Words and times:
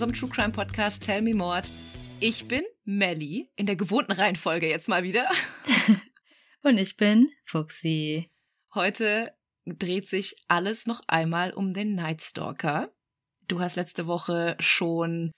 unserem 0.00 0.14
True 0.14 0.30
Crime 0.30 0.52
Podcast 0.52 1.02
Tell 1.02 1.20
Me 1.20 1.34
Mord. 1.34 1.70
Ich 2.20 2.48
bin 2.48 2.62
Melly, 2.84 3.50
in 3.56 3.66
der 3.66 3.76
gewohnten 3.76 4.12
Reihenfolge 4.12 4.66
jetzt 4.66 4.88
mal 4.88 5.02
wieder. 5.02 5.28
Und 6.62 6.78
ich 6.78 6.96
bin 6.96 7.28
Fuxi. 7.44 8.30
Heute 8.74 9.34
dreht 9.66 10.08
sich 10.08 10.36
alles 10.48 10.86
noch 10.86 11.02
einmal 11.06 11.52
um 11.52 11.74
den 11.74 11.94
Night 11.94 12.22
Stalker. 12.22 12.90
Du 13.46 13.60
hast 13.60 13.76
letzte 13.76 14.06
Woche 14.06 14.56
schon 14.58 15.32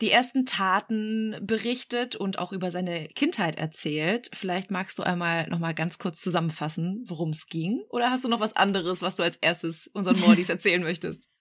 die 0.00 0.12
ersten 0.12 0.46
Taten 0.46 1.36
berichtet 1.42 2.14
und 2.14 2.38
auch 2.38 2.52
über 2.52 2.70
seine 2.70 3.08
Kindheit 3.08 3.58
erzählt. 3.58 4.30
Vielleicht 4.32 4.70
magst 4.70 4.96
du 4.96 5.02
einmal 5.02 5.48
noch 5.48 5.58
mal 5.58 5.74
ganz 5.74 5.98
kurz 5.98 6.20
zusammenfassen, 6.20 7.02
worum 7.08 7.30
es 7.30 7.46
ging, 7.46 7.82
oder 7.90 8.12
hast 8.12 8.22
du 8.22 8.28
noch 8.28 8.38
was 8.38 8.54
anderes, 8.54 9.02
was 9.02 9.16
du 9.16 9.24
als 9.24 9.38
erstes 9.38 9.88
unseren 9.88 10.20
Mordis 10.24 10.50
erzählen 10.50 10.84
möchtest? 10.84 11.32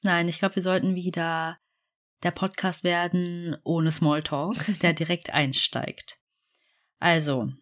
Nein, 0.00 0.26
ich 0.28 0.38
glaube, 0.38 0.56
wir 0.56 0.62
sollten 0.62 0.94
wieder 0.94 1.58
der 2.24 2.30
Podcast 2.30 2.82
werden 2.82 3.56
ohne 3.64 3.92
Smalltalk, 3.92 4.56
der 4.82 4.92
direkt 4.92 5.32
einsteigt. 5.32 6.18
Also, 6.98 7.52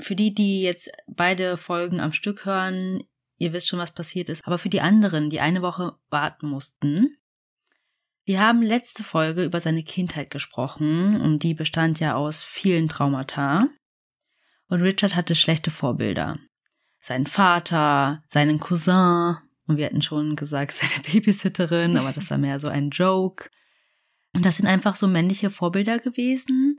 für 0.00 0.16
die, 0.16 0.34
die 0.34 0.62
jetzt 0.62 0.90
beide 1.06 1.56
Folgen 1.56 2.00
am 2.00 2.12
Stück 2.12 2.44
hören, 2.44 3.04
ihr 3.38 3.52
wisst 3.52 3.68
schon, 3.68 3.78
was 3.78 3.92
passiert 3.92 4.28
ist, 4.28 4.46
aber 4.46 4.58
für 4.58 4.68
die 4.68 4.80
anderen, 4.80 5.28
die 5.28 5.40
eine 5.40 5.62
Woche 5.62 5.96
warten 6.08 6.48
mussten, 6.48 7.16
wir 8.24 8.40
haben 8.40 8.62
letzte 8.62 9.02
Folge 9.02 9.44
über 9.44 9.60
seine 9.60 9.82
Kindheit 9.82 10.30
gesprochen 10.30 11.20
und 11.20 11.42
die 11.42 11.54
bestand 11.54 11.98
ja 11.98 12.14
aus 12.14 12.44
vielen 12.44 12.88
Traumata. 12.88 13.68
Und 14.68 14.80
Richard 14.80 15.16
hatte 15.16 15.34
schlechte 15.34 15.72
Vorbilder. 15.72 16.38
Seinen 17.00 17.26
Vater, 17.26 18.22
seinen 18.28 18.60
Cousin 18.60 19.38
und 19.66 19.76
wir 19.76 19.86
hatten 19.86 20.02
schon 20.02 20.36
gesagt, 20.36 20.72
seine 20.72 21.02
Babysitterin, 21.02 21.96
aber 21.96 22.12
das 22.12 22.30
war 22.30 22.38
mehr 22.38 22.60
so 22.60 22.68
ein 22.68 22.90
Joke. 22.90 23.50
Und 24.34 24.46
das 24.46 24.56
sind 24.56 24.66
einfach 24.66 24.96
so 24.96 25.06
männliche 25.06 25.50
Vorbilder 25.50 25.98
gewesen, 25.98 26.78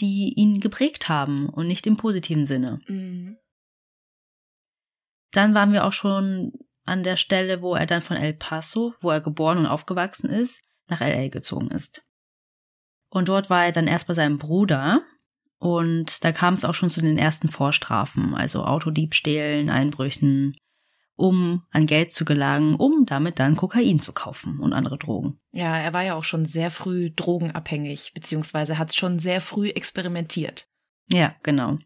die 0.00 0.34
ihn 0.36 0.60
geprägt 0.60 1.08
haben 1.08 1.48
und 1.48 1.66
nicht 1.66 1.86
im 1.86 1.96
positiven 1.96 2.44
Sinne. 2.44 2.80
Mhm. 2.88 3.36
Dann 5.32 5.54
waren 5.54 5.72
wir 5.72 5.84
auch 5.84 5.92
schon 5.92 6.52
an 6.84 7.02
der 7.02 7.16
Stelle, 7.16 7.60
wo 7.60 7.74
er 7.74 7.86
dann 7.86 8.02
von 8.02 8.16
El 8.16 8.34
Paso, 8.34 8.94
wo 9.00 9.10
er 9.10 9.20
geboren 9.20 9.58
und 9.58 9.66
aufgewachsen 9.66 10.30
ist, 10.30 10.62
nach 10.88 11.00
LA 11.00 11.28
gezogen 11.28 11.68
ist. 11.68 12.02
Und 13.10 13.28
dort 13.28 13.50
war 13.50 13.66
er 13.66 13.72
dann 13.72 13.86
erst 13.86 14.06
bei 14.06 14.14
seinem 14.14 14.38
Bruder 14.38 15.02
und 15.58 16.24
da 16.24 16.32
kam 16.32 16.54
es 16.54 16.64
auch 16.64 16.74
schon 16.74 16.90
zu 16.90 17.00
den 17.00 17.18
ersten 17.18 17.48
Vorstrafen, 17.48 18.34
also 18.34 18.64
Autodiebstählen, 18.64 19.70
Einbrüchen, 19.70 20.56
um 21.18 21.64
an 21.72 21.86
Geld 21.86 22.12
zu 22.12 22.24
gelangen, 22.24 22.76
um 22.76 23.04
damit 23.04 23.40
dann 23.40 23.56
Kokain 23.56 23.98
zu 23.98 24.12
kaufen 24.12 24.60
und 24.60 24.72
andere 24.72 24.98
Drogen. 24.98 25.40
Ja, 25.52 25.76
er 25.76 25.92
war 25.92 26.02
ja 26.02 26.14
auch 26.14 26.22
schon 26.22 26.46
sehr 26.46 26.70
früh 26.70 27.10
drogenabhängig, 27.10 28.12
beziehungsweise 28.14 28.78
hat 28.78 28.94
schon 28.94 29.18
sehr 29.18 29.40
früh 29.40 29.70
experimentiert. 29.70 30.68
Ja, 31.08 31.34
genau. 31.42 31.78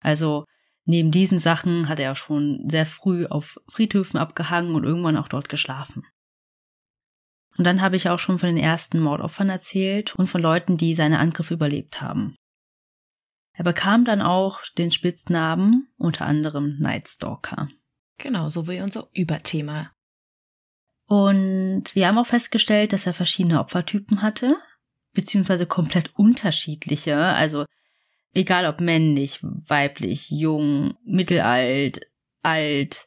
Also 0.00 0.46
neben 0.86 1.10
diesen 1.10 1.38
Sachen 1.38 1.88
hat 1.88 2.00
er 2.00 2.12
auch 2.12 2.16
schon 2.16 2.66
sehr 2.66 2.86
früh 2.86 3.26
auf 3.26 3.60
Friedhöfen 3.68 4.18
abgehangen 4.18 4.74
und 4.74 4.84
irgendwann 4.84 5.18
auch 5.18 5.28
dort 5.28 5.50
geschlafen. 5.50 6.06
Und 7.58 7.64
dann 7.64 7.82
habe 7.82 7.96
ich 7.96 8.08
auch 8.08 8.18
schon 8.18 8.38
von 8.38 8.48
den 8.48 8.56
ersten 8.56 9.00
Mordopfern 9.00 9.50
erzählt 9.50 10.14
und 10.14 10.28
von 10.28 10.40
Leuten, 10.40 10.78
die 10.78 10.94
seine 10.94 11.18
Angriffe 11.18 11.54
überlebt 11.54 12.00
haben. 12.00 12.36
Er 13.52 13.64
bekam 13.64 14.06
dann 14.06 14.22
auch 14.22 14.62
den 14.78 14.90
Spitznamen 14.90 15.88
unter 15.98 16.24
anderem 16.24 16.78
Night 16.78 17.06
Stalker. 17.08 17.68
Genau, 18.18 18.48
so 18.48 18.66
wie 18.68 18.80
unser 18.80 19.08
Überthema. 19.14 19.92
Und 21.06 21.94
wir 21.94 22.06
haben 22.06 22.18
auch 22.18 22.26
festgestellt, 22.26 22.92
dass 22.92 23.06
er 23.06 23.14
verschiedene 23.14 23.60
Opfertypen 23.60 24.20
hatte, 24.20 24.56
beziehungsweise 25.14 25.66
komplett 25.66 26.10
unterschiedliche, 26.16 27.16
also 27.16 27.64
egal 28.34 28.66
ob 28.66 28.80
männlich, 28.80 29.40
weiblich, 29.42 30.30
jung, 30.30 30.94
mittelalt, 31.04 32.00
alt, 32.42 33.06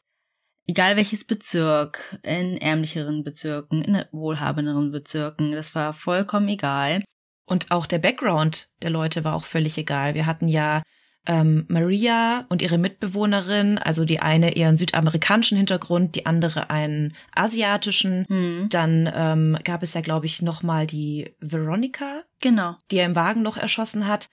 egal 0.66 0.96
welches 0.96 1.24
Bezirk, 1.24 2.18
in 2.22 2.56
ärmlicheren 2.56 3.22
Bezirken, 3.22 3.82
in 3.82 4.04
wohlhabenderen 4.10 4.90
Bezirken, 4.90 5.52
das 5.52 5.74
war 5.74 5.92
vollkommen 5.92 6.48
egal. 6.48 7.04
Und 7.44 7.70
auch 7.70 7.86
der 7.86 7.98
Background 7.98 8.68
der 8.82 8.90
Leute 8.90 9.24
war 9.24 9.34
auch 9.34 9.44
völlig 9.44 9.76
egal. 9.78 10.14
Wir 10.14 10.26
hatten 10.26 10.48
ja 10.48 10.82
ähm, 11.26 11.66
Maria 11.68 12.46
und 12.48 12.62
ihre 12.62 12.78
Mitbewohnerin, 12.78 13.78
also 13.78 14.04
die 14.04 14.20
eine 14.20 14.56
eher 14.56 14.68
einen 14.68 14.76
südamerikanischen 14.76 15.56
Hintergrund, 15.56 16.16
die 16.16 16.26
andere 16.26 16.70
einen 16.70 17.14
asiatischen. 17.34 18.26
Mhm. 18.28 18.68
Dann 18.70 19.10
ähm, 19.14 19.58
gab 19.62 19.82
es 19.82 19.94
ja, 19.94 20.00
glaube 20.00 20.26
ich, 20.26 20.42
noch 20.42 20.62
mal 20.62 20.86
die 20.86 21.34
Veronica, 21.38 22.24
genau, 22.40 22.76
die 22.90 22.96
er 22.96 23.06
im 23.06 23.16
Wagen 23.16 23.42
noch 23.42 23.56
erschossen 23.56 24.06
hat. 24.08 24.28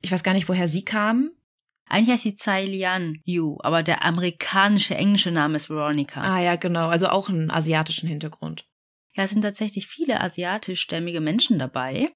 Ich 0.00 0.12
weiß 0.12 0.22
gar 0.22 0.32
nicht, 0.32 0.48
woher 0.48 0.68
sie 0.68 0.84
kam. 0.84 1.30
Eigentlich 1.86 2.14
heißt 2.14 2.22
sie 2.22 2.34
Tsai 2.34 2.64
Lian 2.64 3.18
Yu, 3.24 3.58
aber 3.60 3.82
der 3.82 4.04
amerikanische 4.04 4.94
englische 4.94 5.30
Name 5.30 5.56
ist 5.56 5.68
Veronica. 5.68 6.22
Ah 6.22 6.40
ja, 6.40 6.56
genau, 6.56 6.88
also 6.88 7.08
auch 7.08 7.28
einen 7.28 7.50
asiatischen 7.50 8.08
Hintergrund. 8.08 8.66
Ja, 9.12 9.24
es 9.24 9.30
sind 9.30 9.42
tatsächlich 9.42 9.86
viele 9.86 10.20
asiatischstämmige 10.20 11.20
Menschen 11.20 11.58
dabei. 11.58 12.10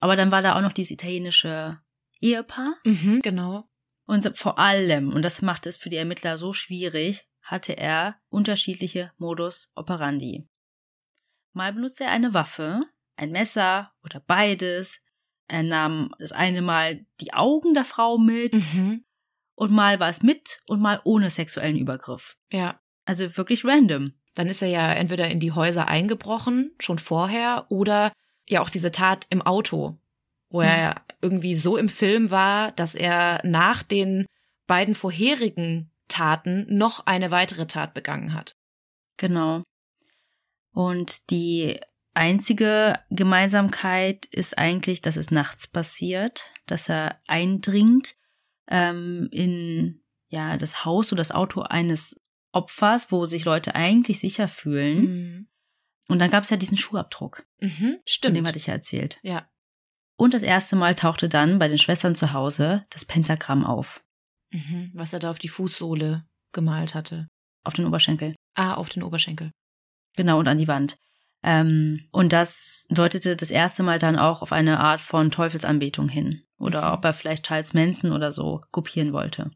Aber 0.00 0.16
dann 0.16 0.30
war 0.30 0.42
da 0.42 0.56
auch 0.56 0.60
noch 0.60 0.72
dieses 0.72 0.90
italienische 0.92 1.78
Ehepaar. 2.20 2.76
Mhm, 2.84 3.20
genau. 3.22 3.68
Und 4.06 4.36
vor 4.38 4.58
allem, 4.58 5.12
und 5.12 5.22
das 5.22 5.42
macht 5.42 5.66
es 5.66 5.76
für 5.76 5.90
die 5.90 5.96
Ermittler 5.96 6.38
so 6.38 6.52
schwierig, 6.52 7.28
hatte 7.42 7.76
er 7.76 8.16
unterschiedliche 8.28 9.12
Modus 9.18 9.70
operandi. 9.74 10.48
Mal 11.52 11.72
benutzte 11.72 12.04
er 12.04 12.10
eine 12.10 12.34
Waffe, 12.34 12.82
ein 13.16 13.32
Messer 13.32 13.92
oder 14.02 14.20
beides, 14.20 15.02
er 15.48 15.62
nahm 15.62 16.14
das 16.18 16.32
eine 16.32 16.62
Mal 16.62 17.06
die 17.20 17.32
Augen 17.32 17.74
der 17.74 17.86
Frau 17.86 18.18
mit 18.18 18.52
mhm. 18.52 19.04
und 19.54 19.72
mal 19.72 19.98
war 19.98 20.10
es 20.10 20.22
mit 20.22 20.60
und 20.66 20.80
mal 20.80 21.00
ohne 21.04 21.30
sexuellen 21.30 21.78
Übergriff. 21.78 22.36
Ja. 22.52 22.80
Also 23.06 23.36
wirklich 23.36 23.64
random. 23.64 24.12
Dann 24.34 24.48
ist 24.48 24.62
er 24.62 24.68
ja 24.68 24.92
entweder 24.92 25.28
in 25.28 25.40
die 25.40 25.52
Häuser 25.52 25.88
eingebrochen, 25.88 26.74
schon 26.78 26.98
vorher, 26.98 27.66
oder 27.70 28.12
ja 28.46 28.60
auch 28.60 28.70
diese 28.70 28.92
Tat 28.92 29.26
im 29.30 29.42
Auto, 29.42 29.98
wo 30.50 30.60
mhm. 30.60 30.68
er 30.68 31.02
irgendwie 31.20 31.54
so 31.54 31.76
im 31.76 31.88
Film 31.88 32.30
war, 32.30 32.72
dass 32.72 32.94
er 32.94 33.40
nach 33.44 33.82
den 33.82 34.26
beiden 34.66 34.94
vorherigen 34.94 35.90
Taten 36.08 36.66
noch 36.68 37.06
eine 37.06 37.30
weitere 37.30 37.66
Tat 37.66 37.94
begangen 37.94 38.34
hat. 38.34 38.52
Genau. 39.16 39.62
Und 40.72 41.30
die 41.30 41.80
einzige 42.14 42.98
Gemeinsamkeit 43.10 44.26
ist 44.26 44.58
eigentlich, 44.58 45.02
dass 45.02 45.16
es 45.16 45.30
nachts 45.30 45.66
passiert, 45.66 46.50
dass 46.66 46.88
er 46.88 47.18
eindringt 47.26 48.16
ähm, 48.68 49.28
in 49.30 50.02
ja 50.28 50.56
das 50.56 50.84
Haus 50.84 51.12
oder 51.12 51.20
das 51.20 51.32
Auto 51.32 51.62
eines 51.62 52.20
Opfers, 52.52 53.12
wo 53.12 53.26
sich 53.26 53.44
Leute 53.44 53.74
eigentlich 53.74 54.20
sicher 54.20 54.48
fühlen. 54.48 55.00
Mhm. 55.00 55.48
Und 56.08 56.18
dann 56.20 56.30
gab 56.30 56.44
es 56.44 56.50
ja 56.50 56.56
diesen 56.56 56.78
Schuhabdruck. 56.78 57.46
Mhm, 57.60 57.98
stimmt. 58.04 58.30
Von 58.30 58.34
dem 58.34 58.46
hatte 58.46 58.58
ich 58.58 58.66
ja 58.66 58.74
erzählt. 58.74 59.18
Ja. 59.22 59.48
Und 60.18 60.34
das 60.34 60.42
erste 60.42 60.74
Mal 60.74 60.96
tauchte 60.96 61.28
dann 61.28 61.60
bei 61.60 61.68
den 61.68 61.78
Schwestern 61.78 62.16
zu 62.16 62.32
Hause 62.32 62.84
das 62.90 63.04
Pentagramm 63.04 63.64
auf. 63.64 64.02
Mhm, 64.50 64.90
was 64.92 65.12
er 65.12 65.20
da 65.20 65.30
auf 65.30 65.38
die 65.38 65.48
Fußsohle 65.48 66.26
gemalt 66.52 66.96
hatte. 66.96 67.28
Auf 67.62 67.74
den 67.74 67.86
Oberschenkel. 67.86 68.34
Ah, 68.54 68.74
auf 68.74 68.88
den 68.88 69.04
Oberschenkel. 69.04 69.52
Genau, 70.16 70.40
und 70.40 70.48
an 70.48 70.58
die 70.58 70.66
Wand. 70.66 70.96
Ähm, 71.44 72.08
und 72.10 72.32
das 72.32 72.86
deutete 72.90 73.36
das 73.36 73.50
erste 73.50 73.84
Mal 73.84 74.00
dann 74.00 74.18
auch 74.18 74.42
auf 74.42 74.50
eine 74.50 74.80
Art 74.80 75.00
von 75.00 75.30
Teufelsanbetung 75.30 76.08
hin. 76.08 76.42
Oder 76.58 76.88
mhm. 76.88 76.94
ob 76.94 77.04
er 77.04 77.14
vielleicht 77.14 77.46
Charles 77.46 77.72
Manson 77.72 78.10
oder 78.10 78.32
so 78.32 78.64
kopieren 78.72 79.12
wollte. 79.12 79.52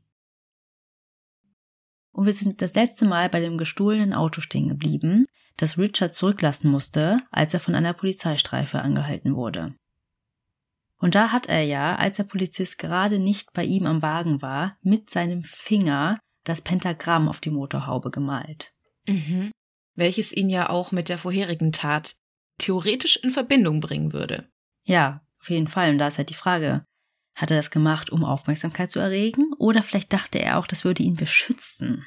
Und 2.13 2.27
wir 2.27 2.33
sind 2.33 2.63
das 2.63 2.75
letzte 2.75 3.05
Mal 3.05 3.29
bei 3.29 3.41
dem 3.41 3.59
gestohlenen 3.59 4.15
Auto 4.15 4.41
stehen 4.41 4.69
geblieben, 4.69 5.27
das 5.57 5.77
Richard 5.77 6.15
zurücklassen 6.15 6.71
musste, 6.71 7.19
als 7.33 7.53
er 7.53 7.59
von 7.59 7.75
einer 7.75 7.95
Polizeistreife 7.95 8.81
angehalten 8.81 9.35
wurde. 9.35 9.75
Und 11.03 11.15
da 11.15 11.33
hat 11.33 11.47
er 11.47 11.63
ja, 11.63 11.97
als 11.97 12.17
der 12.17 12.25
Polizist 12.25 12.79
gerade 12.79 13.19
nicht 13.19 13.53
bei 13.53 13.65
ihm 13.65 13.85
am 13.85 14.01
Wagen 14.01 14.41
war, 14.41 14.79
mit 14.81 15.11
seinem 15.11 15.43
Finger 15.43 16.19
das 16.45 16.63
Pentagramm 16.63 17.29
auf 17.29 17.41
die 17.41 17.51
Motorhaube 17.51 18.11
gemalt. 18.11 18.73
Mhm 19.07 19.51
welches 19.95 20.33
ihn 20.33 20.51
ja 20.51 20.71
auch 20.71 20.93
mit 20.93 21.09
der 21.09 21.19
vorherigen 21.19 21.73
Tat 21.73 22.17
theoretisch 22.59 23.17
in 23.17 23.31
Verbindung 23.31 23.81
bringen 23.81 24.13
würde. 24.13 24.49
Ja, 24.85 25.25
auf 25.41 25.51
jeden 25.51 25.69
Fall. 25.69 25.91
Und 25.91 25.99
da 25.99 26.09
ist 26.09 26.19
halt 26.19 26.31
die 26.31 26.35
Frage, 26.35 26.85
hat 27.35 27.51
er 27.51 27.57
das 27.57 27.71
gemacht, 27.71 28.11
um 28.11 28.25
Aufmerksamkeit 28.25 28.91
zu 28.91 29.01
erregen? 29.01 29.53
Oder 29.59 29.83
vielleicht 29.83 30.13
dachte 30.13 30.39
er 30.39 30.59
auch, 30.59 30.67
das 30.67 30.85
würde 30.85 31.03
ihn 31.03 31.17
beschützen? 31.17 32.07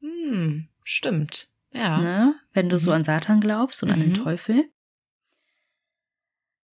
Hm, 0.00 0.68
stimmt. 0.82 1.48
Ja. 1.72 1.98
Ne? 1.98 2.34
Wenn 2.52 2.68
du 2.68 2.78
so 2.78 2.90
mhm. 2.90 2.96
an 2.96 3.04
Satan 3.04 3.40
glaubst 3.40 3.82
und 3.82 3.88
mhm. 3.88 3.94
an 3.94 4.00
den 4.00 4.10
mhm. 4.10 4.14
Teufel. 4.14 4.70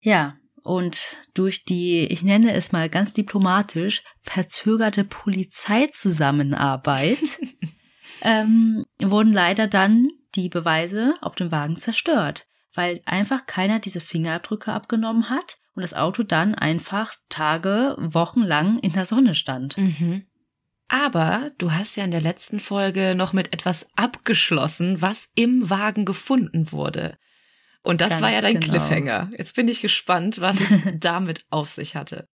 Ja, 0.01 0.37
und 0.69 1.17
durch 1.33 1.65
die, 1.65 2.05
ich 2.05 2.23
nenne 2.23 2.53
es 2.53 2.73
mal 2.73 2.91
ganz 2.91 3.15
diplomatisch, 3.15 4.03
verzögerte 4.21 5.03
Polizeizusammenarbeit 5.03 7.41
ähm, 8.23 8.85
wurden 9.01 9.33
leider 9.33 9.67
dann 9.67 10.11
die 10.35 10.51
Beweise 10.51 11.15
auf 11.23 11.37
dem 11.37 11.51
Wagen 11.51 11.79
zerstört, 11.79 12.47
weil 12.75 13.01
einfach 13.07 13.47
keiner 13.47 13.79
diese 13.79 14.01
Fingerabdrücke 14.01 14.71
abgenommen 14.71 15.31
hat 15.31 15.57
und 15.75 15.81
das 15.81 15.95
Auto 15.95 16.23
dann 16.23 16.55
einfach 16.55 17.15
Tage, 17.31 17.97
Wochen 17.99 18.43
lang 18.43 18.79
in 18.81 18.93
der 18.93 19.07
Sonne 19.07 19.35
stand. 19.35 19.79
Mhm. 19.79 20.27
Aber 20.89 21.51
du 21.57 21.73
hast 21.73 21.97
ja 21.97 22.05
in 22.05 22.11
der 22.11 22.21
letzten 22.21 22.61
Folge 22.61 23.15
noch 23.15 23.33
mit 23.33 23.55
etwas 23.55 23.89
abgeschlossen, 23.97 25.01
was 25.01 25.31
im 25.35 25.71
Wagen 25.71 26.05
gefunden 26.05 26.73
wurde. 26.73 27.17
Und 27.89 28.03
das 28.03 28.11
Ganz 28.11 28.21
war 28.21 28.31
ja 28.31 28.43
dein 28.43 28.61
genau. 28.61 28.67
Cliffhanger. 28.67 29.31
Jetzt 29.39 29.57
bin 29.57 29.67
ich 29.67 29.81
gespannt, 29.81 30.43
was 30.43 30.61
es 30.61 30.83
damit 31.01 31.47
auf 31.49 31.71
sich 31.71 31.97
hatte. 31.97 32.29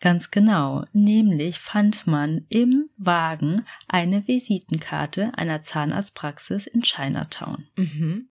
Ganz 0.00 0.32
genau. 0.32 0.84
Nämlich 0.92 1.60
fand 1.60 2.08
man 2.08 2.44
im 2.48 2.90
Wagen 2.96 3.64
eine 3.86 4.26
Visitenkarte 4.26 5.30
einer 5.36 5.62
Zahnarztpraxis 5.62 6.66
in 6.66 6.82
Chinatown. 6.82 7.68
Mhm. 7.76 8.30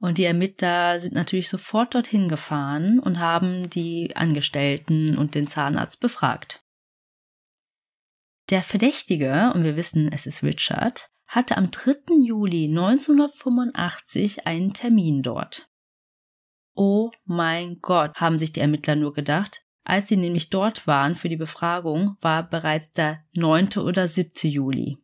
Und 0.00 0.18
die 0.18 0.24
Ermittler 0.24 0.98
sind 0.98 1.14
natürlich 1.14 1.48
sofort 1.48 1.94
dorthin 1.94 2.28
gefahren 2.28 2.98
und 2.98 3.20
haben 3.20 3.70
die 3.70 4.16
Angestellten 4.16 5.16
und 5.16 5.36
den 5.36 5.46
Zahnarzt 5.46 6.00
befragt. 6.00 6.60
Der 8.50 8.64
Verdächtige, 8.64 9.52
und 9.54 9.62
wir 9.62 9.76
wissen, 9.76 10.10
es 10.10 10.26
ist 10.26 10.42
Richard, 10.42 11.08
hatte 11.28 11.56
am 11.56 11.70
3. 11.70 11.92
Juli 12.24 12.64
1985 12.64 14.44
einen 14.48 14.72
Termin 14.72 15.22
dort. 15.22 15.68
Oh 16.76 17.10
mein 17.24 17.80
Gott, 17.80 18.14
haben 18.16 18.38
sich 18.38 18.52
die 18.52 18.60
Ermittler 18.60 18.94
nur 18.96 19.12
gedacht. 19.12 19.62
Als 19.82 20.08
sie 20.08 20.16
nämlich 20.16 20.50
dort 20.50 20.86
waren 20.86 21.14
für 21.16 21.28
die 21.28 21.36
Befragung, 21.36 22.16
war 22.20 22.42
bereits 22.48 22.92
der 22.92 23.24
9. 23.34 23.78
oder 23.78 24.08
7. 24.08 24.30
Juli. 24.50 24.98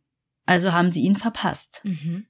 Also 0.45 0.73
haben 0.73 0.91
sie 0.91 1.03
ihn 1.03 1.17
verpasst. 1.17 1.81
Mhm. 1.85 2.27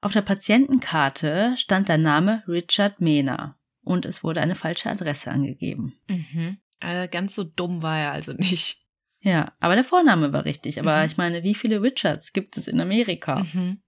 Auf 0.00 0.12
der 0.12 0.22
Patientenkarte 0.22 1.54
stand 1.56 1.88
der 1.88 1.98
Name 1.98 2.42
Richard 2.48 3.00
Mehner 3.00 3.58
und 3.82 4.04
es 4.04 4.24
wurde 4.24 4.40
eine 4.40 4.54
falsche 4.54 4.90
Adresse 4.90 5.30
angegeben. 5.30 5.94
Mhm. 6.08 6.58
Äh, 6.80 7.08
ganz 7.08 7.34
so 7.34 7.44
dumm 7.44 7.82
war 7.82 7.98
er 7.98 8.12
also 8.12 8.32
nicht. 8.32 8.78
Ja, 9.20 9.52
aber 9.60 9.74
der 9.74 9.84
Vorname 9.84 10.32
war 10.32 10.44
richtig. 10.44 10.78
Aber 10.80 10.98
Mhm. 11.00 11.06
ich 11.06 11.16
meine, 11.16 11.42
wie 11.44 11.54
viele 11.54 11.80
Richards 11.82 12.32
gibt 12.32 12.56
es 12.56 12.68
in 12.68 12.80
Amerika? 12.80 13.42
Mhm. 13.54 13.80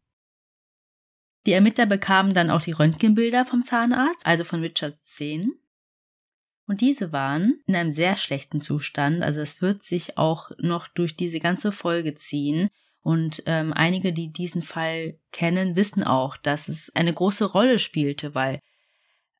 Die 1.46 1.52
Ermittler 1.52 1.86
bekamen 1.86 2.34
dann 2.34 2.50
auch 2.50 2.60
die 2.60 2.72
Röntgenbilder 2.72 3.46
vom 3.46 3.62
Zahnarzt, 3.62 4.26
also 4.26 4.44
von 4.44 4.60
Richards 4.60 5.02
Zähnen. 5.04 5.54
Und 6.66 6.80
diese 6.80 7.12
waren 7.12 7.60
in 7.66 7.76
einem 7.76 7.92
sehr 7.92 8.16
schlechten 8.16 8.60
Zustand. 8.60 9.22
Also 9.22 9.40
es 9.40 9.62
wird 9.62 9.84
sich 9.84 10.18
auch 10.18 10.50
noch 10.58 10.88
durch 10.88 11.16
diese 11.16 11.38
ganze 11.38 11.70
Folge 11.70 12.14
ziehen. 12.14 12.68
Und 13.02 13.44
ähm, 13.46 13.72
einige, 13.72 14.12
die 14.12 14.32
diesen 14.32 14.62
Fall 14.62 15.20
kennen, 15.30 15.76
wissen 15.76 16.02
auch, 16.02 16.36
dass 16.36 16.68
es 16.68 16.90
eine 16.96 17.14
große 17.14 17.44
Rolle 17.44 17.78
spielte, 17.78 18.34
weil 18.34 18.58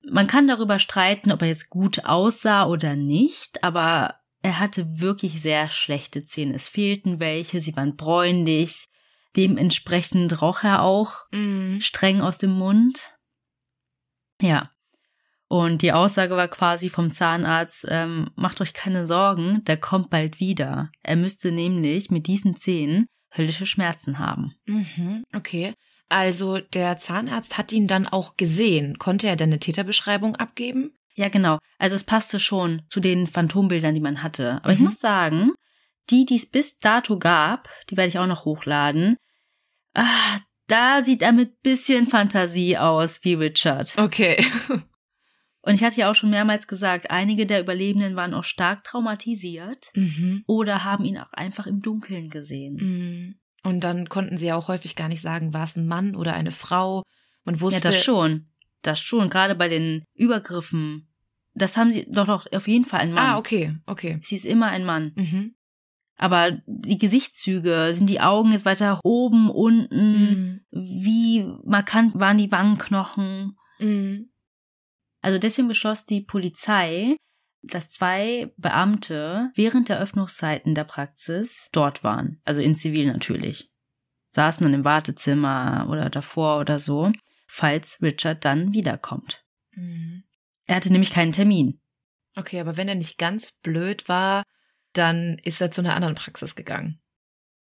man 0.08 0.28
kann 0.28 0.46
darüber 0.46 0.78
streiten, 0.78 1.32
ob 1.32 1.42
er 1.42 1.48
jetzt 1.48 1.68
gut 1.68 2.04
aussah 2.04 2.66
oder 2.66 2.94
nicht, 2.94 3.64
aber 3.64 4.20
er 4.40 4.60
hatte 4.60 5.00
wirklich 5.00 5.42
sehr 5.42 5.68
schlechte 5.68 6.24
Zähne. 6.24 6.54
Es 6.54 6.68
fehlten 6.68 7.18
welche, 7.18 7.60
sie 7.60 7.74
waren 7.74 7.96
bräunlich. 7.96 8.86
Dementsprechend 9.36 10.40
roch 10.42 10.62
er 10.64 10.82
auch 10.82 11.12
Mhm. 11.32 11.80
streng 11.80 12.20
aus 12.20 12.38
dem 12.38 12.50
Mund. 12.52 13.12
Ja. 14.40 14.70
Und 15.48 15.82
die 15.82 15.92
Aussage 15.92 16.36
war 16.36 16.48
quasi 16.48 16.88
vom 16.88 17.12
Zahnarzt, 17.12 17.86
ähm, 17.88 18.30
macht 18.34 18.60
euch 18.60 18.74
keine 18.74 19.06
Sorgen, 19.06 19.62
der 19.64 19.76
kommt 19.76 20.10
bald 20.10 20.40
wieder. 20.40 20.90
Er 21.02 21.14
müsste 21.16 21.52
nämlich 21.52 22.10
mit 22.10 22.26
diesen 22.26 22.56
Zähnen 22.56 23.06
höllische 23.36 23.66
Schmerzen 23.66 24.18
haben. 24.18 24.54
Mhm. 24.66 25.22
Okay. 25.34 25.74
Also 26.08 26.58
der 26.58 26.96
Zahnarzt 26.98 27.58
hat 27.58 27.72
ihn 27.72 27.86
dann 27.86 28.06
auch 28.06 28.36
gesehen. 28.36 28.98
Konnte 28.98 29.28
er 29.28 29.36
denn 29.36 29.50
eine 29.50 29.60
Täterbeschreibung 29.60 30.36
abgeben? 30.36 30.92
Ja, 31.14 31.28
genau. 31.28 31.58
Also 31.78 31.96
es 31.96 32.04
passte 32.04 32.40
schon 32.40 32.82
zu 32.90 33.00
den 33.00 33.26
Phantombildern, 33.26 33.94
die 33.94 34.00
man 34.00 34.22
hatte. 34.22 34.60
Aber 34.62 34.72
ich 34.72 34.78
Mhm. 34.78 34.84
muss 34.86 34.98
sagen, 34.98 35.52
die, 36.10 36.24
die 36.24 36.36
es 36.36 36.46
bis 36.46 36.78
dato 36.78 37.18
gab, 37.18 37.68
die 37.90 37.96
werde 37.96 38.08
ich 38.08 38.18
auch 38.18 38.26
noch 38.26 38.44
hochladen. 38.44 39.16
Ah, 39.98 40.38
da 40.66 41.02
sieht 41.02 41.22
er 41.22 41.32
mit 41.32 41.62
bisschen 41.62 42.06
Fantasie 42.06 42.76
aus 42.76 43.24
wie 43.24 43.34
Richard. 43.34 43.96
Okay. 43.96 44.44
Und 45.62 45.74
ich 45.74 45.82
hatte 45.82 46.00
ja 46.00 46.10
auch 46.10 46.14
schon 46.14 46.30
mehrmals 46.30 46.68
gesagt, 46.68 47.10
einige 47.10 47.46
der 47.46 47.60
Überlebenden 47.60 48.14
waren 48.14 48.34
auch 48.34 48.44
stark 48.44 48.84
traumatisiert 48.84 49.90
Mhm. 49.94 50.44
oder 50.46 50.84
haben 50.84 51.04
ihn 51.04 51.18
auch 51.18 51.32
einfach 51.32 51.66
im 51.66 51.82
Dunkeln 51.82 52.30
gesehen. 52.30 52.76
Mhm. 52.76 53.34
Und 53.64 53.80
dann 53.80 54.08
konnten 54.08 54.38
sie 54.38 54.46
ja 54.46 54.54
auch 54.56 54.68
häufig 54.68 54.94
gar 54.94 55.08
nicht 55.08 55.22
sagen, 55.22 55.52
war 55.52 55.64
es 55.64 55.74
ein 55.76 55.88
Mann 55.88 56.14
oder 56.14 56.34
eine 56.34 56.52
Frau. 56.52 57.02
Man 57.44 57.60
wusste. 57.60 57.80
Ja, 57.88 57.90
das 57.90 58.04
schon. 58.04 58.46
Das 58.82 59.00
schon. 59.00 59.28
Gerade 59.28 59.56
bei 59.56 59.68
den 59.68 60.04
Übergriffen. 60.14 61.08
Das 61.54 61.76
haben 61.76 61.90
sie 61.90 62.06
doch, 62.08 62.26
doch 62.26 62.46
auf 62.52 62.68
jeden 62.68 62.84
Fall 62.84 63.00
ein 63.00 63.12
Mann. 63.12 63.24
Ah, 63.24 63.38
okay, 63.38 63.74
okay. 63.86 64.20
Sie 64.22 64.36
ist 64.36 64.44
immer 64.46 64.66
ein 64.68 64.84
Mann. 64.84 65.12
Mhm. 65.16 65.55
Aber 66.16 66.58
die 66.66 66.98
Gesichtszüge, 66.98 67.90
sind 67.92 68.08
die 68.08 68.20
Augen 68.20 68.52
jetzt 68.52 68.64
weiter 68.64 69.00
oben, 69.04 69.50
unten? 69.50 70.12
Mhm. 70.12 70.60
Wie 70.70 71.46
markant 71.64 72.18
waren 72.18 72.38
die 72.38 72.50
Wangenknochen? 72.50 73.58
Mhm. 73.78 74.30
Also 75.20 75.38
deswegen 75.38 75.68
beschloss 75.68 76.06
die 76.06 76.22
Polizei, 76.22 77.16
dass 77.62 77.90
zwei 77.90 78.52
Beamte 78.56 79.50
während 79.54 79.88
der 79.88 79.98
Öffnungszeiten 79.98 80.74
der 80.74 80.84
Praxis 80.84 81.68
dort 81.72 82.02
waren. 82.02 82.40
Also 82.44 82.60
in 82.60 82.74
Zivil 82.74 83.12
natürlich. 83.12 83.70
Saßen 84.30 84.64
dann 84.64 84.74
im 84.74 84.84
Wartezimmer 84.84 85.86
oder 85.90 86.08
davor 86.08 86.60
oder 86.60 86.78
so, 86.78 87.12
falls 87.46 88.00
Richard 88.02 88.44
dann 88.44 88.72
wiederkommt. 88.72 89.44
Mhm. 89.72 90.24
Er 90.64 90.76
hatte 90.76 90.92
nämlich 90.92 91.10
keinen 91.10 91.32
Termin. 91.32 91.80
Okay, 92.36 92.60
aber 92.60 92.76
wenn 92.76 92.88
er 92.88 92.94
nicht 92.94 93.18
ganz 93.18 93.52
blöd 93.62 94.08
war, 94.08 94.42
dann 94.96 95.38
ist 95.42 95.60
er 95.60 95.70
zu 95.70 95.80
einer 95.80 95.94
anderen 95.94 96.14
Praxis 96.14 96.54
gegangen. 96.54 97.00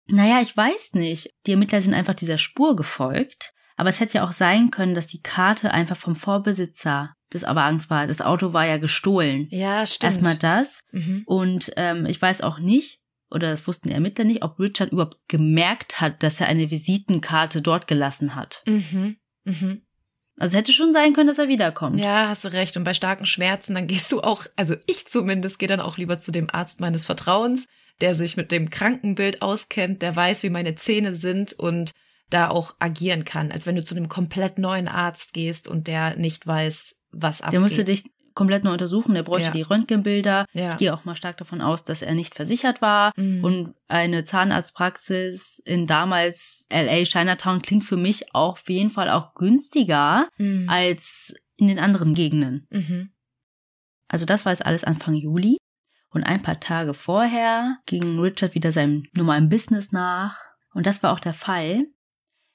Naja, 0.06 0.40
ich 0.40 0.56
weiß 0.56 0.94
nicht. 0.94 1.30
Die 1.46 1.52
Ermittler 1.52 1.80
sind 1.80 1.94
einfach 1.94 2.14
dieser 2.14 2.38
Spur 2.38 2.76
gefolgt. 2.76 3.52
Aber 3.76 3.88
es 3.88 3.98
hätte 4.00 4.18
ja 4.18 4.24
auch 4.24 4.32
sein 4.32 4.70
können, 4.70 4.94
dass 4.94 5.06
die 5.06 5.22
Karte 5.22 5.70
einfach 5.70 5.96
vom 5.96 6.14
Vorbesitzer 6.14 7.14
des 7.32 7.44
Wagens 7.44 7.88
war. 7.88 8.06
Das 8.06 8.20
Auto 8.20 8.52
war 8.52 8.66
ja 8.66 8.76
gestohlen. 8.76 9.46
Ja, 9.50 9.86
stimmt. 9.86 10.12
Erstmal 10.12 10.36
das. 10.36 10.82
Mhm. 10.92 11.22
Und 11.24 11.72
ähm, 11.76 12.04
ich 12.04 12.20
weiß 12.20 12.42
auch 12.42 12.58
nicht, 12.58 13.00
oder 13.30 13.48
das 13.50 13.66
wussten 13.66 13.88
die 13.88 13.94
Ermittler 13.94 14.24
nicht, 14.24 14.42
ob 14.42 14.58
Richard 14.58 14.92
überhaupt 14.92 15.16
gemerkt 15.28 16.00
hat, 16.00 16.22
dass 16.22 16.40
er 16.40 16.48
eine 16.48 16.70
Visitenkarte 16.70 17.62
dort 17.62 17.86
gelassen 17.86 18.34
hat. 18.34 18.62
Mhm. 18.66 19.16
Mhm. 19.44 19.82
Also 20.40 20.54
es 20.54 20.58
hätte 20.58 20.72
schon 20.72 20.94
sein 20.94 21.12
können, 21.12 21.26
dass 21.26 21.38
er 21.38 21.48
wiederkommt. 21.48 22.00
Ja, 22.00 22.28
hast 22.28 22.44
du 22.44 22.48
recht. 22.48 22.74
Und 22.78 22.84
bei 22.84 22.94
starken 22.94 23.26
Schmerzen, 23.26 23.74
dann 23.74 23.86
gehst 23.86 24.10
du 24.10 24.22
auch, 24.22 24.46
also 24.56 24.74
ich 24.86 25.06
zumindest 25.06 25.58
gehe 25.58 25.68
dann 25.68 25.80
auch 25.80 25.98
lieber 25.98 26.18
zu 26.18 26.32
dem 26.32 26.48
Arzt 26.50 26.80
meines 26.80 27.04
Vertrauens, 27.04 27.66
der 28.00 28.14
sich 28.14 28.38
mit 28.38 28.50
dem 28.50 28.70
Krankenbild 28.70 29.42
auskennt, 29.42 30.00
der 30.00 30.16
weiß, 30.16 30.42
wie 30.42 30.48
meine 30.48 30.74
Zähne 30.74 31.14
sind 31.14 31.52
und 31.52 31.92
da 32.30 32.48
auch 32.48 32.74
agieren 32.78 33.24
kann, 33.24 33.52
als 33.52 33.66
wenn 33.66 33.76
du 33.76 33.84
zu 33.84 33.94
einem 33.94 34.08
komplett 34.08 34.58
neuen 34.58 34.88
Arzt 34.88 35.34
gehst 35.34 35.68
und 35.68 35.86
der 35.86 36.16
nicht 36.16 36.46
weiß, 36.46 36.96
was 37.12 37.42
abgeht. 37.42 37.52
Der 37.52 37.60
musste 37.60 37.84
dich 37.84 38.04
komplett 38.34 38.64
neu 38.64 38.72
untersuchen, 38.72 39.14
der 39.14 39.22
bräuchte 39.22 39.48
Ja. 39.48 39.52
die 39.52 39.62
Röntgenbilder. 39.62 40.46
ja. 40.52 40.70
Ich 40.72 40.76
gehe 40.78 40.94
auch 40.94 41.04
mal 41.04 41.16
stark 41.16 41.36
davon 41.36 41.60
aus, 41.60 41.84
dass 41.84 42.02
er 42.02 42.14
nicht 42.14 42.34
versichert 42.34 42.80
war. 42.82 43.12
Mhm. 43.16 43.44
Und 43.44 43.74
eine 43.88 44.24
Zahnarztpraxis 44.24 45.60
in 45.64 45.86
damals 45.86 46.66
LA 46.70 47.04
Chinatown 47.04 47.62
klingt 47.62 47.84
für 47.84 47.96
mich 47.96 48.34
auch 48.34 48.52
auf 48.52 48.68
jeden 48.68 48.90
Fall 48.90 49.10
auch 49.10 49.34
günstiger 49.34 50.28
Mhm. 50.38 50.68
als 50.68 51.34
in 51.56 51.68
den 51.68 51.78
anderen 51.78 52.14
Gegenden. 52.14 52.66
Mhm. 52.70 53.12
Also 54.08 54.26
das 54.26 54.44
war 54.44 54.52
jetzt 54.52 54.64
alles 54.66 54.84
Anfang 54.84 55.14
Juli. 55.14 55.56
Und 56.12 56.24
ein 56.24 56.42
paar 56.42 56.58
Tage 56.58 56.94
vorher 56.94 57.76
ging 57.86 58.18
Richard 58.18 58.54
wieder 58.54 58.72
seinem 58.72 59.04
normalen 59.14 59.48
Business 59.48 59.92
nach. 59.92 60.36
Und 60.74 60.86
das 60.86 61.02
war 61.04 61.12
auch 61.12 61.20
der 61.20 61.34
Fall, 61.34 61.84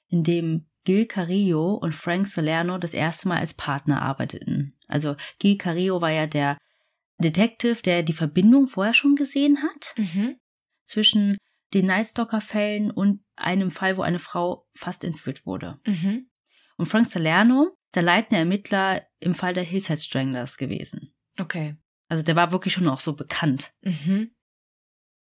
in 0.08 0.22
dem 0.24 0.66
Gil 0.84 1.06
Carrillo 1.06 1.72
und 1.74 1.94
Frank 1.94 2.28
Salerno 2.28 2.76
das 2.78 2.92
erste 2.92 3.28
Mal 3.28 3.38
als 3.38 3.54
Partner 3.54 4.02
arbeiteten. 4.02 4.74
Also 4.86 5.16
Gil 5.38 5.56
Carrillo 5.58 6.00
war 6.00 6.10
ja 6.10 6.26
der 6.26 6.58
Detective, 7.18 7.82
der 7.82 8.02
die 8.02 8.12
Verbindung 8.12 8.66
vorher 8.66 8.94
schon 8.94 9.16
gesehen 9.16 9.62
hat 9.62 9.94
Mhm. 9.96 10.36
zwischen 10.84 11.36
den 11.74 11.86
Nightstalker-Fällen 11.86 12.90
und 12.90 13.24
einem 13.36 13.70
Fall, 13.70 13.96
wo 13.96 14.02
eine 14.02 14.18
Frau 14.18 14.66
fast 14.74 15.02
entführt 15.04 15.46
wurde. 15.46 15.80
Mhm. 15.86 16.28
Und 16.76 16.86
Frank 16.86 17.06
Salerno, 17.06 17.76
der 17.94 18.02
leitende 18.02 18.38
Ermittler 18.38 19.06
im 19.18 19.34
Fall 19.34 19.54
der 19.54 19.64
Hillside 19.64 19.98
Stranglers 19.98 20.56
gewesen. 20.58 21.14
Okay. 21.38 21.76
Also 22.08 22.22
der 22.22 22.36
war 22.36 22.52
wirklich 22.52 22.74
schon 22.74 22.88
auch 22.88 23.00
so 23.00 23.14
bekannt. 23.16 23.72
Mhm. 23.82 24.30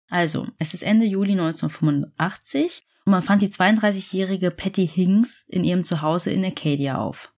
Also, 0.08 0.46
es 0.58 0.74
ist 0.74 0.82
Ende 0.82 1.06
Juli 1.06 1.32
1985 1.32 2.86
und 3.04 3.10
man 3.12 3.22
fand 3.22 3.42
die 3.42 3.48
32-jährige 3.48 4.50
Patty 4.50 4.86
Hings 4.86 5.44
in 5.48 5.64
ihrem 5.64 5.84
Zuhause 5.84 6.30
in 6.30 6.44
Acadia 6.44 6.98
auf. 6.98 7.31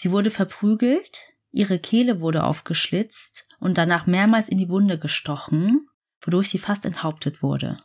Sie 0.00 0.12
wurde 0.12 0.30
verprügelt, 0.30 1.24
ihre 1.50 1.80
Kehle 1.80 2.20
wurde 2.20 2.44
aufgeschlitzt 2.44 3.48
und 3.58 3.76
danach 3.76 4.06
mehrmals 4.06 4.48
in 4.48 4.56
die 4.56 4.68
Wunde 4.68 4.96
gestochen, 4.96 5.88
wodurch 6.20 6.50
sie 6.50 6.58
fast 6.58 6.84
enthauptet 6.84 7.42
wurde. 7.42 7.82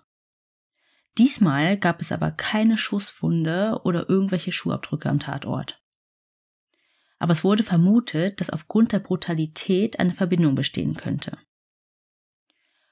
Diesmal 1.18 1.76
gab 1.76 2.02
es 2.02 2.12
aber 2.12 2.30
keine 2.30 2.78
Schusswunde 2.78 3.82
oder 3.84 4.10
irgendwelche 4.10 4.52
Schuhabdrücke 4.52 5.10
am 5.10 5.20
Tatort. 5.20 5.82
aber 7.18 7.34
es 7.34 7.44
wurde 7.44 7.64
vermutet, 7.64 8.42
dass 8.42 8.52
aufgrund 8.52 8.92
der 8.92 9.00
Brutalität 9.00 9.98
eine 9.98 10.14
Verbindung 10.14 10.54
bestehen 10.54 10.96
könnte. 10.96 11.40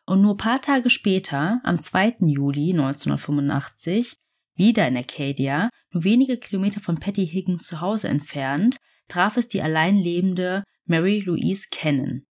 Und 0.05 0.23
nur 0.23 0.35
paar 0.35 0.63
Tage 0.63 0.89
später, 0.89 1.61
am 1.63 1.83
2. 1.83 2.15
Juli 2.21 2.71
1985, 2.71 4.17
wieder 4.55 4.87
in 4.87 4.97
Acadia, 4.97 5.69
nur 5.91 6.05
wenige 6.05 6.37
Kilometer 6.37 6.79
von 6.79 6.99
Patty 6.99 7.27
Higgins 7.27 7.67
zu 7.67 7.81
Hause 7.81 8.07
entfernt, 8.07 8.77
traf 9.11 9.37
es 9.37 9.47
die 9.47 9.61
allein 9.61 9.97
lebende 9.97 10.63
Mary 10.85 11.19
Louise 11.19 11.67
Cannon. 11.69 12.25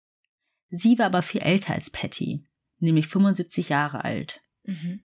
Sie 0.70 0.99
war 0.99 1.06
aber 1.06 1.23
viel 1.23 1.40
älter 1.40 1.75
als 1.75 1.90
Patty, 1.90 2.44
nämlich 2.78 3.08
75 3.08 3.70
Jahre 3.70 4.04
alt. 4.04 4.40
Mhm. 4.64 5.02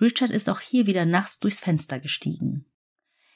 Richard 0.00 0.30
ist 0.30 0.48
auch 0.48 0.60
hier 0.60 0.86
wieder 0.86 1.04
nachts 1.04 1.40
durchs 1.40 1.60
Fenster 1.60 1.98
gestiegen. 1.98 2.66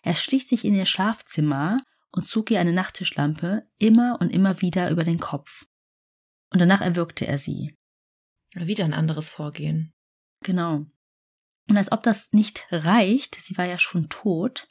Er 0.02 0.14
schlich 0.14 0.46
sich 0.46 0.64
in 0.64 0.74
ihr 0.74 0.86
Schlafzimmer 0.86 1.78
und 2.12 2.28
zog 2.28 2.50
ihr 2.50 2.60
eine 2.60 2.72
Nachttischlampe 2.72 3.66
immer 3.78 4.18
und 4.20 4.30
immer 4.30 4.60
wieder 4.60 4.90
über 4.90 5.04
den 5.04 5.18
Kopf. 5.18 5.64
Und 6.50 6.60
danach 6.60 6.80
erwürgte 6.80 7.26
er 7.26 7.38
sie. 7.38 7.76
Wieder 8.54 8.84
ein 8.84 8.94
anderes 8.94 9.30
Vorgehen. 9.30 9.92
Genau. 10.40 10.86
Und 11.68 11.76
als 11.76 11.90
ob 11.90 12.02
das 12.02 12.32
nicht 12.32 12.66
reicht, 12.70 13.36
sie 13.36 13.56
war 13.56 13.64
ja 13.64 13.78
schon 13.78 14.08
tot, 14.08 14.68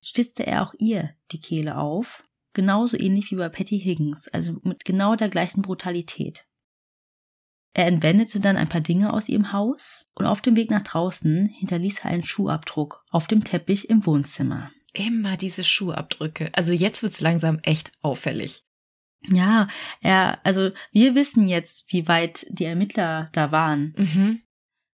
stitzte 0.00 0.46
er 0.46 0.62
auch 0.62 0.74
ihr 0.78 1.10
die 1.32 1.40
Kehle 1.40 1.76
auf, 1.76 2.24
genauso 2.52 2.98
ähnlich 2.98 3.30
wie 3.30 3.36
bei 3.36 3.48
Patty 3.48 3.80
Higgins, 3.80 4.28
also 4.28 4.56
mit 4.62 4.84
genau 4.84 5.16
der 5.16 5.28
gleichen 5.28 5.62
Brutalität. 5.62 6.46
Er 7.72 7.86
entwendete 7.86 8.40
dann 8.40 8.56
ein 8.56 8.68
paar 8.68 8.80
Dinge 8.80 9.12
aus 9.12 9.28
ihrem 9.28 9.52
Haus 9.52 10.10
und 10.14 10.26
auf 10.26 10.40
dem 10.40 10.56
Weg 10.56 10.70
nach 10.70 10.82
draußen 10.82 11.46
hinterließ 11.46 12.00
er 12.00 12.06
einen 12.06 12.24
Schuhabdruck 12.24 13.04
auf 13.10 13.28
dem 13.28 13.44
Teppich 13.44 13.88
im 13.88 14.04
Wohnzimmer. 14.06 14.72
Immer 14.92 15.36
diese 15.36 15.62
Schuhabdrücke. 15.62 16.50
Also 16.52 16.72
jetzt 16.72 17.02
wird's 17.02 17.20
langsam 17.20 17.60
echt 17.62 17.92
auffällig. 18.00 18.64
Ja, 19.28 19.68
er, 20.00 20.40
also 20.44 20.70
wir 20.92 21.14
wissen 21.14 21.46
jetzt, 21.46 21.92
wie 21.92 22.08
weit 22.08 22.46
die 22.48 22.64
Ermittler 22.64 23.28
da 23.32 23.52
waren. 23.52 23.94
Mhm. 23.96 24.40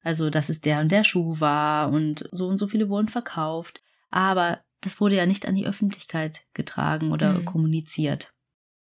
Also, 0.03 0.31
dass 0.31 0.49
es 0.49 0.61
der 0.61 0.81
und 0.81 0.93
der 0.93 1.05
Schuh 1.05 1.41
war 1.41 1.91
und 1.91 2.29
so 2.31 2.47
und 2.47 2.59
so 2.59 2.69
viele 2.69 2.89
wurden 2.89 3.09
verkauft. 3.09 3.83
Aber 4.11 4.61
das 4.87 5.01
wurde 5.01 5.17
ja 5.17 5.27
nicht 5.27 5.47
an 5.47 5.57
die 5.57 5.67
Öffentlichkeit 5.67 6.47
getragen 6.55 7.11
oder 7.11 7.33
mhm. 7.33 7.45
kommuniziert. 7.45 8.33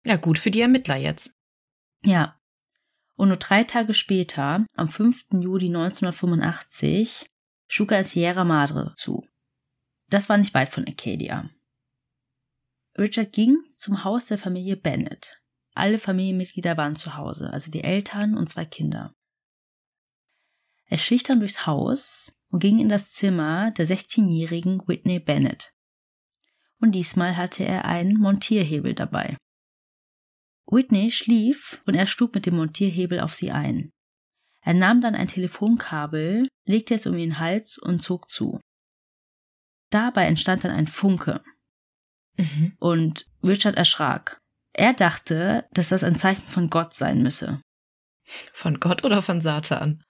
Ja, 0.05 0.15
gut 0.15 0.39
für 0.39 0.53
die 0.53 0.61
Ermittler 0.61 0.95
jetzt. 0.95 1.35
Ja, 2.05 2.39
und 3.17 3.27
nur 3.27 3.39
drei 3.39 3.65
Tage 3.65 3.93
später, 3.93 4.65
am 4.77 4.89
5. 4.89 5.27
Juli 5.33 5.67
1985, 5.67 7.27
schlug 7.67 7.91
er 7.91 7.99
in 7.99 8.05
Sierra 8.05 8.45
Madre 8.45 8.95
zu. 8.95 9.27
Das 10.09 10.29
war 10.29 10.39
nicht 10.39 10.55
weit 10.55 10.69
von 10.69 10.87
Acadia. 10.87 11.51
Richard 12.97 13.33
ging 13.33 13.59
zum 13.69 14.05
Haus 14.05 14.27
der 14.27 14.39
Familie 14.39 14.77
Bennett. 14.77 15.43
Alle 15.75 15.99
Familienmitglieder 15.99 16.77
waren 16.77 16.95
zu 16.95 17.17
Hause, 17.17 17.53
also 17.53 17.73
die 17.73 17.83
Eltern 17.83 18.37
und 18.37 18.49
zwei 18.49 18.65
Kinder. 18.65 19.13
Er 20.85 20.99
schlich 20.99 21.25
dann 21.25 21.41
durchs 21.41 21.67
Haus 21.67 22.39
und 22.51 22.61
ging 22.61 22.79
in 22.79 22.89
das 22.89 23.11
Zimmer 23.11 23.73
der 23.73 23.89
16-jährigen 23.89 24.87
Whitney 24.87 25.19
Bennett. 25.19 25.75
Und 26.80 26.92
diesmal 26.92 27.37
hatte 27.37 27.64
er 27.64 27.85
einen 27.85 28.18
Montierhebel 28.18 28.95
dabei. 28.95 29.37
Whitney 30.66 31.11
schlief 31.11 31.80
und 31.87 31.95
er 31.95 32.06
schlug 32.06 32.35
mit 32.35 32.47
dem 32.47 32.56
Montierhebel 32.56 33.21
auf 33.21 33.35
sie 33.35 33.50
ein. 33.50 33.90
Er 34.62 34.75
nahm 34.75 35.00
dann 35.00 35.14
ein 35.14 35.28
Telefonkabel, 35.28 36.49
legte 36.66 36.95
es 36.95 37.06
um 37.06 37.16
ihren 37.16 37.38
Hals 37.38 37.78
und 37.78 38.02
zog 38.02 38.28
zu. 38.30 38.61
Dabei 39.90 40.26
entstand 40.26 40.64
dann 40.64 40.73
ein 40.73 40.88
Funke. 40.88 41.42
Mhm. 42.37 42.73
Und 42.78 43.26
Richard 43.45 43.76
erschrak. 43.76 44.38
Er 44.73 44.92
dachte, 44.92 45.66
dass 45.71 45.88
das 45.88 46.02
ein 46.02 46.16
Zeichen 46.16 46.47
von 46.49 46.68
Gott 46.68 46.95
sein 46.95 47.23
müsse. 47.23 47.62
Von 48.52 48.80
Gott 48.80 49.04
oder 49.04 49.23
von 49.23 49.40
Satan? 49.40 50.02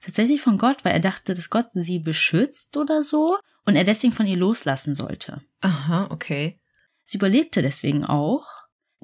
Tatsächlich 0.00 0.40
von 0.40 0.58
Gott, 0.58 0.84
weil 0.84 0.92
er 0.92 1.00
dachte, 1.00 1.34
dass 1.34 1.48
Gott 1.48 1.72
sie 1.72 1.98
beschützt 1.98 2.76
oder 2.76 3.02
so 3.02 3.38
und 3.64 3.76
er 3.76 3.84
deswegen 3.84 4.12
von 4.12 4.26
ihr 4.26 4.36
loslassen 4.36 4.94
sollte. 4.94 5.42
Aha, 5.60 6.08
okay. 6.10 6.60
Sie 7.04 7.18
überlebte 7.18 7.62
deswegen 7.62 8.04
auch, 8.04 8.46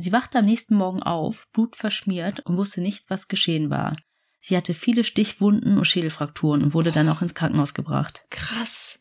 Sie 0.00 0.12
wachte 0.12 0.38
am 0.38 0.44
nächsten 0.44 0.76
Morgen 0.76 1.02
auf, 1.02 1.48
blutverschmiert 1.52 2.40
und 2.40 2.56
wusste 2.56 2.80
nicht, 2.80 3.10
was 3.10 3.26
geschehen 3.26 3.68
war. 3.68 3.96
Sie 4.38 4.56
hatte 4.56 4.72
viele 4.72 5.02
Stichwunden 5.02 5.76
und 5.76 5.84
Schädelfrakturen 5.86 6.62
und 6.62 6.72
wurde 6.72 6.92
dann 6.92 7.08
auch 7.08 7.20
ins 7.20 7.34
Krankenhaus 7.34 7.74
gebracht. 7.74 8.22
Krass. 8.30 9.00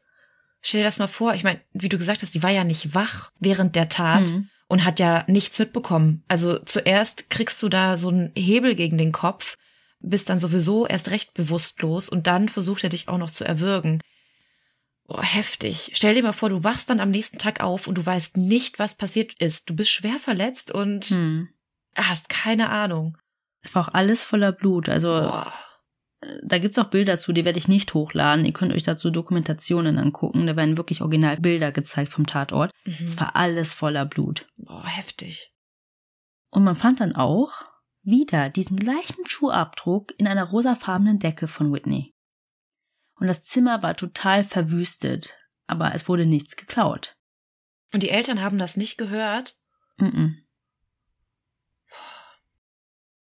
Stell 0.61 0.81
dir 0.81 0.85
das 0.85 0.97
mal 0.97 1.07
vor, 1.07 1.35
ich 1.35 1.43
meine, 1.43 1.61
wie 1.71 1.89
du 1.89 1.99
gesagt 1.99 2.23
hast, 2.23 2.33
die 2.33 2.41
war 2.41 2.49
ja 2.49 2.63
nicht 2.63 2.95
wach 2.95 3.31
während 3.39 3.75
der 3.75 3.89
Tat 3.89 4.29
mhm. 4.29 4.49
und 4.67 4.83
hat 4.83 4.99
ja 4.99 5.23
nichts 5.27 5.59
mitbekommen. 5.59 6.23
Also 6.27 6.57
zuerst 6.59 7.29
kriegst 7.29 7.61
du 7.61 7.69
da 7.69 7.95
so 7.95 8.09
einen 8.09 8.31
Hebel 8.35 8.73
gegen 8.73 8.97
den 8.97 9.11
Kopf, 9.11 9.55
bist 9.99 10.29
dann 10.29 10.39
sowieso 10.39 10.87
erst 10.87 11.11
recht 11.11 11.35
bewusstlos 11.35 12.09
und 12.09 12.25
dann 12.25 12.49
versucht 12.49 12.83
er 12.83 12.89
dich 12.89 13.07
auch 13.07 13.19
noch 13.19 13.31
zu 13.31 13.45
erwürgen. 13.45 14.01
Oh, 15.07 15.21
heftig. 15.21 15.91
Stell 15.93 16.15
dir 16.15 16.23
mal 16.23 16.33
vor, 16.33 16.49
du 16.49 16.63
wachst 16.63 16.89
dann 16.89 16.99
am 16.99 17.11
nächsten 17.11 17.37
Tag 17.37 17.61
auf 17.61 17.87
und 17.87 17.97
du 17.97 18.05
weißt 18.05 18.35
nicht, 18.35 18.77
was 18.77 18.95
passiert 18.95 19.33
ist. 19.39 19.69
Du 19.69 19.75
bist 19.75 19.89
schwer 19.89 20.19
verletzt 20.19 20.71
und 20.71 21.05
hm. 21.05 21.49
hast 21.95 22.27
keine 22.27 22.69
Ahnung. 22.69 23.17
Es 23.61 23.73
war 23.73 23.87
auch 23.87 23.93
alles 23.93 24.23
voller 24.23 24.51
Blut. 24.51 24.89
Also 24.89 25.07
Boah. 25.07 25.53
Äh, 26.21 26.39
da 26.43 26.59
gibt's 26.59 26.77
auch 26.77 26.89
Bilder 26.89 27.17
zu, 27.17 27.31
die 27.31 27.45
werde 27.45 27.59
ich 27.59 27.69
nicht 27.69 27.93
hochladen. 27.93 28.43
Ihr 28.43 28.53
könnt 28.53 28.73
euch 28.73 28.83
dazu 28.83 29.09
Dokumentationen 29.09 29.97
angucken. 29.97 30.45
Da 30.45 30.55
werden 30.57 30.77
wirklich 30.77 31.01
original 31.01 31.37
Bilder 31.37 31.71
gezeigt 31.71 32.11
vom 32.11 32.25
Tatort. 32.25 32.71
Mhm. 32.85 33.05
Es 33.05 33.17
war 33.17 33.35
alles 33.37 33.73
voller 33.73 34.05
Blut. 34.05 34.45
Boah, 34.57 34.85
heftig. 34.85 35.53
Und 36.49 36.65
man 36.65 36.75
fand 36.75 36.99
dann 36.99 37.15
auch 37.15 37.65
wieder 38.03 38.49
diesen 38.49 38.77
gleichen 38.77 39.25
Schuhabdruck 39.25 40.13
in 40.17 40.27
einer 40.27 40.45
rosafarbenen 40.45 41.19
Decke 41.19 41.47
von 41.47 41.73
Whitney 41.73 42.13
und 43.19 43.27
das 43.27 43.43
Zimmer 43.43 43.83
war 43.83 43.95
total 43.95 44.43
verwüstet, 44.43 45.35
aber 45.65 45.93
es 45.93 46.07
wurde 46.07 46.25
nichts 46.25 46.55
geklaut. 46.55 47.15
Und 47.93 48.03
die 48.03 48.09
Eltern 48.09 48.41
haben 48.41 48.57
das 48.57 48.77
nicht 48.77 48.97
gehört? 48.97 49.57
Mm, 49.97 50.05
-mm. 50.05 50.35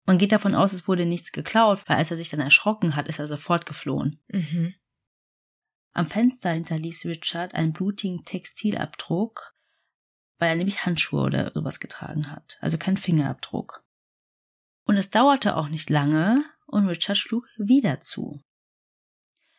Man 0.06 0.18
geht 0.18 0.32
davon 0.32 0.54
aus, 0.54 0.72
es 0.72 0.86
wurde 0.86 1.06
nichts 1.06 1.32
geklaut, 1.32 1.82
weil 1.86 1.96
als 1.96 2.10
er 2.10 2.16
sich 2.16 2.28
dann 2.28 2.40
erschrocken 2.40 2.94
hat, 2.94 3.08
ist 3.08 3.18
er 3.18 3.28
sofort 3.28 3.64
geflohen. 3.64 4.22
Mhm. 4.28 4.74
Am 5.92 6.06
Fenster 6.06 6.50
hinterließ 6.50 7.06
Richard 7.06 7.54
einen 7.54 7.72
blutigen 7.72 8.22
Textilabdruck, 8.24 9.54
weil 10.38 10.50
er 10.50 10.56
nämlich 10.56 10.84
Handschuhe 10.84 11.22
oder 11.22 11.52
sowas 11.54 11.80
getragen 11.80 12.30
hat, 12.30 12.58
also 12.60 12.76
kein 12.76 12.98
Fingerabdruck. 12.98 13.82
Und 14.84 14.96
es 14.96 15.08
dauerte 15.08 15.56
auch 15.56 15.68
nicht 15.68 15.88
lange 15.88 16.44
und 16.66 16.86
Richard 16.86 17.16
schlug 17.16 17.48
wieder 17.56 18.00
zu 18.00 18.42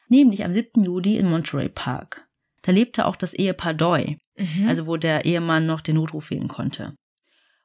nämlich 0.08 0.44
am 0.44 0.54
7. 0.54 0.84
Juli 0.84 1.18
in 1.18 1.30
Monterey 1.30 1.70
Park. 1.70 2.28
Da 2.62 2.72
lebte 2.72 3.06
auch 3.06 3.16
das 3.16 3.34
Ehepaar 3.34 3.74
Doy, 3.74 4.18
mhm. 4.38 4.68
also 4.68 4.88
wo 4.88 4.98
der 4.98 5.26
Ehemann 5.26 5.66
noch 5.66 5.82
den 5.82 5.96
Notruf 5.96 6.32
wählen 6.32 6.48
konnte. 6.48 6.96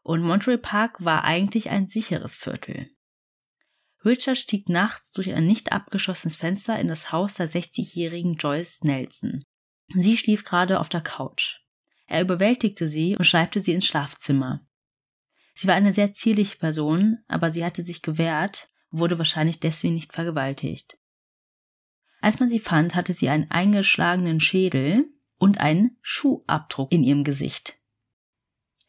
Und 0.03 0.23
Monterey 0.23 0.59
Park 0.59 1.05
war 1.05 1.25
eigentlich 1.25 1.71
ein 1.71 1.87
sicheres 1.87 2.37
Viertel. 2.37 2.91
Richard 4.05 4.39
stieg 4.39 4.69
nachts 4.69 5.13
durch 5.13 5.33
ein 5.33 5.47
nicht 5.47 5.73
abgeschlossenes 5.73 6.37
Fenster 6.37 6.79
in 6.79 6.89
das 6.89 7.13
Haus 7.13 7.35
der 7.35 7.49
60-jährigen 7.49 8.37
Joyce 8.37 8.83
Nelson. 8.83 9.45
Sie 9.95 10.17
schlief 10.17 10.45
gerade 10.45 10.81
auf 10.81 10.89
der 10.89 11.03
Couch. 11.03 11.59
Er 12.07 12.23
überwältigte 12.23 12.87
sie 12.87 13.17
und 13.17 13.25
schleifte 13.25 13.61
sie 13.61 13.73
ins 13.73 13.87
Schlafzimmer. 13.87 14.67
Sie 15.55 15.69
war 15.69 15.75
eine 15.75 15.93
sehr 15.93 16.13
zierliche 16.13 16.57
Person, 16.57 17.19
aber 17.29 17.51
sie 17.51 17.65
hatte 17.65 17.85
sich 17.85 18.03
gewehrt, 18.03 18.69
wurde 18.91 19.19
wahrscheinlich 19.19 19.61
deswegen 19.61 19.95
nicht 19.95 20.13
vergewaltigt. 20.13 20.97
Als 22.21 22.39
man 22.39 22.49
sie 22.49 22.61
fand, 22.61 22.95
hatte 22.95 23.13
sie 23.13 23.29
einen 23.29 23.51
eingeschlagenen 23.51 24.41
Schädel 24.41 25.07
und 25.39 25.61
einen 25.61 25.97
Schuhabdruck 26.03 26.93
in 26.93 27.03
ihrem 27.03 27.25
Gesicht. 27.25 27.79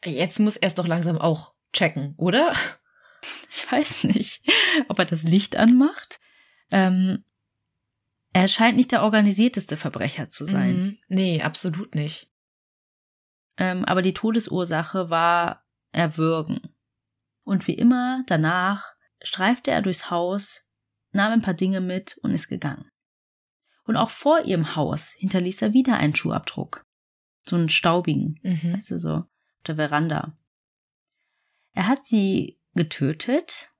Jetzt 0.04 0.38
muss 0.40 0.56
er 0.56 0.68
es 0.68 0.74
doch 0.74 0.86
langsam 0.86 1.18
auch 1.18 1.54
checken, 1.72 2.14
oder? 2.16 2.52
Ich 3.48 3.70
weiß 3.70 4.04
nicht, 4.04 4.42
ob 4.88 4.98
er 4.98 5.04
das 5.04 5.22
Licht 5.22 5.54
anmacht. 5.54 6.18
Ähm, 6.72 7.24
er 8.32 8.48
scheint 8.48 8.76
nicht 8.76 8.90
der 8.90 9.04
organisierteste 9.04 9.76
Verbrecher 9.76 10.28
zu 10.28 10.44
sein. 10.44 10.76
Mhm. 10.76 10.98
Nee, 11.06 11.42
absolut 11.42 11.94
nicht. 11.94 12.32
Ähm, 13.58 13.84
aber 13.84 14.02
die 14.02 14.14
Todesursache 14.14 15.08
war 15.08 15.64
Erwürgen. 15.92 16.74
Und 17.44 17.66
wie 17.68 17.74
immer 17.74 18.24
danach 18.26 18.92
streifte 19.22 19.70
er 19.70 19.82
durchs 19.82 20.10
Haus, 20.10 20.66
nahm 21.12 21.32
ein 21.32 21.42
paar 21.42 21.54
Dinge 21.54 21.80
mit 21.80 22.18
und 22.22 22.32
ist 22.32 22.48
gegangen. 22.48 22.90
Und 23.84 23.96
auch 23.96 24.10
vor 24.10 24.44
ihrem 24.44 24.76
Haus 24.76 25.12
hinterließ 25.12 25.62
er 25.62 25.72
wieder 25.72 25.96
einen 25.96 26.14
Schuhabdruck. 26.14 26.84
So 27.44 27.56
einen 27.56 27.68
staubigen, 27.68 28.38
mhm. 28.42 28.74
weißt 28.74 28.92
du, 28.92 28.98
so 28.98 29.14
auf 29.14 29.26
der 29.66 29.76
Veranda. 29.76 30.36
Er 31.74 31.88
hat 31.88 32.06
sie 32.06 32.58
getötet, 32.74 33.72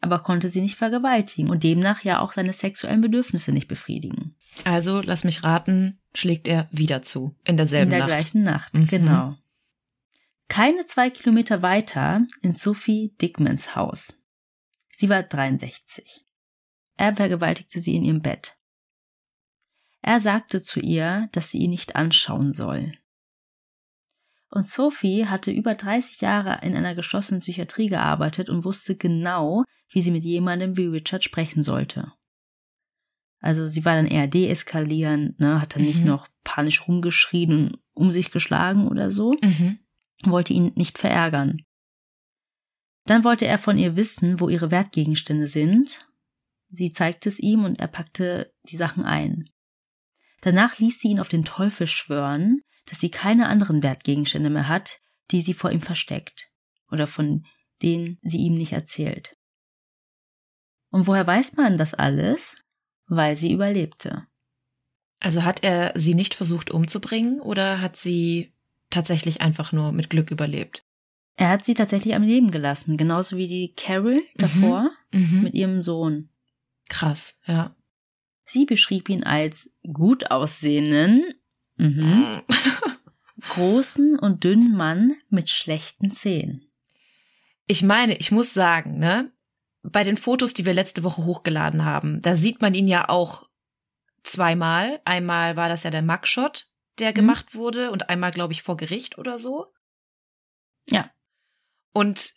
aber 0.00 0.18
konnte 0.18 0.48
sie 0.48 0.60
nicht 0.60 0.76
vergewaltigen 0.76 1.50
und 1.50 1.62
demnach 1.62 2.02
ja 2.02 2.20
auch 2.20 2.32
seine 2.32 2.52
sexuellen 2.52 3.00
Bedürfnisse 3.00 3.52
nicht 3.52 3.68
befriedigen. 3.68 4.34
Also, 4.64 5.00
lass 5.00 5.24
mich 5.24 5.44
raten, 5.44 5.98
schlägt 6.14 6.48
er 6.48 6.68
wieder 6.70 7.02
zu. 7.02 7.36
In 7.44 7.56
derselben 7.56 7.90
Nacht. 7.90 8.00
In 8.02 8.06
der 8.06 8.08
Nacht. 8.08 8.18
gleichen 8.18 8.42
Nacht, 8.42 8.74
mhm. 8.74 8.86
genau. 8.86 9.36
Keine 10.48 10.86
zwei 10.86 11.10
Kilometer 11.10 11.62
weiter 11.62 12.26
in 12.42 12.52
Sophie 12.52 13.14
Dickmans 13.20 13.76
Haus. 13.76 14.22
Sie 14.92 15.08
war 15.08 15.22
63. 15.22 16.24
Er 16.96 17.16
vergewaltigte 17.16 17.80
sie 17.80 17.96
in 17.96 18.04
ihrem 18.04 18.20
Bett. 18.20 18.56
Er 20.06 20.20
sagte 20.20 20.60
zu 20.60 20.80
ihr, 20.80 21.30
dass 21.32 21.50
sie 21.50 21.60
ihn 21.60 21.70
nicht 21.70 21.96
anschauen 21.96 22.52
soll. 22.52 22.92
Und 24.50 24.66
Sophie 24.66 25.24
hatte 25.24 25.50
über 25.50 25.74
30 25.74 26.20
Jahre 26.20 26.60
in 26.62 26.76
einer 26.76 26.94
geschlossenen 26.94 27.40
Psychiatrie 27.40 27.88
gearbeitet 27.88 28.50
und 28.50 28.66
wusste 28.66 28.96
genau, 28.96 29.64
wie 29.88 30.02
sie 30.02 30.10
mit 30.10 30.22
jemandem 30.22 30.76
wie 30.76 30.88
Richard 30.88 31.24
sprechen 31.24 31.62
sollte. 31.62 32.12
Also 33.40 33.66
sie 33.66 33.86
war 33.86 33.96
dann 33.96 34.06
eher 34.06 34.28
deeskalierend, 34.28 35.40
ne, 35.40 35.62
hat 35.62 35.74
dann 35.74 35.82
mhm. 35.82 35.88
nicht 35.88 36.04
noch 36.04 36.28
panisch 36.44 36.86
rumgeschrien 36.86 37.68
und 37.68 37.78
um 37.94 38.10
sich 38.10 38.30
geschlagen 38.30 38.88
oder 38.88 39.10
so, 39.10 39.32
mhm. 39.42 39.78
wollte 40.24 40.52
ihn 40.52 40.72
nicht 40.74 40.98
verärgern. 40.98 41.62
Dann 43.06 43.24
wollte 43.24 43.46
er 43.46 43.56
von 43.56 43.78
ihr 43.78 43.96
wissen, 43.96 44.38
wo 44.38 44.50
ihre 44.50 44.70
Wertgegenstände 44.70 45.46
sind. 45.46 46.06
Sie 46.68 46.92
zeigte 46.92 47.30
es 47.30 47.38
ihm 47.38 47.64
und 47.64 47.80
er 47.80 47.88
packte 47.88 48.52
die 48.68 48.76
Sachen 48.76 49.02
ein. 49.04 49.48
Danach 50.44 50.78
ließ 50.78 51.00
sie 51.00 51.08
ihn 51.08 51.20
auf 51.20 51.30
den 51.30 51.46
Teufel 51.46 51.86
schwören, 51.86 52.60
dass 52.84 53.00
sie 53.00 53.08
keine 53.08 53.48
anderen 53.48 53.82
Wertgegenstände 53.82 54.50
mehr 54.50 54.68
hat, 54.68 54.98
die 55.30 55.40
sie 55.40 55.54
vor 55.54 55.70
ihm 55.72 55.80
versteckt 55.80 56.50
oder 56.90 57.06
von 57.06 57.46
denen 57.80 58.18
sie 58.20 58.36
ihm 58.36 58.52
nicht 58.52 58.72
erzählt. 58.72 59.34
Und 60.90 61.06
woher 61.06 61.26
weiß 61.26 61.56
man 61.56 61.78
das 61.78 61.94
alles? 61.94 62.56
Weil 63.06 63.36
sie 63.36 63.52
überlebte. 63.54 64.26
Also 65.18 65.44
hat 65.44 65.64
er 65.64 65.92
sie 65.94 66.14
nicht 66.14 66.34
versucht 66.34 66.70
umzubringen 66.70 67.40
oder 67.40 67.80
hat 67.80 67.96
sie 67.96 68.52
tatsächlich 68.90 69.40
einfach 69.40 69.72
nur 69.72 69.92
mit 69.92 70.10
Glück 70.10 70.30
überlebt? 70.30 70.84
Er 71.36 71.48
hat 71.48 71.64
sie 71.64 71.72
tatsächlich 71.72 72.14
am 72.14 72.22
Leben 72.22 72.50
gelassen, 72.50 72.98
genauso 72.98 73.38
wie 73.38 73.48
die 73.48 73.72
Carol 73.74 74.16
mhm. 74.16 74.22
davor 74.36 74.90
mhm. 75.10 75.42
mit 75.42 75.54
ihrem 75.54 75.82
Sohn. 75.82 76.28
Krass, 76.90 77.38
ja. 77.46 77.74
Sie 78.44 78.64
beschrieb 78.66 79.08
ihn 79.08 79.24
als 79.24 79.74
gut 79.82 80.30
aussehenden, 80.30 81.24
Mhm. 81.76 82.42
Großen 83.48 84.18
und 84.18 84.44
dünnen 84.44 84.76
Mann 84.76 85.16
mit 85.28 85.50
schlechten 85.50 86.10
Zähnen. 86.10 86.70
Ich 87.66 87.82
meine, 87.82 88.16
ich 88.16 88.30
muss 88.30 88.54
sagen, 88.54 88.98
ne, 88.98 89.32
bei 89.82 90.04
den 90.04 90.16
Fotos, 90.16 90.54
die 90.54 90.64
wir 90.64 90.72
letzte 90.72 91.02
Woche 91.02 91.24
hochgeladen 91.24 91.84
haben, 91.84 92.20
da 92.20 92.36
sieht 92.36 92.62
man 92.62 92.74
ihn 92.74 92.88
ja 92.88 93.08
auch 93.08 93.48
zweimal. 94.22 95.00
Einmal 95.04 95.56
war 95.56 95.68
das 95.68 95.82
ja 95.82 95.90
der 95.90 96.02
Mugshot, 96.02 96.68
der 96.98 97.10
mhm. 97.10 97.14
gemacht 97.14 97.54
wurde, 97.54 97.90
und 97.90 98.08
einmal, 98.08 98.30
glaube 98.30 98.52
ich, 98.52 98.62
vor 98.62 98.76
Gericht 98.76 99.18
oder 99.18 99.36
so. 99.38 99.66
Ja. 100.88 101.10
Und 101.92 102.34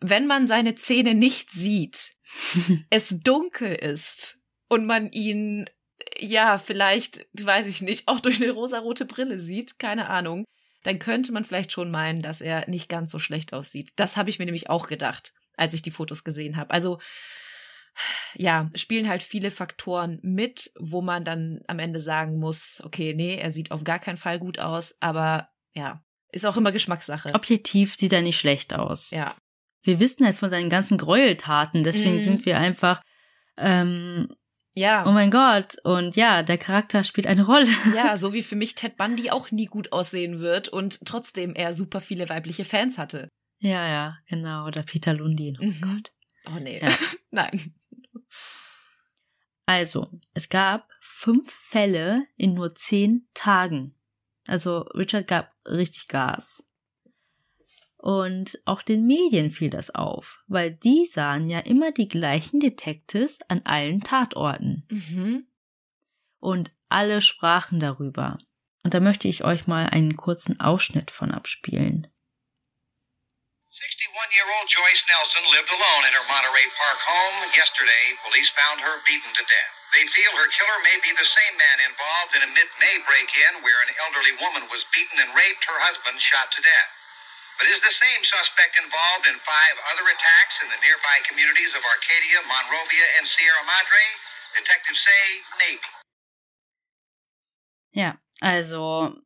wenn 0.00 0.26
man 0.26 0.46
seine 0.46 0.74
Zähne 0.74 1.14
nicht 1.14 1.50
sieht, 1.50 2.16
es 2.90 3.14
dunkel 3.20 3.74
ist 3.74 4.37
und 4.68 4.86
man 4.86 5.10
ihn 5.10 5.68
ja, 6.18 6.58
vielleicht, 6.58 7.26
weiß 7.32 7.66
ich 7.66 7.82
nicht, 7.82 8.08
auch 8.08 8.20
durch 8.20 8.40
eine 8.40 8.52
rosarote 8.52 9.04
Brille 9.04 9.38
sieht, 9.38 9.78
keine 9.78 10.08
Ahnung, 10.08 10.44
dann 10.82 10.98
könnte 10.98 11.32
man 11.32 11.44
vielleicht 11.44 11.72
schon 11.72 11.90
meinen, 11.90 12.22
dass 12.22 12.40
er 12.40 12.68
nicht 12.68 12.88
ganz 12.88 13.10
so 13.10 13.18
schlecht 13.18 13.52
aussieht. 13.52 13.92
Das 13.96 14.16
habe 14.16 14.30
ich 14.30 14.38
mir 14.38 14.44
nämlich 14.44 14.70
auch 14.70 14.86
gedacht, 14.86 15.32
als 15.56 15.74
ich 15.74 15.82
die 15.82 15.90
Fotos 15.90 16.24
gesehen 16.24 16.56
habe. 16.56 16.70
Also 16.70 16.98
ja, 18.34 18.70
spielen 18.74 19.08
halt 19.08 19.24
viele 19.24 19.50
Faktoren 19.50 20.20
mit, 20.22 20.70
wo 20.78 21.02
man 21.02 21.24
dann 21.24 21.62
am 21.66 21.80
Ende 21.80 22.00
sagen 22.00 22.38
muss, 22.38 22.80
okay, 22.84 23.12
nee, 23.12 23.36
er 23.36 23.50
sieht 23.50 23.72
auf 23.72 23.82
gar 23.82 23.98
keinen 23.98 24.16
Fall 24.16 24.38
gut 24.38 24.60
aus, 24.60 24.94
aber 25.00 25.48
ja, 25.74 26.04
ist 26.30 26.46
auch 26.46 26.56
immer 26.56 26.70
Geschmackssache. 26.70 27.34
Objektiv 27.34 27.96
sieht 27.96 28.12
er 28.12 28.22
nicht 28.22 28.38
schlecht 28.38 28.72
aus. 28.72 29.10
Ja. 29.10 29.34
Wir 29.82 29.98
wissen 29.98 30.24
halt 30.24 30.36
von 30.36 30.50
seinen 30.50 30.70
ganzen 30.70 30.96
Gräueltaten, 30.96 31.82
deswegen 31.82 32.18
mm. 32.18 32.20
sind 32.20 32.46
wir 32.46 32.58
einfach 32.58 33.02
ähm, 33.56 34.28
ja. 34.78 35.04
Oh 35.06 35.12
mein 35.12 35.30
Gott. 35.30 35.76
Und 35.84 36.16
ja, 36.16 36.42
der 36.42 36.58
Charakter 36.58 37.04
spielt 37.04 37.26
eine 37.26 37.44
Rolle. 37.44 37.68
Ja, 37.94 38.16
so 38.18 38.32
wie 38.32 38.42
für 38.42 38.56
mich 38.56 38.74
Ted 38.74 38.96
Bundy 38.96 39.30
auch 39.30 39.50
nie 39.50 39.66
gut 39.66 39.92
aussehen 39.92 40.40
wird 40.40 40.68
und 40.68 41.04
trotzdem 41.04 41.54
er 41.54 41.74
super 41.74 42.00
viele 42.00 42.28
weibliche 42.28 42.64
Fans 42.64 42.98
hatte. 42.98 43.28
Ja, 43.60 43.88
ja, 43.88 44.18
genau. 44.28 44.66
Oder 44.66 44.82
Peter 44.82 45.14
Lundin. 45.14 45.58
Oh 45.60 45.64
mhm. 45.64 45.80
Gott. 45.80 46.12
Oh 46.46 46.60
nee. 46.60 46.80
Ja. 46.80 46.90
Nein. 47.30 47.74
Also, 49.66 50.08
es 50.32 50.48
gab 50.48 50.88
fünf 51.00 51.52
Fälle 51.52 52.26
in 52.36 52.54
nur 52.54 52.74
zehn 52.74 53.28
Tagen. 53.34 53.94
Also 54.46 54.80
Richard 54.94 55.26
gab 55.26 55.52
richtig 55.66 56.08
Gas. 56.08 56.67
Und 57.98 58.62
auch 58.64 58.82
den 58.82 59.06
Medien 59.06 59.50
fiel 59.50 59.70
das 59.70 59.90
auf, 59.90 60.38
weil 60.46 60.70
die 60.70 61.10
sahen 61.10 61.50
ja 61.50 61.58
immer 61.58 61.90
die 61.90 62.06
gleichen 62.06 62.60
Detectives 62.60 63.42
an 63.50 63.66
allen 63.66 64.06
Tatorten. 64.06 64.86
Mhm. 64.88 65.50
Und 66.38 66.70
alle 66.88 67.20
sprachen 67.20 67.80
darüber. 67.82 68.38
Und 68.86 68.94
da 68.94 69.00
möchte 69.00 69.26
ich 69.26 69.42
euch 69.42 69.66
mal 69.66 69.90
einen 69.90 70.16
kurzen 70.16 70.60
Ausschnitt 70.62 71.10
von 71.10 71.34
abspielen. 71.34 72.06
61-year-old 73.74 74.70
Joyce 74.70 75.04
Nelson 75.10 75.42
lived 75.50 75.70
alone 75.70 76.06
in 76.06 76.14
her 76.14 76.26
Monterey 76.30 76.66
Park 76.78 76.98
home. 77.02 77.50
Yesterday, 77.58 78.14
police 78.22 78.50
found 78.54 78.78
her 78.78 79.02
beaten 79.10 79.30
to 79.34 79.42
death. 79.42 79.74
They 79.98 80.06
feel 80.06 80.30
her 80.38 80.46
killer 80.54 80.78
may 80.86 81.02
be 81.02 81.10
the 81.18 81.26
same 81.26 81.54
man 81.58 81.82
involved 81.82 82.32
in 82.38 82.46
a 82.46 82.50
mid-May 82.54 83.02
break-in 83.02 83.66
where 83.66 83.82
an 83.82 83.90
elderly 84.06 84.38
woman 84.38 84.70
was 84.70 84.86
beaten 84.94 85.18
and 85.18 85.34
raped, 85.34 85.66
her 85.66 85.82
husband 85.82 86.22
shot 86.22 86.54
to 86.54 86.62
death 86.62 86.97
but 87.58 87.66
is 87.66 87.82
the 87.82 87.90
same 87.90 88.22
suspect 88.22 88.78
involved 88.78 89.26
in 89.26 89.36
five 89.42 89.76
other 89.90 90.06
attacks 90.06 90.62
in 90.62 90.68
the 90.70 90.80
nearby 90.86 91.16
communities 91.28 91.74
of 91.74 91.82
Arcadia, 91.82 92.38
Monrovia, 92.46 93.06
and 93.18 93.26
Sierra 93.26 93.62
Madre? 93.66 94.04
Detectives 94.54 95.00
say 95.02 95.24
maybe. 95.58 95.88
Ja, 97.90 98.18
also, 98.40 99.16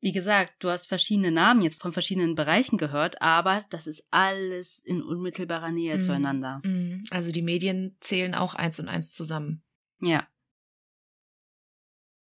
wie 0.00 0.12
gesagt, 0.12 0.54
du 0.60 0.70
hast 0.70 0.86
verschiedene 0.86 1.32
Namen 1.32 1.62
jetzt 1.62 1.80
von 1.80 1.92
verschiedenen 1.92 2.34
Bereichen 2.34 2.78
gehört, 2.78 3.20
aber 3.20 3.64
das 3.70 3.86
ist 3.86 4.06
alles 4.10 4.78
in 4.80 5.02
unmittelbarer 5.02 5.70
Nähe 5.70 5.96
mm. 5.96 6.02
zueinander. 6.02 6.60
Mhm. 6.62 7.04
Also 7.10 7.32
die 7.32 7.42
Medien 7.42 7.96
zählen 8.00 8.34
auch 8.34 8.54
eins 8.54 8.78
und 8.78 8.88
eins 8.88 9.12
zusammen. 9.12 9.64
Ja. 10.00 10.28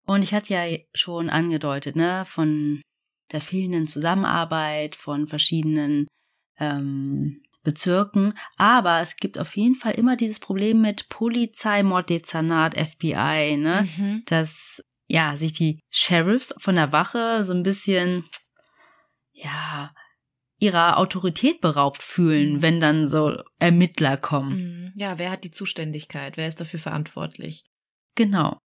Und 0.05 0.23
ich 0.23 0.33
hatte 0.33 0.53
ja 0.53 0.77
schon 0.93 1.29
angedeutet, 1.29 1.95
ne, 1.95 2.25
von 2.25 2.81
der 3.33 3.41
fehlenden 3.41 3.87
Zusammenarbeit 3.87 4.95
von 4.95 5.27
verschiedenen 5.27 6.07
ähm, 6.59 7.41
Bezirken. 7.63 8.33
Aber 8.57 8.99
es 9.01 9.15
gibt 9.15 9.39
auf 9.39 9.55
jeden 9.55 9.75
Fall 9.75 9.93
immer 9.93 10.15
dieses 10.15 10.39
Problem 10.39 10.81
mit 10.81 11.09
Polizei, 11.09 11.81
Morddezernat, 11.83 12.75
FBI, 12.75 13.57
ne? 13.57 13.87
Mhm. 13.97 14.23
Dass 14.25 14.83
ja 15.07 15.35
sich 15.35 15.53
die 15.53 15.79
Sheriffs 15.89 16.53
von 16.57 16.75
der 16.75 16.91
Wache 16.91 17.43
so 17.43 17.53
ein 17.53 17.63
bisschen 17.63 18.25
ja 19.31 19.93
ihrer 20.59 20.97
Autorität 20.97 21.59
beraubt 21.59 22.01
fühlen, 22.01 22.53
mhm. 22.53 22.61
wenn 22.61 22.79
dann 22.79 23.07
so 23.07 23.41
Ermittler 23.59 24.17
kommen. 24.17 24.55
Mhm. 24.55 24.93
Ja, 24.95 25.19
wer 25.19 25.31
hat 25.31 25.43
die 25.43 25.51
Zuständigkeit? 25.51 26.37
Wer 26.37 26.47
ist 26.47 26.61
dafür 26.61 26.79
verantwortlich? 26.79 27.65
Genau. 28.15 28.59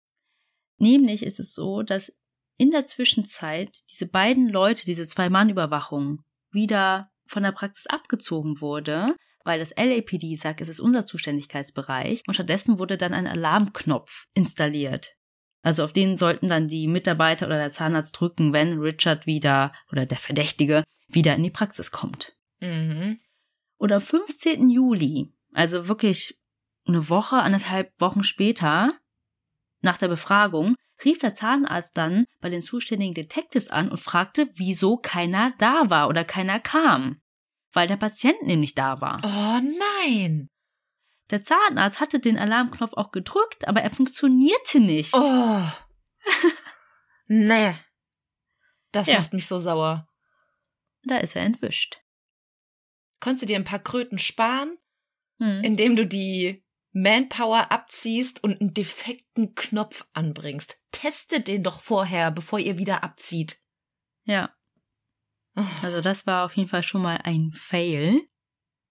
Nämlich 0.77 1.23
ist 1.23 1.39
es 1.39 1.53
so, 1.53 1.83
dass 1.83 2.13
in 2.57 2.71
der 2.71 2.87
Zwischenzeit 2.87 3.77
diese 3.89 4.07
beiden 4.07 4.49
Leute, 4.49 4.85
diese 4.85 5.07
Zwei-Mann-Überwachung, 5.07 6.23
wieder 6.51 7.09
von 7.27 7.43
der 7.43 7.51
Praxis 7.51 7.87
abgezogen 7.87 8.61
wurde, 8.61 9.15
weil 9.43 9.59
das 9.59 9.75
LAPD 9.75 10.35
sagt, 10.35 10.61
es 10.61 10.69
ist 10.69 10.79
unser 10.79 11.05
Zuständigkeitsbereich 11.05 12.23
und 12.27 12.33
stattdessen 12.33 12.79
wurde 12.79 12.97
dann 12.97 13.13
ein 13.13 13.27
Alarmknopf 13.27 14.25
installiert. 14.33 15.15
Also 15.61 15.83
auf 15.83 15.93
den 15.93 16.17
sollten 16.17 16.47
dann 16.47 16.67
die 16.67 16.87
Mitarbeiter 16.87 17.47
oder 17.47 17.57
der 17.57 17.71
Zahnarzt 17.71 18.19
drücken, 18.19 18.53
wenn 18.53 18.79
Richard 18.79 19.25
wieder 19.25 19.73
oder 19.91 20.05
der 20.05 20.19
Verdächtige 20.19 20.83
wieder 21.07 21.35
in 21.35 21.43
die 21.43 21.49
Praxis 21.49 21.91
kommt. 21.91 22.35
Mhm. 22.59 23.19
Oder 23.77 23.99
15. 23.99 24.69
Juli, 24.69 25.33
also 25.53 25.87
wirklich 25.87 26.39
eine 26.87 27.09
Woche, 27.09 27.37
anderthalb 27.37 27.99
Wochen 27.99 28.23
später, 28.23 28.93
nach 29.81 29.97
der 29.97 30.07
Befragung, 30.07 30.75
rief 31.03 31.19
der 31.19 31.35
Zahnarzt 31.35 31.97
dann 31.97 32.25
bei 32.39 32.49
den 32.49 32.61
zuständigen 32.61 33.13
Detectives 33.13 33.69
an 33.69 33.89
und 33.89 33.99
fragte, 33.99 34.49
wieso 34.55 34.97
keiner 34.97 35.53
da 35.57 35.89
war 35.89 36.07
oder 36.07 36.23
keiner 36.23 36.59
kam. 36.59 37.21
Weil 37.73 37.87
der 37.87 37.97
Patient 37.97 38.41
nämlich 38.43 38.75
da 38.75 39.01
war. 39.01 39.19
Oh 39.23 39.61
nein! 40.03 40.49
Der 41.31 41.43
Zahnarzt 41.43 41.99
hatte 41.99 42.19
den 42.19 42.37
Alarmknopf 42.37 42.93
auch 42.93 43.11
gedrückt, 43.11 43.67
aber 43.67 43.81
er 43.81 43.89
funktionierte 43.89 44.79
nicht. 44.79 45.13
Oh. 45.13 45.61
nee. 47.27 47.73
Das 48.91 49.07
ja. 49.07 49.17
macht 49.17 49.33
mich 49.33 49.47
so 49.47 49.59
sauer. 49.59 50.07
Da 51.03 51.17
ist 51.17 51.35
er 51.35 51.43
entwischt. 51.43 51.99
Konntest 53.19 53.43
du 53.43 53.45
dir 53.47 53.55
ein 53.55 53.63
paar 53.63 53.79
Kröten 53.79 54.19
sparen, 54.19 54.77
hm. 55.39 55.63
indem 55.63 55.95
du 55.95 56.05
die 56.05 56.64
Manpower 56.95 57.73
abziehst 57.73 58.41
und 58.41 58.61
einen 58.61 58.73
defekten 58.73 59.53
Knopf 59.53 60.07
anbringst. 60.13 60.77
Testet 60.93 61.49
den 61.49 61.61
doch 61.61 61.81
vorher, 61.81 62.31
bevor 62.31 62.57
ihr 62.57 62.77
wieder 62.77 63.03
abzieht. 63.03 63.59
Ja. 64.23 64.55
Also 65.81 65.99
das 65.99 66.25
war 66.25 66.45
auf 66.45 66.53
jeden 66.53 66.69
Fall 66.69 66.83
schon 66.83 67.01
mal 67.01 67.19
ein 67.23 67.51
Fail. 67.51 68.21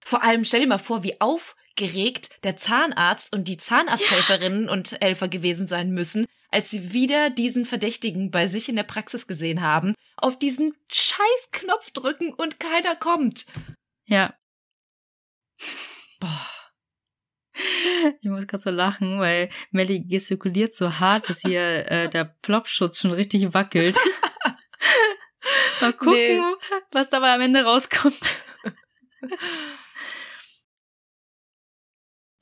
Vor 0.04 0.22
allem 0.22 0.44
stell 0.44 0.60
dir 0.60 0.66
mal 0.66 0.76
vor, 0.76 1.02
wie 1.02 1.18
aufgeregt 1.18 2.28
der 2.44 2.58
Zahnarzt 2.58 3.32
und 3.32 3.48
die 3.48 3.56
Zahnarzthelferinnen 3.56 4.66
ja. 4.66 4.70
und 4.70 4.92
Helfer 5.00 5.28
gewesen 5.28 5.66
sein 5.66 5.90
müssen, 5.90 6.26
als 6.50 6.68
sie 6.68 6.92
wieder 6.92 7.30
diesen 7.30 7.64
Verdächtigen 7.64 8.30
bei 8.30 8.46
sich 8.48 8.68
in 8.68 8.76
der 8.76 8.82
Praxis 8.82 9.26
gesehen 9.26 9.62
haben, 9.62 9.94
auf 10.18 10.38
diesen 10.38 10.74
Scheißknopf 10.92 11.90
drücken 11.92 12.34
und 12.34 12.60
keiner 12.60 12.96
kommt. 12.96 13.46
Ja. 14.04 14.34
Boah. 16.20 16.63
Ich 18.20 18.28
muss 18.28 18.46
gerade 18.46 18.62
so 18.62 18.70
lachen, 18.70 19.18
weil 19.18 19.48
Melly 19.70 20.00
gestikuliert 20.00 20.74
so 20.74 20.98
hart, 20.98 21.28
dass 21.28 21.40
hier 21.40 21.90
äh, 21.90 22.08
der 22.08 22.24
Plopschutz 22.24 22.98
schon 23.00 23.12
richtig 23.12 23.54
wackelt. 23.54 23.96
Mal 25.80 25.92
gucken, 25.92 26.12
nee. 26.12 26.40
was 26.92 27.10
dabei 27.10 27.34
am 27.34 27.40
Ende 27.40 27.64
rauskommt. 27.64 28.42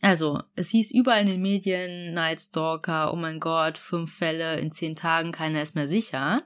Also, 0.01 0.43
es 0.57 0.71
hieß 0.71 0.91
überall 0.91 1.23
in 1.23 1.29
den 1.29 1.43
Medien, 1.43 2.13
Night 2.13 2.41
Stalker, 2.41 3.13
oh 3.13 3.17
mein 3.17 3.39
Gott, 3.39 3.79
fünf 3.79 4.17
Fälle 4.17 4.59
in 4.59 4.73
zehn 4.73 4.97
Tagen, 4.97 5.31
keiner 5.31 5.63
ist 5.63 5.77
mehr 5.77 5.87
sicher. 5.87 6.45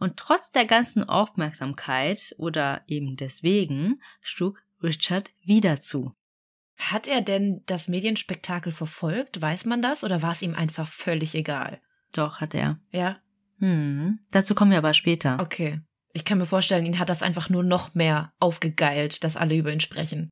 Und 0.00 0.16
trotz 0.16 0.50
der 0.50 0.64
ganzen 0.64 1.08
Aufmerksamkeit 1.08 2.34
oder 2.36 2.82
eben 2.88 3.16
deswegen 3.16 4.00
schlug 4.22 4.62
Richard 4.82 5.30
wieder 5.44 5.80
zu. 5.80 6.14
Hat 6.78 7.06
er 7.06 7.20
denn 7.20 7.62
das 7.66 7.88
Medienspektakel 7.88 8.72
verfolgt? 8.72 9.42
Weiß 9.42 9.64
man 9.64 9.82
das? 9.82 10.04
Oder 10.04 10.22
war 10.22 10.32
es 10.32 10.42
ihm 10.42 10.54
einfach 10.54 10.86
völlig 10.88 11.34
egal? 11.34 11.80
Doch, 12.12 12.40
hat 12.40 12.54
er. 12.54 12.78
Ja. 12.90 13.18
Hm. 13.58 14.20
Dazu 14.30 14.54
kommen 14.54 14.70
wir 14.70 14.78
aber 14.78 14.94
später. 14.94 15.38
Okay. 15.40 15.80
Ich 16.12 16.24
kann 16.24 16.38
mir 16.38 16.46
vorstellen, 16.46 16.86
ihn 16.86 16.98
hat 16.98 17.08
das 17.08 17.22
einfach 17.22 17.50
nur 17.50 17.64
noch 17.64 17.94
mehr 17.94 18.32
aufgegeilt, 18.38 19.24
dass 19.24 19.36
alle 19.36 19.56
über 19.56 19.72
ihn 19.72 19.80
sprechen. 19.80 20.30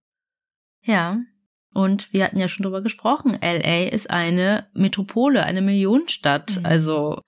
Ja, 0.83 1.19
und 1.77 2.11
wir 2.15 2.25
hatten 2.25 2.39
ja 2.39 2.49
schon 2.49 2.63
drüber 2.65 2.81
gesprochen, 2.81 3.39
LA 3.43 3.89
ist 3.89 4.09
eine 4.09 4.67
Metropole, 4.73 5.45
eine 5.45 5.61
Millionenstadt. 5.61 6.59
Mhm. 6.59 6.67
Also 6.67 7.21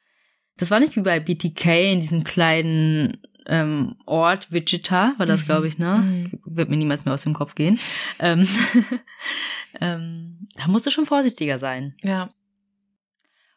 das 0.57 0.71
war 0.71 0.81
nicht 0.81 0.97
wie 0.97 1.03
bei 1.03 1.21
BTK 1.21 1.93
in 1.93 2.01
diesem 2.01 2.25
kleinen 2.25 3.23
ähm, 3.49 3.97
Ort, 4.07 4.51
Wichita 4.53 5.15
war 5.19 5.27
das, 5.27 5.43
mhm. 5.43 5.47
glaube 5.47 5.69
ich, 5.69 5.79
ne? 5.79 5.99
Mhm. 5.99 6.41
Wird 6.45 6.71
mir 6.71 6.77
niemals 6.77 7.05
mehr 7.05 7.15
aus 7.15 7.23
dem 7.23 7.35
Kopf 7.35 7.55
gehen. 7.55 7.79
Ähm, 8.19 8.47
ähm, 9.81 10.49
da 10.55 10.69
musst 10.69 10.87
du 10.87 10.91
schon 10.91 11.07
vorsichtiger 11.07 11.59
sein. 11.59 11.97
Ja. 12.03 12.31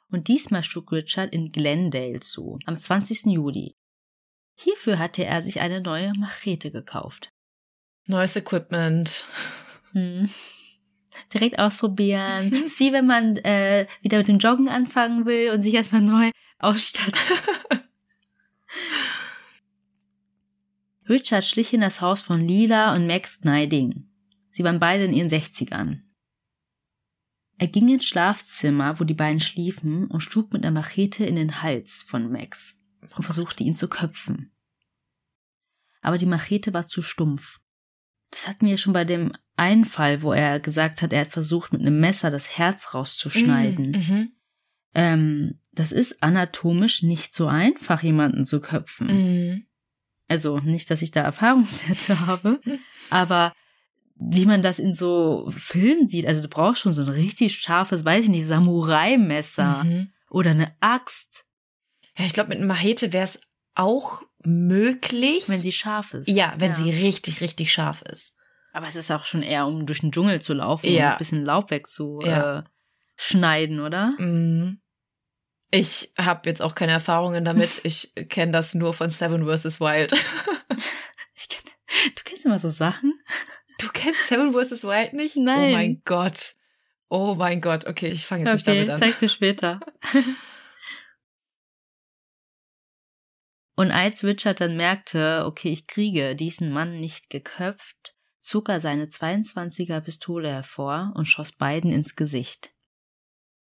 Und 0.09 0.27
diesmal 0.27 0.63
schlug 0.63 0.91
Richard 0.91 1.33
in 1.33 1.51
Glendale 1.51 2.19
zu, 2.19 2.59
am 2.65 2.75
20. 2.75 3.25
Juli. 3.25 3.75
Hierfür 4.55 4.99
hatte 4.99 5.25
er 5.25 5.41
sich 5.43 5.61
eine 5.61 5.81
neue 5.81 6.13
Machete 6.13 6.71
gekauft. 6.71 7.31
Neues 8.05 8.35
Equipment. 8.35 9.25
Hm 9.93 10.29
direkt 11.33 11.59
ausprobieren. 11.59 12.51
ist 12.65 12.79
wie 12.79 12.93
wenn 12.93 13.05
man 13.05 13.37
äh, 13.37 13.87
wieder 14.01 14.17
mit 14.17 14.27
dem 14.27 14.39
Joggen 14.39 14.69
anfangen 14.69 15.25
will 15.25 15.51
und 15.51 15.61
sich 15.61 15.73
erstmal 15.73 16.01
neu 16.01 16.31
ausstattet. 16.59 17.15
Richard 21.11 21.43
schlich 21.43 21.73
in 21.73 21.81
das 21.81 22.01
Haus 22.01 22.21
von 22.21 22.41
Lila 22.41 22.95
und 22.95 23.05
Max 23.05 23.35
Sniding. 23.35 24.07
Sie 24.51 24.63
waren 24.63 24.79
beide 24.79 25.03
in 25.03 25.13
ihren 25.13 25.29
Sechzigern. 25.29 26.03
Er 27.57 27.67
ging 27.67 27.89
ins 27.89 28.05
Schlafzimmer, 28.05 28.99
wo 28.99 29.03
die 29.03 29.13
beiden 29.13 29.39
schliefen, 29.39 30.07
und 30.07 30.21
schlug 30.21 30.51
mit 30.51 30.63
einer 30.63 30.71
Machete 30.71 31.25
in 31.25 31.35
den 31.35 31.61
Hals 31.61 32.01
von 32.01 32.31
Max 32.31 32.79
und 33.15 33.23
versuchte 33.23 33.63
ihn 33.63 33.75
zu 33.75 33.87
köpfen. 33.87 34.51
Aber 36.01 36.17
die 36.17 36.25
Machete 36.25 36.73
war 36.73 36.87
zu 36.87 37.03
stumpf. 37.03 37.59
Das 38.31 38.47
hatten 38.47 38.65
wir 38.65 38.77
schon 38.77 38.93
bei 38.93 39.05
dem 39.05 39.31
einen 39.57 39.85
Fall, 39.85 40.23
wo 40.23 40.33
er 40.33 40.59
gesagt 40.59 41.01
hat, 41.01 41.13
er 41.13 41.21
hat 41.21 41.31
versucht, 41.31 41.73
mit 41.73 41.81
einem 41.81 41.99
Messer 41.99 42.31
das 42.31 42.57
Herz 42.57 42.93
rauszuschneiden. 42.93 43.91
Mm, 43.91 43.95
mhm. 43.95 44.31
Ähm, 44.93 45.59
das 45.71 45.91
ist 45.91 46.23
anatomisch 46.23 47.03
nicht 47.03 47.35
so 47.35 47.47
einfach, 47.47 48.01
jemanden 48.01 48.45
zu 48.45 48.61
köpfen. 48.61 49.07
Mhm. 49.07 49.65
Also 50.31 50.59
nicht, 50.59 50.89
dass 50.89 51.01
ich 51.01 51.11
da 51.11 51.21
Erfahrungswerte 51.21 52.19
habe, 52.27 52.59
aber 53.09 53.53
wie 54.15 54.45
man 54.45 54.61
das 54.61 54.77
in 54.77 54.93
so 54.93 55.51
Filmen 55.55 56.07
sieht, 56.07 56.27
also 56.27 56.43
du 56.43 56.47
brauchst 56.47 56.81
schon 56.81 56.93
so 56.93 57.01
ein 57.01 57.09
richtig 57.09 57.57
scharfes, 57.57 58.05
weiß 58.05 58.25
ich 58.25 58.29
nicht, 58.29 58.45
Samurai-Messer 58.45 59.83
mhm. 59.83 60.11
oder 60.29 60.51
eine 60.51 60.75
Axt. 60.79 61.45
Ja, 62.17 62.25
ich 62.25 62.33
glaube, 62.33 62.49
mit 62.49 62.59
einer 62.59 62.67
Machete 62.67 63.13
wäre 63.13 63.23
es 63.23 63.39
auch 63.73 64.21
möglich. 64.43 65.49
Wenn 65.49 65.59
sie 65.59 65.71
scharf 65.71 66.13
ist. 66.13 66.27
Ja, 66.27 66.53
wenn 66.57 66.71
ja. 66.71 66.75
sie 66.77 66.91
richtig, 66.91 67.41
richtig 67.41 67.73
scharf 67.73 68.03
ist. 68.03 68.37
Aber 68.73 68.87
es 68.87 68.95
ist 68.95 69.11
auch 69.11 69.25
schon 69.25 69.41
eher, 69.41 69.65
um 69.65 69.85
durch 69.85 70.01
den 70.01 70.11
Dschungel 70.11 70.41
zu 70.41 70.53
laufen 70.53 70.87
ja. 70.91 71.07
und 71.07 71.11
ein 71.13 71.17
bisschen 71.17 71.43
Laub 71.43 71.71
wegzuschneiden, 71.71 72.67
ja. 73.77 73.83
äh, 73.83 73.85
oder? 73.85 74.13
Mhm. 74.17 74.80
Ich 75.71 76.11
habe 76.17 76.49
jetzt 76.49 76.61
auch 76.61 76.75
keine 76.75 76.91
Erfahrungen 76.91 77.45
damit. 77.45 77.85
Ich 77.85 78.13
kenne 78.27 78.51
das 78.51 78.73
nur 78.73 78.93
von 78.93 79.09
Seven 79.09 79.45
vs. 79.45 79.79
Wild. 79.79 80.11
ich 81.33 81.47
kenn, 81.47 81.63
du 82.15 82.23
kennst 82.25 82.45
immer 82.45 82.59
so 82.59 82.69
Sachen? 82.69 83.13
Du 83.79 83.87
kennst 83.87 84.27
Seven 84.27 84.51
vs. 84.51 84.83
Wild 84.83 85.13
nicht? 85.13 85.37
Nein. 85.37 85.69
Oh 85.69 85.77
mein 85.77 86.01
Gott. 86.03 86.55
Oh 87.07 87.35
mein 87.35 87.61
Gott. 87.61 87.87
Okay, 87.87 88.09
ich 88.09 88.25
fange 88.25 88.49
jetzt 88.49 88.67
okay, 88.67 88.79
nicht 88.79 88.89
damit 88.89 88.89
an. 88.89 88.99
zeig's 88.99 89.19
dir 89.19 89.29
später. 89.29 89.79
Und 93.75 93.91
als 93.91 94.23
Richard 94.23 94.61
dann 94.61 94.77
merkte, 94.77 95.43
okay, 95.45 95.69
ich 95.69 95.87
kriege 95.87 96.35
diesen 96.35 96.71
Mann 96.71 96.99
nicht 96.99 97.29
geköpft, 97.29 98.15
zog 98.39 98.69
er 98.69 98.79
seine 98.79 99.05
22er 99.05 100.01
Pistole 100.01 100.49
hervor 100.49 101.13
und 101.15 101.25
schoss 101.25 101.53
beiden 101.53 101.91
ins 101.91 102.15
Gesicht. 102.15 102.71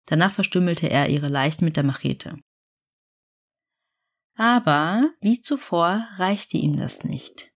Danach 0.06 0.32
verstümmelte 0.32 0.88
er 0.88 1.08
ihre 1.08 1.28
Leichen 1.28 1.64
mit 1.64 1.76
der 1.76 1.84
Machete. 1.84 2.38
Aber, 4.34 5.10
wie 5.20 5.40
zuvor, 5.40 6.08
reichte 6.16 6.56
ihm 6.56 6.76
das 6.76 7.04
nicht. 7.04 7.50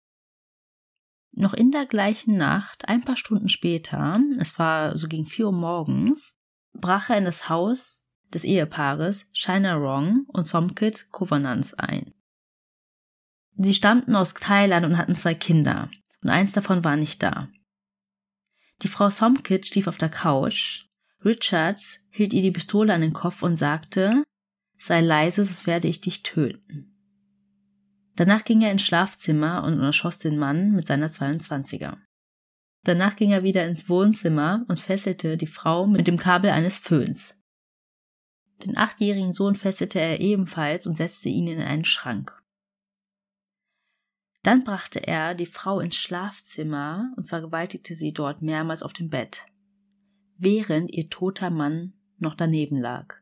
Noch 1.32 1.54
in 1.54 1.72
der 1.72 1.86
gleichen 1.86 2.38
Nacht, 2.38 2.88
ein 2.88 3.04
paar 3.04 3.18
Stunden 3.18 3.50
später, 3.50 4.22
es 4.40 4.58
war 4.58 4.98
so 4.98 5.08
gegen 5.08 5.26
vier 5.26 5.48
Uhr 5.48 5.52
morgens, 5.52 6.40
brach 6.74 7.10
er 7.10 7.18
in 7.18 7.26
das 7.26 7.50
Haus 7.50 8.08
des 8.34 8.44
Ehepaares 8.44 9.30
Shina 9.34 9.80
Wrong 9.80 10.26
und 10.28 10.46
Somkit 10.46 11.10
Covenants 11.12 11.74
ein. 11.74 12.14
Sie 13.58 13.74
stammten 13.74 14.16
aus 14.16 14.34
Thailand 14.34 14.86
und 14.86 14.98
hatten 14.98 15.16
zwei 15.16 15.34
Kinder, 15.34 15.90
und 16.22 16.30
eins 16.30 16.52
davon 16.52 16.84
war 16.84 16.98
nicht 16.98 17.24
da. 17.24 17.50
Die 18.82 18.90
Frau 18.90 19.10
Somkit 19.10 19.66
schlief 19.66 19.88
auf 19.88 19.98
der 19.98 20.10
Couch. 20.10 20.86
Richards 21.24 22.06
hielt 22.10 22.34
ihr 22.34 22.42
die 22.42 22.52
Pistole 22.52 22.94
an 22.94 23.02
den 23.02 23.14
Kopf 23.14 23.42
und 23.44 23.56
sagte, 23.56 24.24
sei 24.78 25.02
leise, 25.02 25.44
sonst 25.44 25.66
werde 25.68 25.88
ich 25.88 26.02
dich 26.02 26.24
töten. 26.24 26.92
Danach 28.16 28.44
ging 28.44 28.62
er 28.62 28.72
ins 28.72 28.84
Schlafzimmer 28.84 29.64
und 29.64 29.80
erschoss 29.80 30.20
den 30.20 30.38
Mann 30.38 30.72
mit 30.72 30.88
seiner 30.88 31.10
22er. 31.10 31.98
Danach 32.84 33.16
ging 33.16 33.32
er 33.32 33.44
wieder 33.44 33.66
ins 33.66 33.90
Wohnzimmer 33.90 34.64
und 34.68 34.80
fesselte 34.80 35.38
die 35.38 35.48
Frau 35.48 35.88
mit 35.88 36.08
dem 36.08 36.18
Kabel 36.18 36.52
eines 36.52 36.78
Föhns. 36.78 37.38
Den 38.64 38.78
achtjährigen 38.78 39.34
Sohn 39.34 39.56
fesselte 39.56 40.00
er 40.00 40.22
ebenfalls 40.22 40.88
und 40.88 40.96
setzte 40.96 41.30
ihn 41.30 41.48
in 41.48 41.60
einen 41.60 41.84
Schrank. 41.84 42.42
Dann 44.44 44.64
brachte 44.64 45.06
er 45.06 45.34
die 45.34 45.48
Frau 45.48 45.80
ins 45.80 45.96
Schlafzimmer 45.96 47.12
und 47.18 47.24
vergewaltigte 47.24 47.96
sie 47.96 48.14
dort 48.14 48.44
mehrmals 48.44 48.84
auf 48.84 48.94
dem 48.94 49.10
Bett, 49.10 49.44
während 50.38 50.92
ihr 50.92 51.10
toter 51.10 51.50
Mann 51.50 51.94
noch 52.18 52.36
daneben 52.36 52.80
lag. 52.80 53.16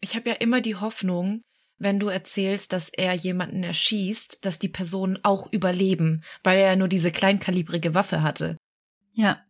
Ich 0.00 0.14
habe 0.16 0.30
ja 0.30 0.34
immer 0.36 0.60
die 0.60 0.76
Hoffnung, 0.76 1.42
wenn 1.78 1.98
du 1.98 2.08
erzählst, 2.08 2.72
dass 2.72 2.88
er 2.88 3.14
jemanden 3.14 3.62
erschießt, 3.62 4.44
dass 4.44 4.58
die 4.58 4.68
Personen 4.68 5.18
auch 5.22 5.52
überleben, 5.52 6.22
weil 6.42 6.58
er 6.58 6.70
ja 6.70 6.76
nur 6.76 6.88
diese 6.88 7.10
kleinkalibrige 7.10 7.94
Waffe 7.94 8.22
hatte. 8.22 8.56
Ja, 9.12 9.40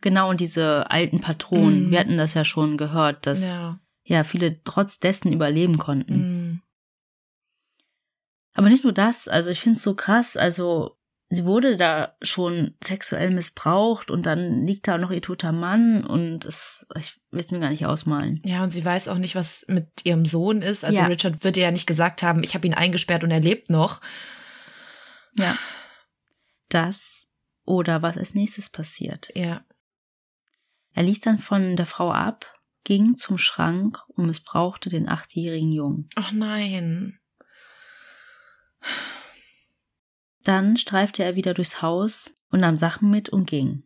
genau, 0.00 0.30
und 0.30 0.40
diese 0.40 0.90
alten 0.90 1.20
Patronen, 1.20 1.88
mm. 1.88 1.90
wir 1.90 2.00
hatten 2.00 2.16
das 2.16 2.34
ja 2.34 2.44
schon 2.44 2.76
gehört, 2.76 3.26
dass 3.26 3.52
ja, 3.52 3.80
ja 4.04 4.24
viele 4.24 4.62
trotz 4.62 4.98
dessen 4.98 5.32
überleben 5.32 5.78
konnten. 5.78 6.14
Mm. 6.16 6.62
Aber 8.54 8.68
nicht 8.68 8.84
nur 8.84 8.92
das, 8.92 9.28
also 9.28 9.50
ich 9.50 9.60
finde 9.60 9.76
es 9.76 9.82
so 9.82 9.94
krass, 9.94 10.36
also 10.36 10.96
sie 11.30 11.44
wurde 11.44 11.76
da 11.76 12.16
schon 12.20 12.74
sexuell 12.82 13.30
missbraucht 13.30 14.10
und 14.10 14.26
dann 14.26 14.66
liegt 14.66 14.88
da 14.88 14.98
noch 14.98 15.12
ihr 15.12 15.22
toter 15.22 15.52
Mann 15.52 16.04
und 16.04 16.44
es, 16.44 16.86
ich 16.98 17.20
will 17.30 17.40
es 17.40 17.52
mir 17.52 17.60
gar 17.60 17.70
nicht 17.70 17.86
ausmalen. 17.86 18.42
Ja, 18.44 18.64
und 18.64 18.70
sie 18.70 18.84
weiß 18.84 19.06
auch 19.06 19.16
nicht, 19.16 19.36
was 19.36 19.64
mit 19.68 19.86
ihrem 20.04 20.26
Sohn 20.26 20.60
ist. 20.60 20.84
Also 20.84 20.98
ja. 20.98 21.06
Richard 21.06 21.44
würde 21.44 21.60
ja 21.60 21.70
nicht 21.70 21.86
gesagt 21.86 22.24
haben, 22.24 22.42
ich 22.42 22.54
habe 22.54 22.66
ihn 22.66 22.74
eingesperrt 22.74 23.22
und 23.22 23.30
er 23.30 23.40
lebt 23.40 23.70
noch. 23.70 24.00
Ja. 25.38 25.56
Das 26.68 27.28
oder 27.64 28.02
was 28.02 28.18
als 28.18 28.34
nächstes 28.34 28.68
passiert. 28.68 29.30
Ja. 29.36 29.64
Er 30.94 31.04
ließ 31.04 31.20
dann 31.20 31.38
von 31.38 31.76
der 31.76 31.86
Frau 31.86 32.10
ab, 32.10 32.52
ging 32.82 33.16
zum 33.16 33.38
Schrank 33.38 34.02
und 34.08 34.26
missbrauchte 34.26 34.88
den 34.88 35.08
achtjährigen 35.08 35.70
Jungen. 35.70 36.08
Ach 36.16 36.32
nein. 36.32 37.20
Dann 40.44 40.76
streifte 40.76 41.22
er 41.22 41.34
wieder 41.34 41.54
durchs 41.54 41.82
Haus 41.82 42.36
und 42.50 42.60
nahm 42.60 42.76
Sachen 42.76 43.10
mit 43.10 43.28
und 43.28 43.46
ging. 43.46 43.84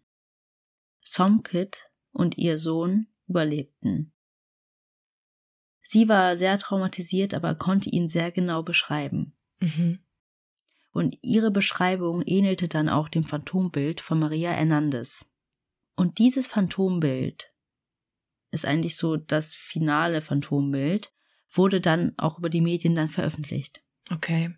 Somkit 1.03 1.91
und 2.13 2.39
ihr 2.39 2.59
Sohn 2.59 3.09
überlebten. 3.27 4.13
Sie 5.83 6.09
war 6.09 6.37
sehr 6.37 6.59
traumatisiert, 6.59 7.35
aber 7.35 7.55
konnte 7.55 7.91
ihn 7.91 8.09
sehr 8.09 8.33
genau 8.33 8.63
beschreiben. 8.63 9.37
Mhm. 9.61 9.99
Und 10.93 11.19
ihre 11.23 11.51
Beschreibung 11.51 12.23
ähnelte 12.25 12.69
dann 12.69 12.89
auch 12.89 13.09
dem 13.09 13.25
Phantombild 13.25 14.01
von 14.01 14.19
Maria 14.19 14.53
Hernandez. 14.53 15.29
Und 15.97 16.19
dieses 16.19 16.47
Phantombild 16.47 17.53
ist 18.51 18.65
eigentlich 18.65 18.97
so 18.97 19.17
das 19.17 19.55
finale 19.55 20.23
Phantombild, 20.23 21.13
wurde 21.51 21.81
dann 21.81 22.15
auch 22.17 22.39
über 22.39 22.49
die 22.49 22.61
Medien 22.61 22.95
dann 22.95 23.09
veröffentlicht. 23.09 23.83
Okay. 24.11 24.55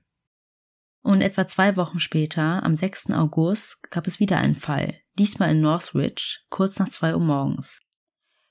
Und 1.06 1.20
etwa 1.20 1.46
zwei 1.46 1.76
Wochen 1.76 2.00
später, 2.00 2.64
am 2.64 2.74
6. 2.74 3.12
August, 3.12 3.80
gab 3.92 4.08
es 4.08 4.18
wieder 4.18 4.38
einen 4.38 4.56
Fall, 4.56 5.00
diesmal 5.16 5.52
in 5.52 5.60
Northridge, 5.60 6.40
kurz 6.50 6.80
nach 6.80 6.88
zwei 6.88 7.14
Uhr 7.14 7.20
morgens. 7.20 7.80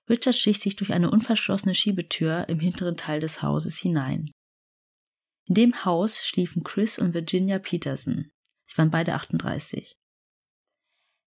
Richard 0.09 0.37
schlich 0.37 0.61
sich 0.61 0.77
durch 0.77 0.93
eine 0.93 1.11
unverschlossene 1.11 1.75
Schiebetür 1.75 2.47
im 2.47 2.61
hinteren 2.61 2.95
Teil 2.95 3.19
des 3.19 3.41
Hauses 3.41 3.77
hinein. 3.79 4.31
In 5.49 5.55
dem 5.55 5.83
Haus 5.83 6.23
schliefen 6.23 6.63
Chris 6.63 6.97
und 6.97 7.13
Virginia 7.13 7.59
Peterson. 7.59 8.31
Sie 8.67 8.77
waren 8.77 8.89
beide 8.89 9.15
38. 9.15 9.97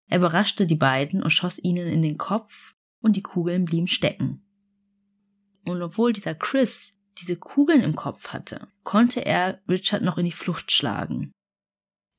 Er 0.07 0.17
überraschte 0.17 0.67
die 0.67 0.77
beiden 0.77 1.23
und 1.23 1.29
schoss 1.29 1.59
ihnen 1.59 1.89
in 1.89 2.01
den 2.01 2.17
Kopf 2.17 2.75
und 3.01 3.17
die 3.17 3.23
Kugeln 3.23 3.67
blieben 3.67 3.87
stecken. 3.87 4.47
Und 5.67 5.83
obwohl 5.83 6.15
dieser 6.15 6.35
Chris 6.35 6.98
diese 7.21 7.37
Kugeln 7.37 7.83
im 7.83 7.95
Kopf 7.95 8.29
hatte, 8.29 8.69
konnte 8.85 9.25
er 9.25 9.61
Richard 9.69 10.03
noch 10.03 10.19
in 10.19 10.25
die 10.25 10.33
Flucht 10.33 10.73
schlagen. 10.73 11.33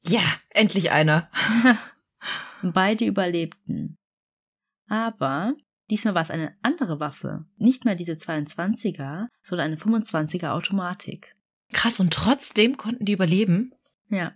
Ja, 0.08 0.22
endlich 0.50 0.92
einer. 0.92 1.30
Beide 2.62 3.06
überlebten. 3.06 3.96
Aber 4.88 5.56
diesmal 5.90 6.16
war 6.16 6.22
es 6.22 6.32
eine 6.32 6.56
andere 6.62 7.00
Waffe. 7.00 7.46
Nicht 7.58 7.86
mehr 7.86 7.96
diese 7.96 8.14
22er, 8.14 9.28
sondern 9.42 9.68
eine 9.68 9.78
25er 9.78 10.50
Automatik. 10.50 11.36
Krass, 11.72 12.00
und 12.00 12.14
trotzdem 12.14 12.78
konnten 12.78 13.06
die 13.06 13.14
überleben? 13.14 13.74
Ja. 14.10 14.34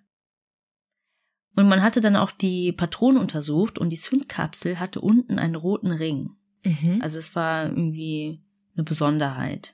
Und 1.56 1.68
man 1.68 1.82
hatte 1.82 2.02
dann 2.02 2.16
auch 2.16 2.32
die 2.32 2.72
Patronen 2.72 3.20
untersucht 3.20 3.78
und 3.78 3.90
die 3.90 3.98
Zündkapsel 3.98 4.80
hatte 4.80 5.02
unten 5.02 5.40
einen 5.40 5.56
roten 5.56 5.92
Ring. 5.92 6.36
Mhm. 6.64 7.00
Also 7.02 7.20
es 7.20 7.36
war 7.36 7.66
irgendwie 7.66 8.44
eine 8.76 8.84
Besonderheit. 8.84 9.74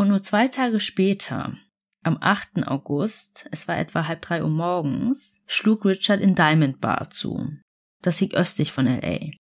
Und 0.00 0.08
nur 0.08 0.22
zwei 0.22 0.48
Tage 0.48 0.80
später, 0.80 1.58
am 2.02 2.16
8. 2.22 2.66
August, 2.66 3.46
es 3.50 3.68
war 3.68 3.76
etwa 3.76 4.08
halb 4.08 4.22
drei 4.22 4.42
Uhr 4.42 4.48
morgens, 4.48 5.42
schlug 5.46 5.84
Richard 5.84 6.22
in 6.22 6.34
Diamond 6.34 6.80
Bar 6.80 7.10
zu. 7.10 7.52
Das 8.00 8.18
liegt 8.18 8.34
östlich 8.34 8.72
von 8.72 8.86
LA. 8.86 9.32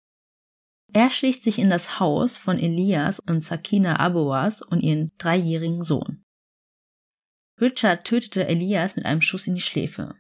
Er 0.91 1.12
schließt 1.12 1.43
sich 1.43 1.60
in 1.60 1.69
das 1.69 2.02
Haus 2.02 2.36
von 2.36 2.60
Elias 2.60 3.22
und 3.22 3.39
Sakina 3.39 4.02
Aboas 4.02 4.62
und 4.62 4.82
ihren 4.82 5.13
dreijährigen 5.17 5.82
Sohn. 5.82 6.24
Richard 7.62 8.04
tötete 8.04 8.45
Elias 8.45 8.98
mit 8.98 9.06
einem 9.06 9.22
Schuss 9.22 9.48
in 9.48 9.56
die 9.56 9.62
Schläfe. 9.62 10.13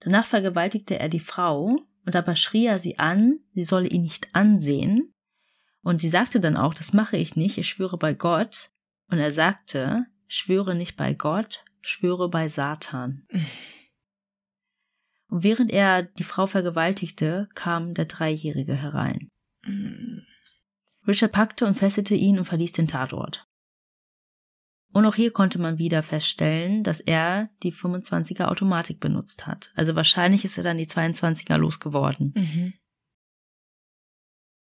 Danach 0.00 0.26
vergewaltigte 0.26 0.98
er 0.98 1.08
die 1.08 1.20
Frau 1.20 1.78
und 2.04 2.14
dabei 2.14 2.34
schrie 2.34 2.66
er 2.66 2.80
sie 2.80 2.98
an, 2.98 3.38
sie 3.54 3.62
solle 3.62 3.88
ihn 3.88 4.02
nicht 4.02 4.28
ansehen. 4.34 5.10
Und 5.80 6.02
sie 6.02 6.10
sagte 6.10 6.38
dann 6.38 6.58
auch, 6.58 6.74
das 6.74 6.92
mache 6.92 7.16
ich 7.16 7.34
nicht, 7.34 7.56
ich 7.56 7.66
schwöre 7.66 7.96
bei 7.96 8.12
Gott. 8.12 8.68
Und 9.10 9.18
er 9.18 9.30
sagte, 9.30 10.06
schwöre 10.26 10.74
nicht 10.74 10.96
bei 10.96 11.14
Gott, 11.14 11.64
schwöre 11.80 12.28
bei 12.28 12.48
Satan. 12.48 13.26
Und 15.30 15.42
während 15.42 15.70
er 15.70 16.02
die 16.02 16.24
Frau 16.24 16.46
vergewaltigte, 16.46 17.48
kam 17.54 17.92
der 17.92 18.06
Dreijährige 18.06 18.74
herein. 18.74 19.30
Mhm. 19.62 20.22
Richard 21.06 21.32
packte 21.32 21.66
und 21.66 21.76
fesselte 21.76 22.14
ihn 22.14 22.38
und 22.38 22.44
verließ 22.44 22.72
den 22.72 22.88
Tatort. 22.88 23.46
Und 24.92 25.04
auch 25.04 25.14
hier 25.14 25.32
konnte 25.32 25.58
man 25.58 25.78
wieder 25.78 26.02
feststellen, 26.02 26.82
dass 26.82 27.00
er 27.00 27.50
die 27.62 27.72
25er 27.72 28.46
Automatik 28.46 29.00
benutzt 29.00 29.46
hat. 29.46 29.70
Also 29.74 29.94
wahrscheinlich 29.94 30.44
ist 30.44 30.56
er 30.56 30.64
dann 30.64 30.78
die 30.78 30.86
22er 30.86 31.56
losgeworden. 31.56 32.32
Mhm. 32.34 32.72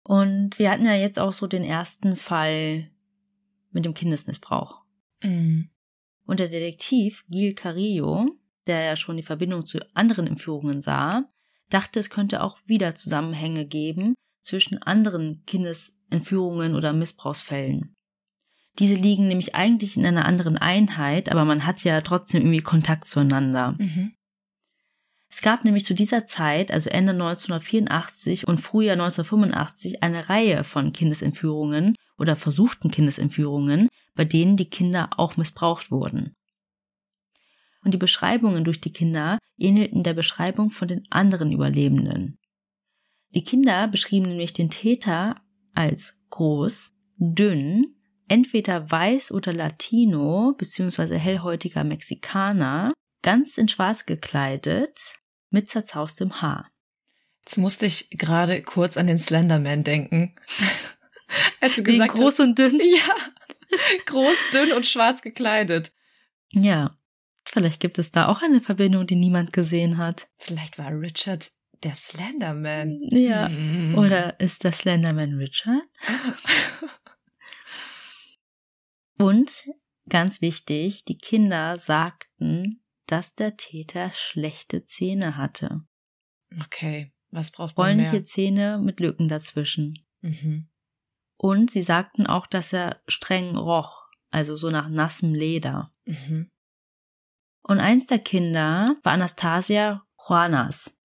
Und 0.04 0.58
wir 0.58 0.70
hatten 0.70 0.84
ja 0.84 0.94
jetzt 0.94 1.18
auch 1.18 1.32
so 1.32 1.46
den 1.46 1.64
ersten 1.64 2.16
Fall 2.16 2.90
mit 3.72 3.84
dem 3.84 3.94
Kindesmissbrauch. 3.94 4.82
Mhm. 5.22 5.70
Und 6.26 6.40
der 6.40 6.48
Detektiv 6.48 7.24
Gil 7.28 7.54
Carillo, 7.54 8.26
der 8.66 8.82
ja 8.82 8.96
schon 8.96 9.16
die 9.16 9.22
Verbindung 9.22 9.66
zu 9.66 9.78
anderen 9.94 10.26
Entführungen 10.26 10.80
sah, 10.80 11.24
dachte, 11.68 12.00
es 12.00 12.10
könnte 12.10 12.42
auch 12.42 12.58
wieder 12.66 12.94
Zusammenhänge 12.94 13.66
geben 13.66 14.14
zwischen 14.42 14.78
anderen 14.82 15.42
Kindesentführungen 15.46 16.74
oder 16.74 16.92
Missbrauchsfällen. 16.92 17.94
Diese 18.78 18.94
liegen 18.94 19.28
nämlich 19.28 19.54
eigentlich 19.54 19.96
in 19.96 20.06
einer 20.06 20.24
anderen 20.24 20.56
Einheit, 20.56 21.30
aber 21.30 21.44
man 21.44 21.66
hat 21.66 21.84
ja 21.84 22.00
trotzdem 22.00 22.42
irgendwie 22.42 22.62
Kontakt 22.62 23.06
zueinander. 23.06 23.76
Mhm. 23.78 24.14
Es 25.32 25.40
gab 25.40 25.64
nämlich 25.64 25.86
zu 25.86 25.94
dieser 25.94 26.26
Zeit, 26.26 26.70
also 26.70 26.90
Ende 26.90 27.12
1984 27.12 28.46
und 28.46 28.60
Frühjahr 28.60 28.92
1985, 28.92 30.02
eine 30.02 30.28
Reihe 30.28 30.62
von 30.62 30.92
Kindesentführungen 30.92 31.96
oder 32.18 32.36
versuchten 32.36 32.90
Kindesentführungen, 32.90 33.88
bei 34.14 34.26
denen 34.26 34.58
die 34.58 34.68
Kinder 34.68 35.08
auch 35.16 35.38
missbraucht 35.38 35.90
wurden. 35.90 36.34
Und 37.82 37.94
die 37.94 37.98
Beschreibungen 37.98 38.62
durch 38.62 38.82
die 38.82 38.92
Kinder 38.92 39.38
ähnelten 39.58 40.02
der 40.02 40.12
Beschreibung 40.12 40.68
von 40.68 40.86
den 40.86 41.02
anderen 41.10 41.50
Überlebenden. 41.50 42.38
Die 43.34 43.42
Kinder 43.42 43.88
beschrieben 43.88 44.28
nämlich 44.28 44.52
den 44.52 44.68
Täter 44.68 45.36
als 45.72 46.20
groß, 46.28 46.92
dünn, 47.16 47.96
entweder 48.28 48.90
weiß 48.90 49.32
oder 49.32 49.54
Latino 49.54 50.54
bzw. 50.58 51.16
hellhäutiger 51.16 51.84
Mexikaner, 51.84 52.92
ganz 53.22 53.56
in 53.56 53.68
schwarz 53.68 54.04
gekleidet, 54.04 55.21
mit 55.52 55.70
zerzaustem 55.70 56.42
Haar. 56.42 56.70
Jetzt 57.44 57.58
musste 57.58 57.86
ich 57.86 58.10
gerade 58.10 58.62
kurz 58.62 58.96
an 58.96 59.06
den 59.06 59.18
Slenderman 59.18 59.84
denken. 59.84 60.34
Als 61.60 61.76
du 61.76 61.82
gesagt 61.82 62.12
groß 62.12 62.40
und 62.40 62.58
dünn. 62.58 62.72
hast, 62.72 62.82
ja, 63.08 63.14
groß, 64.06 64.36
dünn 64.52 64.72
und 64.72 64.86
schwarz 64.86 65.22
gekleidet. 65.22 65.92
Ja, 66.50 66.98
vielleicht 67.44 67.80
gibt 67.80 67.98
es 67.98 68.12
da 68.12 68.28
auch 68.28 68.42
eine 68.42 68.60
Verbindung, 68.60 69.06
die 69.06 69.16
niemand 69.16 69.52
gesehen 69.52 69.96
hat. 69.96 70.28
Vielleicht 70.38 70.78
war 70.78 70.90
Richard 70.90 71.52
der 71.82 71.94
Slenderman. 71.94 72.98
Ja. 73.10 73.48
Mhm. 73.48 73.98
Oder 73.98 74.38
ist 74.40 74.64
der 74.64 74.72
Slenderman 74.72 75.34
Richard? 75.34 75.82
Und 79.18 79.64
ganz 80.08 80.40
wichtig, 80.40 81.04
die 81.04 81.18
Kinder 81.18 81.76
sagten, 81.76 82.81
dass 83.12 83.34
der 83.34 83.58
Täter 83.58 84.10
schlechte 84.14 84.86
Zähne 84.86 85.36
hatte. 85.36 85.82
Okay, 86.64 87.12
was 87.30 87.50
braucht 87.50 87.76
man 87.76 87.88
Bräunliche 87.88 88.12
mehr? 88.12 88.24
Zähne 88.24 88.78
mit 88.78 89.00
Lücken 89.00 89.28
dazwischen. 89.28 89.98
Mhm. 90.22 90.70
Und 91.36 91.70
sie 91.70 91.82
sagten 91.82 92.26
auch, 92.26 92.46
dass 92.46 92.72
er 92.72 93.02
streng 93.06 93.54
roch, 93.54 94.06
also 94.30 94.56
so 94.56 94.70
nach 94.70 94.88
nassem 94.88 95.34
Leder. 95.34 95.92
Mhm. 96.06 96.50
Und 97.62 97.80
eins 97.80 98.06
der 98.06 98.18
Kinder 98.18 98.96
war 99.02 99.12
Anastasia 99.12 100.06
Juanas. 100.18 100.98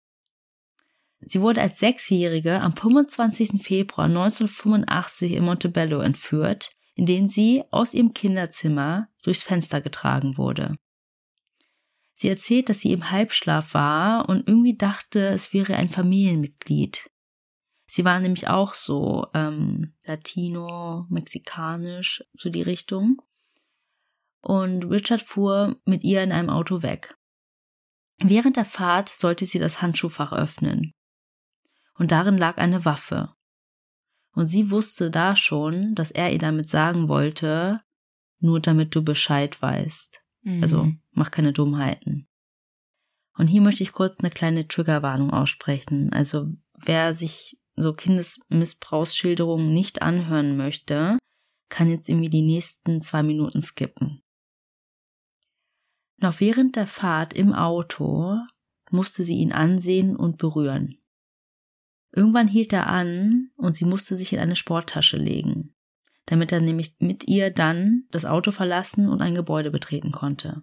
Sie 1.20 1.42
wurde 1.42 1.62
als 1.62 1.78
Sechsjährige 1.80 2.62
am 2.62 2.74
25. 2.74 3.62
Februar 3.62 4.06
1985 4.06 5.34
in 5.34 5.44
Montebello 5.44 6.00
entführt, 6.00 6.70
indem 6.96 7.28
sie 7.28 7.66
aus 7.70 7.94
ihrem 7.94 8.14
Kinderzimmer 8.14 9.10
durchs 9.24 9.44
Fenster 9.44 9.82
getragen 9.82 10.38
wurde. 10.38 10.78
Sie 12.20 12.30
erzählt, 12.30 12.68
dass 12.68 12.80
sie 12.80 12.94
im 12.94 13.12
Halbschlaf 13.12 13.76
war 13.76 14.28
und 14.28 14.48
irgendwie 14.48 14.76
dachte, 14.76 15.28
es 15.28 15.54
wäre 15.54 15.76
ein 15.76 15.88
Familienmitglied. 15.88 17.12
Sie 17.86 18.06
war 18.06 18.20
nämlich 18.20 18.48
auch 18.48 18.74
so 18.74 19.28
ähm, 19.36 19.94
latino, 20.04 21.06
mexikanisch, 21.10 22.24
so 22.34 22.50
die 22.50 22.64
Richtung. 22.64 23.22
Und 24.42 24.86
Richard 24.86 25.22
fuhr 25.22 25.80
mit 25.86 26.04
ihr 26.04 26.24
in 26.24 26.32
einem 26.32 26.50
Auto 26.50 26.82
weg. 26.82 27.16
Während 28.18 28.56
der 28.56 28.66
Fahrt 28.66 29.10
sollte 29.10 29.46
sie 29.46 29.60
das 29.60 29.84
Handschuhfach 29.84 30.34
öffnen. 30.34 30.94
Und 31.94 32.12
darin 32.12 32.40
lag 32.40 32.58
eine 32.58 32.84
Waffe. 32.84 33.36
Und 34.32 34.48
sie 34.48 34.72
wusste 34.72 35.12
da 35.12 35.36
schon, 35.36 35.94
dass 35.94 36.10
er 36.10 36.32
ihr 36.32 36.40
damit 36.40 36.68
sagen 36.68 37.10
wollte, 37.10 37.82
nur 38.40 38.60
damit 38.60 38.96
du 38.96 39.04
Bescheid 39.04 39.62
weißt. 39.62 40.24
Mhm. 40.48 40.64
Also 40.64 40.94
mach 41.12 41.30
keine 41.30 41.52
Dummheiten. 41.52 42.28
Und 43.38 43.48
hier 43.48 43.62
möchte 43.62 43.84
ich 43.84 43.92
kurz 43.92 44.20
eine 44.20 44.32
kleine 44.32 44.68
Triggerwarnung 44.68 45.32
aussprechen. 45.32 46.12
Also 46.14 46.48
wer 46.74 47.14
sich 47.14 47.60
so 47.76 47.94
Kindesmissbrauchsschilderungen 47.94 49.72
nicht 49.72 50.02
anhören 50.02 50.58
möchte, 50.58 51.20
kann 51.70 51.90
jetzt 51.90 52.08
irgendwie 52.10 52.30
die 52.30 52.42
nächsten 52.42 53.02
zwei 53.02 53.22
Minuten 53.24 53.62
skippen. 53.62 54.24
Noch 56.20 56.40
während 56.40 56.78
der 56.78 56.88
Fahrt 56.88 57.34
im 57.34 57.54
Auto 57.54 58.38
musste 58.90 59.24
sie 59.24 59.36
ihn 59.36 59.52
ansehen 59.52 60.16
und 60.16 60.38
berühren. 60.38 60.98
Irgendwann 62.12 62.48
hielt 62.48 62.72
er 62.74 62.88
an 62.88 63.52
und 63.58 63.74
sie 63.74 63.86
musste 63.86 64.16
sich 64.16 64.34
in 64.34 64.40
eine 64.40 64.56
Sporttasche 64.56 65.18
legen, 65.18 65.76
damit 66.28 66.52
er 66.52 66.62
nämlich 66.62 66.96
mit 67.00 67.28
ihr 67.28 67.50
dann 67.50 68.04
das 68.12 68.26
Auto 68.26 68.52
verlassen 68.52 69.10
und 69.10 69.22
ein 69.22 69.34
Gebäude 69.34 69.72
betreten 69.72 70.12
konnte. 70.12 70.62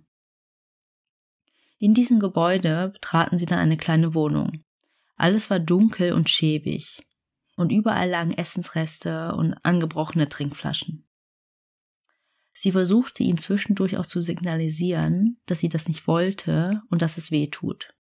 In 1.78 1.94
diesem 1.94 2.20
Gebäude 2.20 2.90
betraten 2.90 3.38
sie 3.38 3.46
dann 3.46 3.58
eine 3.58 3.76
kleine 3.76 4.14
Wohnung. 4.14 4.62
Alles 5.16 5.50
war 5.50 5.58
dunkel 5.58 6.12
und 6.12 6.30
schäbig, 6.30 7.06
und 7.56 7.72
überall 7.72 8.08
lagen 8.08 8.32
Essensreste 8.32 9.34
und 9.34 9.54
angebrochene 9.62 10.28
Trinkflaschen. 10.28 11.06
Sie 12.52 12.72
versuchte 12.72 13.22
ihm 13.22 13.38
zwischendurch 13.38 13.96
auch 13.96 14.06
zu 14.06 14.20
signalisieren, 14.20 15.40
dass 15.46 15.58
sie 15.58 15.68
das 15.68 15.88
nicht 15.88 16.06
wollte 16.06 16.82
und 16.88 17.02
dass 17.02 17.16
es 17.16 17.30
weh 17.30 17.48
tut. 17.48 17.94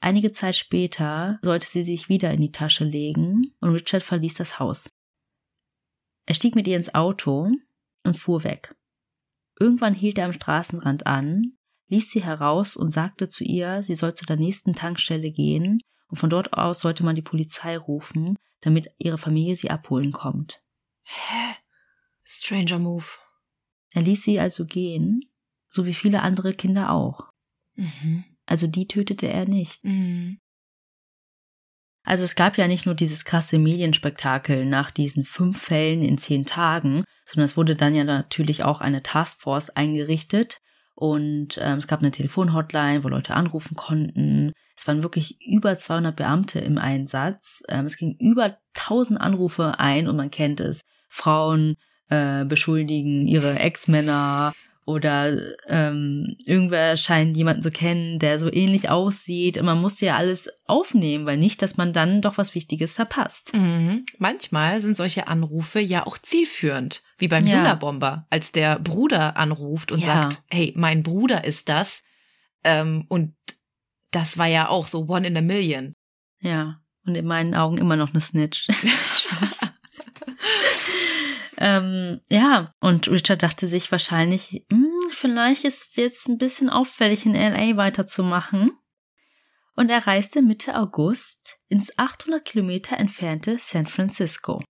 Einige 0.00 0.32
Zeit 0.32 0.56
später 0.56 1.38
sollte 1.42 1.66
sie 1.66 1.82
sich 1.82 2.08
wieder 2.08 2.30
in 2.32 2.40
die 2.40 2.52
Tasche 2.52 2.84
legen 2.84 3.54
und 3.60 3.70
Richard 3.70 4.02
verließ 4.02 4.34
das 4.34 4.58
Haus. 4.58 4.95
Er 6.26 6.34
stieg 6.34 6.54
mit 6.54 6.66
ihr 6.66 6.76
ins 6.76 6.94
Auto 6.94 7.50
und 8.04 8.16
fuhr 8.16 8.44
weg. 8.44 8.74
Irgendwann 9.58 9.94
hielt 9.94 10.18
er 10.18 10.26
am 10.26 10.32
Straßenrand 10.32 11.06
an, 11.06 11.56
ließ 11.88 12.10
sie 12.10 12.22
heraus 12.22 12.76
und 12.76 12.90
sagte 12.90 13.28
zu 13.28 13.44
ihr, 13.44 13.82
sie 13.82 13.94
soll 13.94 14.14
zu 14.14 14.26
der 14.26 14.36
nächsten 14.36 14.74
Tankstelle 14.74 15.30
gehen 15.30 15.80
und 16.08 16.18
von 16.18 16.30
dort 16.30 16.52
aus 16.52 16.80
sollte 16.80 17.04
man 17.04 17.14
die 17.14 17.22
Polizei 17.22 17.78
rufen, 17.78 18.36
damit 18.60 18.88
ihre 18.98 19.18
Familie 19.18 19.56
sie 19.56 19.70
abholen 19.70 20.12
kommt. 20.12 20.60
Hä? 21.02 21.54
Stranger 22.24 22.78
Move. 22.78 23.06
Er 23.90 24.02
ließ 24.02 24.24
sie 24.24 24.40
also 24.40 24.66
gehen, 24.66 25.20
so 25.68 25.86
wie 25.86 25.94
viele 25.94 26.22
andere 26.22 26.52
Kinder 26.54 26.90
auch. 26.90 27.32
Mhm. 27.74 28.24
Also 28.46 28.66
die 28.66 28.88
tötete 28.88 29.28
er 29.28 29.46
nicht. 29.46 29.84
Mhm. 29.84 30.40
Also 32.06 32.24
es 32.24 32.36
gab 32.36 32.56
ja 32.56 32.68
nicht 32.68 32.86
nur 32.86 32.94
dieses 32.94 33.24
krasse 33.24 33.58
Medienspektakel 33.58 34.64
nach 34.64 34.92
diesen 34.92 35.24
fünf 35.24 35.60
Fällen 35.60 36.02
in 36.02 36.18
zehn 36.18 36.46
Tagen, 36.46 37.04
sondern 37.26 37.46
es 37.46 37.56
wurde 37.56 37.74
dann 37.74 37.96
ja 37.96 38.04
natürlich 38.04 38.62
auch 38.62 38.80
eine 38.80 39.02
Taskforce 39.02 39.70
eingerichtet 39.70 40.58
und 40.94 41.58
ähm, 41.60 41.78
es 41.78 41.88
gab 41.88 42.00
eine 42.00 42.12
Telefonhotline, 42.12 43.02
wo 43.02 43.08
Leute 43.08 43.34
anrufen 43.34 43.76
konnten. 43.76 44.52
Es 44.76 44.86
waren 44.86 45.02
wirklich 45.02 45.40
über 45.44 45.76
200 45.76 46.14
Beamte 46.14 46.60
im 46.60 46.78
Einsatz. 46.78 47.64
Ähm, 47.68 47.86
es 47.86 47.96
ging 47.96 48.16
über 48.20 48.56
1000 48.78 49.20
Anrufe 49.20 49.80
ein 49.80 50.06
und 50.06 50.16
man 50.16 50.30
kennt 50.30 50.60
es. 50.60 50.82
Frauen 51.08 51.74
äh, 52.08 52.44
beschuldigen 52.44 53.26
ihre 53.26 53.58
Ex-Männer 53.58 54.54
oder 54.86 55.36
ähm, 55.66 56.36
irgendwer 56.46 56.96
scheint 56.96 57.36
jemanden 57.36 57.60
zu 57.60 57.72
kennen, 57.72 58.20
der 58.20 58.38
so 58.38 58.50
ähnlich 58.52 58.88
aussieht. 58.88 59.58
Und 59.58 59.66
man 59.66 59.80
musste 59.80 60.06
ja 60.06 60.16
alles 60.16 60.48
aufnehmen, 60.66 61.26
weil 61.26 61.36
nicht, 61.38 61.60
dass 61.60 61.76
man 61.76 61.92
dann 61.92 62.22
doch 62.22 62.38
was 62.38 62.54
Wichtiges 62.54 62.94
verpasst. 62.94 63.52
Mhm. 63.52 64.04
Manchmal 64.18 64.78
sind 64.80 64.96
solche 64.96 65.26
Anrufe 65.26 65.80
ja 65.80 66.06
auch 66.06 66.18
zielführend, 66.18 67.02
wie 67.18 67.26
beim 67.26 67.44
Ja. 67.46 67.56
Jula-Bomber, 67.58 68.26
als 68.30 68.52
der 68.52 68.78
Bruder 68.78 69.36
anruft 69.36 69.90
und 69.90 69.98
Ja. 70.00 70.06
sagt, 70.30 70.42
hey, 70.50 70.72
mein 70.76 71.02
Bruder 71.02 71.42
ist 71.44 71.68
das. 71.68 72.02
Ähm, 72.62 73.06
und 73.08 73.34
das 74.12 74.38
war 74.38 74.46
ja 74.46 74.68
auch 74.68 74.86
so 74.86 75.08
one 75.08 75.26
in 75.26 75.36
a 75.36 75.40
million. 75.42 75.94
Ja. 76.40 76.80
Und 77.04 77.16
in 77.16 77.26
meinen 77.26 77.54
Augen 77.56 77.78
immer 77.78 77.96
noch 77.96 78.10
eine 78.10 78.20
Snitch. 78.20 78.68
Ähm, 81.58 82.20
ja, 82.28 82.74
und 82.80 83.08
Richard 83.08 83.42
dachte 83.42 83.66
sich 83.66 83.90
wahrscheinlich, 83.90 84.64
hm, 84.70 84.90
vielleicht 85.10 85.64
ist 85.64 85.90
es 85.90 85.96
jetzt 85.96 86.28
ein 86.28 86.38
bisschen 86.38 86.68
auffällig, 86.70 87.24
in 87.24 87.34
LA 87.34 87.76
weiterzumachen. 87.76 88.72
Und 89.74 89.90
er 89.90 90.06
reiste 90.06 90.42
Mitte 90.42 90.76
August 90.76 91.58
ins 91.68 91.98
800 91.98 92.44
Kilometer 92.44 92.98
entfernte 92.98 93.58
San 93.58 93.86
Francisco. 93.86 94.62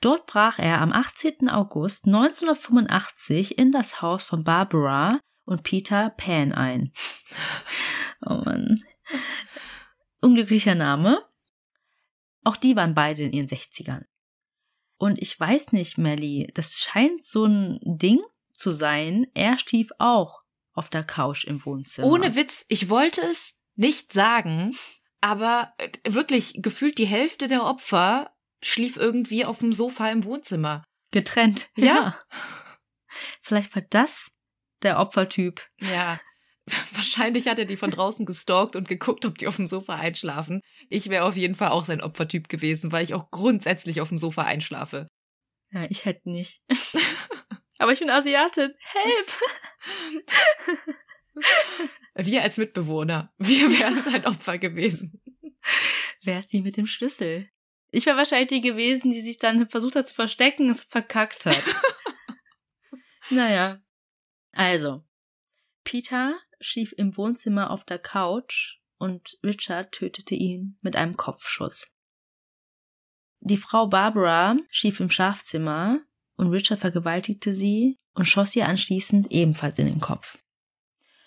Dort 0.00 0.26
brach 0.26 0.58
er 0.58 0.80
am 0.80 0.92
18. 0.92 1.48
August 1.48 2.06
1985 2.06 3.58
in 3.58 3.72
das 3.72 4.02
Haus 4.02 4.24
von 4.24 4.44
Barbara 4.44 5.18
und 5.44 5.62
Peter 5.62 6.10
Pan 6.10 6.52
ein. 6.52 6.92
Oh 8.26 8.40
Mann. 8.42 8.82
Unglücklicher 10.22 10.74
Name. 10.74 11.22
Auch 12.42 12.56
die 12.56 12.74
waren 12.74 12.94
beide 12.94 13.22
in 13.22 13.34
ihren 13.34 13.48
60ern. 13.48 14.04
Und 15.04 15.20
ich 15.20 15.38
weiß 15.38 15.72
nicht, 15.72 15.98
Melly, 15.98 16.50
das 16.54 16.78
scheint 16.78 17.22
so 17.22 17.44
ein 17.44 17.78
Ding 17.82 18.22
zu 18.54 18.72
sein. 18.72 19.26
Er 19.34 19.58
stief 19.58 19.90
auch 19.98 20.40
auf 20.72 20.88
der 20.88 21.04
Couch 21.04 21.44
im 21.44 21.62
Wohnzimmer. 21.66 22.08
Ohne 22.08 22.34
Witz, 22.36 22.64
ich 22.68 22.88
wollte 22.88 23.20
es 23.20 23.60
nicht 23.74 24.14
sagen, 24.14 24.74
aber 25.20 25.74
äh, 25.76 25.90
wirklich 26.06 26.54
gefühlt 26.62 26.96
die 26.96 27.04
Hälfte 27.04 27.48
der 27.48 27.64
Opfer 27.64 28.34
schlief 28.62 28.96
irgendwie 28.96 29.44
auf 29.44 29.58
dem 29.58 29.74
Sofa 29.74 30.08
im 30.08 30.24
Wohnzimmer. 30.24 30.84
getrennt. 31.10 31.68
Ja. 31.76 32.18
Vielleicht 33.42 33.74
war 33.74 33.82
das 33.90 34.30
der 34.80 34.98
Opfertyp. 34.98 35.60
Ja. 35.82 36.18
Wahrscheinlich 36.92 37.46
hat 37.48 37.58
er 37.58 37.64
die 37.66 37.76
von 37.76 37.90
draußen 37.90 38.24
gestalkt 38.26 38.76
und 38.76 38.88
geguckt, 38.88 39.24
ob 39.24 39.38
die 39.38 39.46
auf 39.46 39.56
dem 39.56 39.66
Sofa 39.66 39.96
einschlafen. 39.96 40.60
Ich 40.88 41.10
wäre 41.10 41.24
auf 41.24 41.36
jeden 41.36 41.54
Fall 41.54 41.70
auch 41.70 41.84
sein 41.84 42.00
Opfertyp 42.00 42.48
gewesen, 42.48 42.92
weil 42.92 43.04
ich 43.04 43.14
auch 43.14 43.30
grundsätzlich 43.30 44.00
auf 44.00 44.08
dem 44.08 44.18
Sofa 44.18 44.42
einschlafe. 44.42 45.08
Ja, 45.70 45.86
ich 45.90 46.04
hätte 46.04 46.30
nicht. 46.30 46.62
Aber 47.78 47.92
ich 47.92 47.98
bin 47.98 48.10
Asiatin. 48.10 48.72
Help! 48.78 49.32
Wir 52.14 52.42
als 52.42 52.58
Mitbewohner, 52.58 53.34
wir 53.38 53.76
wären 53.76 54.00
sein 54.04 54.24
Opfer 54.24 54.56
gewesen. 54.58 55.20
Wer 56.22 56.38
ist 56.38 56.52
die 56.52 56.62
mit 56.62 56.76
dem 56.76 56.86
Schlüssel? 56.86 57.48
Ich 57.90 58.06
wäre 58.06 58.16
wahrscheinlich 58.16 58.48
die 58.48 58.60
gewesen, 58.60 59.10
die 59.10 59.20
sich 59.20 59.38
dann 59.38 59.68
versucht 59.68 59.96
hat 59.96 60.06
zu 60.06 60.14
verstecken, 60.14 60.70
es 60.70 60.84
verkackt 60.84 61.46
hat. 61.46 61.62
naja. 63.30 63.80
Also, 64.52 65.04
Peter 65.82 66.38
schlief 66.60 66.94
im 66.96 67.16
Wohnzimmer 67.16 67.70
auf 67.70 67.84
der 67.84 67.98
Couch 67.98 68.78
und 68.98 69.38
Richard 69.42 69.92
tötete 69.92 70.34
ihn 70.34 70.78
mit 70.80 70.96
einem 70.96 71.16
Kopfschuss. 71.16 71.90
Die 73.40 73.56
Frau 73.56 73.86
Barbara 73.86 74.56
schlief 74.70 75.00
im 75.00 75.10
Schlafzimmer 75.10 76.00
und 76.36 76.48
Richard 76.48 76.80
vergewaltigte 76.80 77.54
sie 77.54 77.98
und 78.14 78.24
schoss 78.24 78.56
ihr 78.56 78.68
anschließend 78.68 79.30
ebenfalls 79.30 79.78
in 79.78 79.86
den 79.86 80.00
Kopf. 80.00 80.38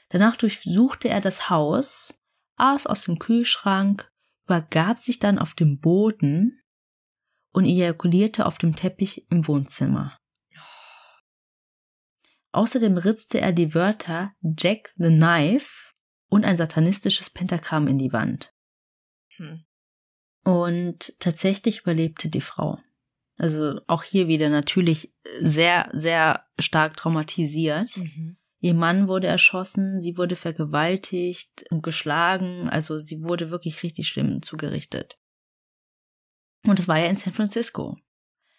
Danach 0.09 0.37
durchsuchte 0.37 1.09
er 1.09 1.21
das 1.21 1.49
Haus, 1.49 2.13
aß 2.55 2.87
aus 2.87 3.03
dem 3.03 3.19
Kühlschrank, 3.19 4.11
übergab 4.45 4.99
sich 4.99 5.19
dann 5.19 5.37
auf 5.37 5.53
dem 5.53 5.79
Boden 5.79 6.61
und 7.51 7.65
ejakulierte 7.65 8.45
auf 8.45 8.57
dem 8.57 8.75
Teppich 8.75 9.29
im 9.29 9.47
Wohnzimmer. 9.47 10.17
Außerdem 12.51 12.97
ritzte 12.97 13.39
er 13.41 13.51
die 13.51 13.73
Wörter 13.73 14.33
Jack 14.41 14.93
the 14.97 15.09
Knife 15.09 15.91
und 16.29 16.45
ein 16.45 16.57
satanistisches 16.57 17.29
Pentagramm 17.29 17.87
in 17.87 17.97
die 17.97 18.13
Wand. 18.13 18.53
Hm. 19.35 19.65
Und 20.43 21.13
tatsächlich 21.19 21.81
überlebte 21.81 22.29
die 22.29 22.41
Frau. 22.41 22.79
Also 23.37 23.81
auch 23.87 24.03
hier 24.03 24.27
wieder 24.27 24.49
natürlich 24.49 25.13
sehr, 25.39 25.89
sehr 25.93 26.45
stark 26.57 26.97
traumatisiert. 26.97 27.95
Mhm. 27.97 28.37
Ihr 28.59 28.73
Mann 28.73 29.07
wurde 29.07 29.27
erschossen, 29.27 29.99
sie 29.99 30.17
wurde 30.17 30.35
vergewaltigt 30.35 31.65
und 31.69 31.83
geschlagen, 31.83 32.67
also 32.69 32.97
sie 32.97 33.21
wurde 33.21 33.51
wirklich 33.51 33.83
richtig 33.83 34.07
schlimm 34.07 34.41
zugerichtet. 34.41 35.19
Und 36.63 36.79
es 36.79 36.87
war 36.87 36.97
ja 36.97 37.07
in 37.07 37.15
San 37.15 37.33
Francisco. 37.33 37.97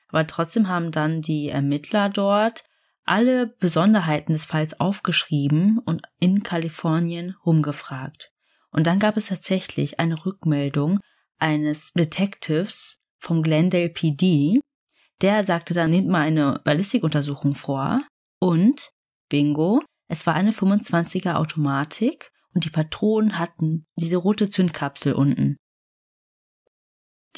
Aber 0.09 0.27
trotzdem 0.27 0.69
haben 0.69 0.93
dann 0.93 1.21
die 1.21 1.49
Ermittler 1.49 2.09
dort 2.09 2.68
alle 3.09 3.47
Besonderheiten 3.47 4.33
des 4.33 4.45
Falls 4.45 4.79
aufgeschrieben 4.79 5.79
und 5.79 6.03
in 6.21 6.43
Kalifornien 6.43 7.35
rumgefragt. 7.45 8.31
Und 8.71 8.87
dann 8.87 8.99
gab 8.99 9.17
es 9.17 9.27
tatsächlich 9.27 9.99
eine 9.99 10.25
Rückmeldung 10.27 11.01
eines 11.39 11.93
Detectives 11.93 13.01
vom 13.19 13.43
Glendale 13.43 13.89
PD, 13.89 14.61
der 15.21 15.45
sagte, 15.45 15.75
dann 15.75 15.91
nehmt 15.91 16.09
mal 16.09 16.21
eine 16.21 16.61
Ballistikuntersuchung 16.65 17.55
vor 17.55 18.03
und 18.39 18.91
Bingo, 19.29 19.83
es 20.09 20.27
war 20.27 20.35
eine 20.35 20.53
25er 20.53 21.35
Automatik 21.35 22.31
und 22.55 22.65
die 22.65 22.71
Patronen 22.71 23.39
hatten 23.39 23.87
diese 23.97 24.17
rote 24.17 24.49
Zündkapsel 24.49 25.13
unten. 25.13 25.57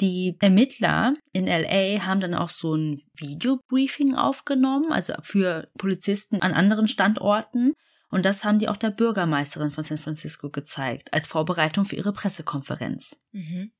Die 0.01 0.35
Ermittler 0.39 1.13
in 1.31 1.45
LA 1.45 2.05
haben 2.05 2.21
dann 2.21 2.33
auch 2.33 2.49
so 2.49 2.75
ein 2.75 3.03
Videobriefing 3.13 4.15
aufgenommen, 4.15 4.91
also 4.91 5.13
für 5.21 5.69
Polizisten 5.77 6.41
an 6.41 6.53
anderen 6.53 6.87
Standorten. 6.87 7.73
Und 8.09 8.25
das 8.25 8.43
haben 8.43 8.59
die 8.59 8.67
auch 8.67 8.77
der 8.77 8.89
Bürgermeisterin 8.89 9.71
von 9.71 9.83
San 9.83 9.99
Francisco 9.99 10.49
gezeigt, 10.49 11.13
als 11.13 11.27
Vorbereitung 11.27 11.85
für 11.85 11.95
ihre 11.95 12.13
Pressekonferenz. 12.13 13.21
Mhm. 13.31 13.71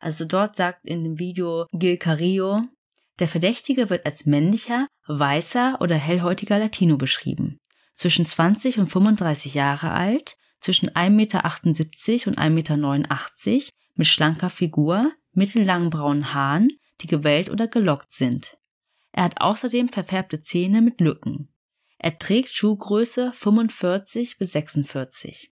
Also 0.00 0.24
dort 0.24 0.56
sagt 0.56 0.84
in 0.84 1.04
dem 1.04 1.18
Video 1.18 1.66
Gil 1.72 1.96
Carrillo, 1.96 2.62
der 3.18 3.28
Verdächtige 3.28 3.88
wird 3.88 4.04
als 4.04 4.26
männlicher, 4.26 4.88
weißer 5.06 5.78
oder 5.80 5.94
hellhäutiger 5.94 6.58
Latino 6.58 6.96
beschrieben. 6.96 7.58
zwischen 7.94 8.26
20 8.26 8.78
und 8.78 8.88
35 8.88 9.54
Jahre 9.54 9.90
alt, 9.90 10.36
zwischen 10.60 10.90
1,78 10.90 11.08
Meter 11.10 12.28
und 12.28 12.38
1,89 12.38 12.50
Meter, 12.50 13.70
mit 13.94 14.06
schlanker 14.06 14.50
Figur, 14.50 15.12
mittellangen 15.36 15.90
braunen 15.90 16.34
Haaren, 16.34 16.70
die 17.00 17.06
gewellt 17.06 17.50
oder 17.50 17.68
gelockt 17.68 18.12
sind. 18.12 18.58
Er 19.12 19.24
hat 19.24 19.40
außerdem 19.40 19.88
verfärbte 19.88 20.40
Zähne 20.40 20.82
mit 20.82 21.00
Lücken. 21.00 21.54
Er 21.98 22.18
trägt 22.18 22.50
Schuhgröße 22.50 23.32
45 23.32 24.38
bis 24.38 24.52
46. 24.52 25.52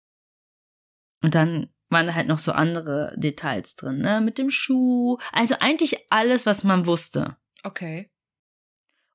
Und 1.22 1.35
dann 1.35 1.72
waren 1.89 2.07
da 2.07 2.14
halt 2.14 2.29
noch 2.29 2.39
so 2.39 2.53
andere 2.53 3.14
Details 3.16 3.77
drin, 3.77 3.99
ne? 3.99 4.20
Mit 4.20 4.39
dem 4.39 4.51
Schuh. 4.51 5.18
Also 5.33 5.57
eigentlich 5.61 6.11
alles, 6.11 6.45
was 6.45 6.64
man 6.64 6.87
wusste. 6.87 7.37
Okay. 7.62 8.11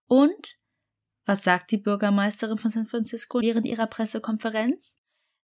Und 0.07 0.57
was 1.26 1.43
sagt 1.43 1.72
die 1.72 1.78
Bürgermeisterin 1.78 2.57
von 2.57 2.72
San 2.72 2.88
Francisco 2.88 3.41
während 3.41 3.68
ihrer 3.68 3.88
Pressekonferenz? 3.88 4.99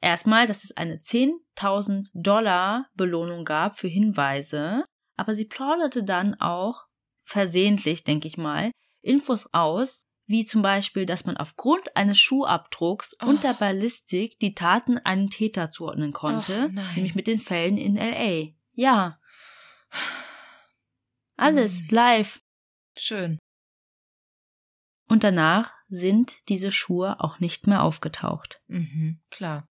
Erstmal, 0.02 0.48
dass 0.48 0.64
es 0.64 0.76
eine 0.76 0.98
10.000 0.98 2.10
Dollar 2.14 2.90
Belohnung 2.96 3.46
gab 3.46 3.78
für 3.78 3.88
Hinweise, 3.88 4.84
aber 5.22 5.36
sie 5.36 5.46
plauderte 5.46 6.04
dann 6.04 6.34
auch 6.42 6.88
versehentlich, 7.22 8.04
denke 8.04 8.28
ich 8.28 8.40
mal, 8.40 8.72
Infos 9.04 9.54
aus, 9.54 10.08
wie 10.26 10.46
zum 10.46 10.64
Beispiel, 10.64 11.06
dass 11.06 11.26
man 11.26 11.38
aufgrund 11.38 11.96
eines 11.96 12.20
Schuhabdrucks 12.20 13.16
oh. 13.22 13.28
und 13.28 13.44
der 13.44 13.54
Ballistik 13.54 14.40
die 14.40 14.56
Taten 14.56 14.98
einem 14.98 15.30
Täter 15.30 15.70
zuordnen 15.70 16.12
konnte, 16.12 16.72
oh, 16.72 16.82
nämlich 16.96 17.14
mit 17.14 17.28
den 17.28 17.40
Fällen 17.40 17.78
in 17.78 17.98
LA. 17.98 18.54
Ja. 18.72 19.20
Alles 21.38 21.84
live. 21.92 22.42
Schön. 22.98 23.38
Und 25.08 25.24
danach 25.24 25.72
sind 25.88 26.36
diese 26.50 26.72
Schuhe 26.72 27.20
auch 27.20 27.40
nicht 27.40 27.68
mehr 27.68 27.84
aufgetaucht. 27.84 28.60
Mhm, 28.66 29.22
klar. 29.30 29.68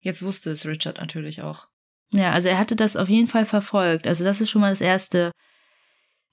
Jetzt 0.00 0.22
wusste 0.22 0.50
es 0.50 0.66
Richard 0.66 0.98
natürlich 0.98 1.40
auch. 1.40 1.68
Ja, 2.12 2.32
also 2.32 2.48
er 2.48 2.58
hatte 2.58 2.76
das 2.76 2.96
auf 2.96 3.08
jeden 3.08 3.26
Fall 3.26 3.46
verfolgt. 3.46 4.06
Also 4.06 4.24
das 4.24 4.40
ist 4.40 4.50
schon 4.50 4.60
mal 4.60 4.70
das 4.70 4.80
erste 4.80 5.32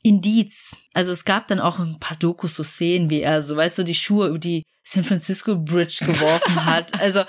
Indiz. 0.03 0.75
Also 0.93 1.11
es 1.11 1.25
gab 1.25 1.47
dann 1.47 1.59
auch 1.59 1.79
ein 1.79 1.99
paar 1.99 2.17
Dokus, 2.17 2.55
so 2.55 2.63
Szenen, 2.63 3.09
wie 3.09 3.21
er 3.21 3.41
so, 3.41 3.55
weißt 3.55 3.79
du, 3.79 3.83
die 3.83 3.95
Schuhe 3.95 4.29
über 4.29 4.39
die 4.39 4.63
San 4.83 5.03
Francisco 5.03 5.55
Bridge 5.55 6.05
geworfen 6.05 6.65
hat. 6.65 6.99
Also, 6.99 7.21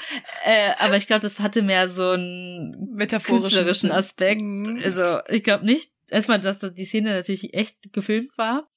äh, 0.44 0.72
aber 0.78 0.96
ich 0.96 1.06
glaube, 1.06 1.20
das 1.20 1.38
hatte 1.38 1.62
mehr 1.62 1.88
so 1.88 2.10
einen 2.10 2.94
metaphorischen 2.94 3.90
Aspekt. 3.90 4.42
Mhm. 4.42 4.80
Also 4.84 5.20
ich 5.28 5.44
glaube 5.44 5.64
nicht, 5.64 5.92
erstmal, 6.08 6.40
dass 6.40 6.60
die 6.60 6.84
Szene 6.84 7.10
natürlich 7.10 7.54
echt 7.54 7.92
gefilmt 7.92 8.36
war, 8.36 8.68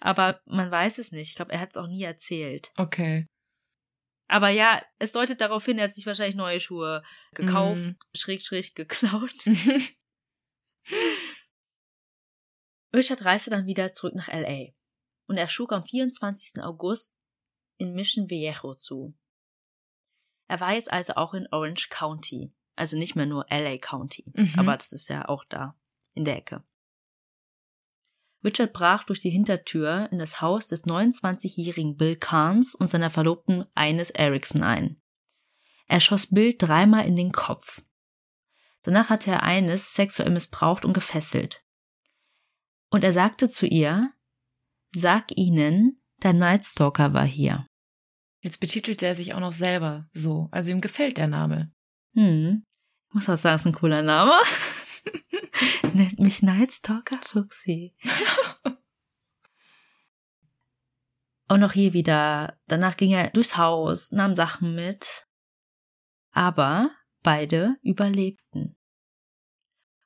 aber 0.00 0.40
man 0.46 0.70
weiß 0.70 0.98
es 0.98 1.12
nicht. 1.12 1.30
Ich 1.30 1.36
glaube, 1.36 1.52
er 1.52 1.60
hat 1.60 1.70
es 1.70 1.76
auch 1.76 1.88
nie 1.88 2.02
erzählt. 2.02 2.70
Okay. 2.76 3.26
Aber 4.28 4.50
ja, 4.50 4.82
es 4.98 5.12
deutet 5.12 5.40
darauf 5.40 5.64
hin, 5.64 5.78
er 5.78 5.84
hat 5.84 5.94
sich 5.94 6.04
wahrscheinlich 6.06 6.36
neue 6.36 6.60
Schuhe 6.60 7.02
gekauft, 7.32 7.80
mm. 7.80 7.96
schräg, 8.14 8.42
schräg 8.42 8.74
geklaut. 8.74 9.32
Richard 12.94 13.24
reiste 13.24 13.48
dann 13.50 13.66
wieder 13.66 13.94
zurück 13.94 14.14
nach 14.14 14.28
LA 14.28 14.66
und 15.26 15.36
er 15.38 15.48
schlug 15.48 15.72
am 15.72 15.84
24. 15.84 16.62
August 16.62 17.18
in 17.78 17.94
Mission 17.94 18.28
Viejo 18.28 18.74
zu. 18.74 19.16
Er 20.46 20.60
war 20.60 20.74
jetzt 20.74 20.92
also 20.92 21.14
auch 21.14 21.34
in 21.34 21.46
Orange 21.50 21.88
County, 21.90 22.52
also 22.76 22.98
nicht 22.98 23.16
mehr 23.16 23.26
nur 23.26 23.46
LA 23.50 23.78
County, 23.78 24.30
mhm. 24.34 24.52
aber 24.56 24.76
das 24.76 24.92
ist 24.92 25.08
ja 25.08 25.28
auch 25.28 25.44
da 25.48 25.74
in 26.14 26.24
der 26.24 26.36
Ecke. 26.36 26.64
Richard 28.44 28.72
brach 28.72 29.04
durch 29.04 29.20
die 29.20 29.30
Hintertür 29.30 30.08
in 30.12 30.18
das 30.18 30.40
Haus 30.40 30.68
des 30.68 30.84
29-jährigen 30.84 31.96
Bill 31.96 32.16
Carnes 32.16 32.74
und 32.74 32.86
seiner 32.86 33.10
Verlobten 33.10 33.64
Ines 33.76 34.10
Erickson 34.10 34.62
ein. 34.62 35.00
Er 35.86 36.00
schoss 36.00 36.28
Bill 36.28 36.54
dreimal 36.56 37.04
in 37.06 37.16
den 37.16 37.32
Kopf. 37.32 37.82
Danach 38.82 39.10
hatte 39.10 39.30
er 39.32 39.42
Ines 39.42 39.94
sexuell 39.94 40.30
missbraucht 40.30 40.84
und 40.84 40.92
gefesselt. 40.92 41.64
Und 42.90 43.04
er 43.04 43.12
sagte 43.12 43.48
zu 43.48 43.66
ihr, 43.66 44.12
sag 44.94 45.36
ihnen, 45.36 46.00
der 46.22 46.32
Nightstalker 46.32 47.12
war 47.12 47.26
hier. 47.26 47.66
Jetzt 48.40 48.60
betitelt 48.60 49.02
er 49.02 49.14
sich 49.14 49.34
auch 49.34 49.40
noch 49.40 49.52
selber 49.52 50.08
so. 50.12 50.48
Also 50.52 50.70
ihm 50.70 50.80
gefällt 50.80 51.18
der 51.18 51.26
Name. 51.26 51.72
Hm. 52.14 52.64
Ich 53.08 53.14
muss 53.14 53.28
auch 53.28 53.36
sagen, 53.36 53.56
es 53.56 53.62
ist 53.62 53.66
ein 53.66 53.74
cooler 53.74 54.02
Name. 54.02 54.32
Nennt 55.98 56.20
mich 56.20 56.42
Nightstalker 56.42 57.18
Fuchsi. 57.22 57.96
Und 61.48 61.64
auch 61.64 61.72
hier 61.72 61.92
wieder, 61.92 62.56
danach 62.68 62.96
ging 62.96 63.10
er 63.10 63.30
durchs 63.30 63.56
Haus, 63.56 64.12
nahm 64.12 64.36
Sachen 64.36 64.76
mit. 64.76 65.26
Aber 66.30 66.92
beide 67.24 67.78
überlebten 67.82 68.76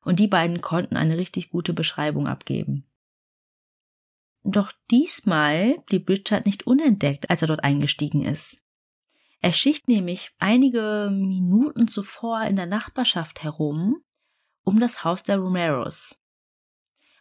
und 0.02 0.18
die 0.18 0.28
beiden 0.28 0.62
konnten 0.62 0.96
eine 0.96 1.18
richtig 1.18 1.50
gute 1.50 1.74
Beschreibung 1.74 2.26
abgeben. 2.26 2.90
Doch 4.44 4.72
diesmal 4.90 5.78
blieb 5.84 6.08
Richard 6.08 6.46
nicht 6.46 6.66
unentdeckt, 6.66 7.28
als 7.28 7.42
er 7.42 7.48
dort 7.48 7.64
eingestiegen 7.64 8.24
ist. 8.24 8.62
Er 9.40 9.52
schicht 9.52 9.88
nämlich 9.88 10.30
einige 10.38 11.10
Minuten 11.12 11.86
zuvor 11.86 12.44
in 12.44 12.56
der 12.56 12.64
Nachbarschaft 12.64 13.42
herum 13.42 14.02
um 14.64 14.80
das 14.80 15.04
Haus 15.04 15.22
der 15.22 15.38
Romeros. 15.38 16.18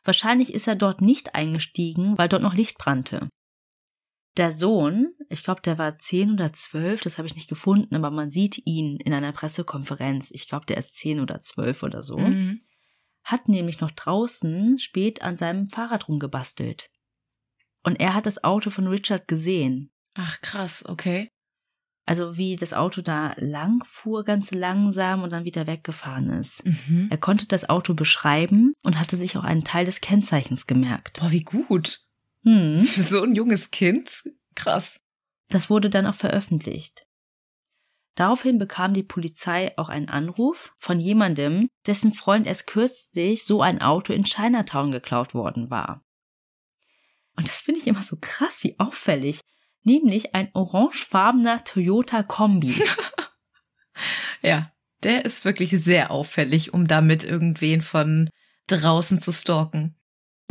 Wahrscheinlich 0.03 0.53
ist 0.53 0.67
er 0.67 0.75
dort 0.75 1.01
nicht 1.01 1.35
eingestiegen, 1.35 2.17
weil 2.17 2.29
dort 2.29 2.41
noch 2.41 2.53
Licht 2.53 2.77
brannte. 2.77 3.29
Der 4.37 4.53
Sohn, 4.53 5.13
ich 5.29 5.43
glaube, 5.43 5.61
der 5.61 5.77
war 5.77 5.99
zehn 5.99 6.31
oder 6.31 6.53
zwölf, 6.53 7.01
das 7.01 7.17
habe 7.17 7.27
ich 7.27 7.35
nicht 7.35 7.49
gefunden, 7.49 7.95
aber 7.95 8.11
man 8.11 8.31
sieht 8.31 8.65
ihn 8.65 8.97
in 8.97 9.13
einer 9.13 9.33
Pressekonferenz. 9.33 10.31
Ich 10.31 10.47
glaube, 10.47 10.65
der 10.65 10.77
ist 10.77 10.95
zehn 10.95 11.19
oder 11.19 11.41
zwölf 11.41 11.83
oder 11.83 12.01
so. 12.01 12.17
Mhm 12.17 12.61
hat 13.23 13.47
nämlich 13.47 13.79
noch 13.79 13.91
draußen 13.91 14.77
spät 14.79 15.21
an 15.21 15.37
seinem 15.37 15.69
Fahrrad 15.69 16.07
rumgebastelt. 16.07 16.89
Und 17.83 17.99
er 17.99 18.13
hat 18.13 18.25
das 18.25 18.43
Auto 18.43 18.69
von 18.69 18.87
Richard 18.87 19.27
gesehen. 19.27 19.91
Ach 20.13 20.41
krass, 20.41 20.83
okay. 20.85 21.29
Also 22.06 22.36
wie 22.36 22.56
das 22.56 22.74
Auto 22.74 23.02
da 23.02 23.34
lang 23.38 23.84
fuhr, 23.86 24.24
ganz 24.24 24.52
langsam 24.52 25.24
und 25.24 25.32
dann 25.32 25.45
wieder 25.45 25.68
weggefahren 25.68 26.30
ist. 26.32 26.66
Mhm. 26.66 27.08
Er 27.10 27.18
konnte 27.18 27.45
das 27.45 27.70
Auto 27.70 27.93
beschreiben 27.93 28.74
und 28.84 28.99
hatte 28.99 29.18
sich 29.18 29.38
auch 29.38 29.43
einen 29.43 29.64
Teil 29.64 29.86
des 29.86 30.02
Kennzeichens 30.02 30.68
gemerkt. 30.68 31.20
Boah, 31.20 31.32
wie 31.32 31.43
gut. 31.43 32.02
Hm. 32.43 32.84
Für 32.84 33.04
so 33.04 33.22
ein 33.22 33.36
junges 33.36 33.72
Kind. 33.72 34.24
Krass. 34.56 34.99
Das 35.49 35.70
wurde 35.70 35.89
dann 35.89 36.08
auch 36.08 36.16
veröffentlicht. 36.16 37.06
Daraufhin 38.16 38.58
bekam 38.58 38.93
die 38.93 39.04
Polizei 39.04 39.78
auch 39.78 39.89
einen 39.89 40.10
Anruf 40.10 40.74
von 40.78 40.99
jemandem, 40.99 41.70
dessen 41.88 42.14
Freund 42.14 42.45
erst 42.45 42.68
kürzlich 42.68 43.45
so 43.45 43.62
ein 43.62 43.82
Auto 43.82 44.12
in 44.12 44.26
Chinatown 44.26 44.91
geklaut 44.91 45.34
worden 45.34 45.70
war. 45.70 46.04
Und 47.38 47.47
das 47.47 47.62
finde 47.62 47.80
ich 47.80 47.88
immer 47.88 48.04
so 48.04 48.18
krass, 48.20 48.64
wie 48.64 48.78
auffällig. 48.80 49.39
Nämlich 49.84 50.36
ein 50.36 50.49
orangefarbener 50.53 51.63
Toyota 51.63 52.23
Kombi. 52.23 52.82
ja, 54.41 54.71
der 55.03 55.25
ist 55.25 55.45
wirklich 55.45 55.71
sehr 55.71 56.11
auffällig, 56.11 56.73
um 56.73 56.88
damit 56.88 57.23
irgendwen 57.23 57.82
von 57.82 58.29
draußen 58.67 59.19
zu 59.19 59.32
stalken. 59.32 59.95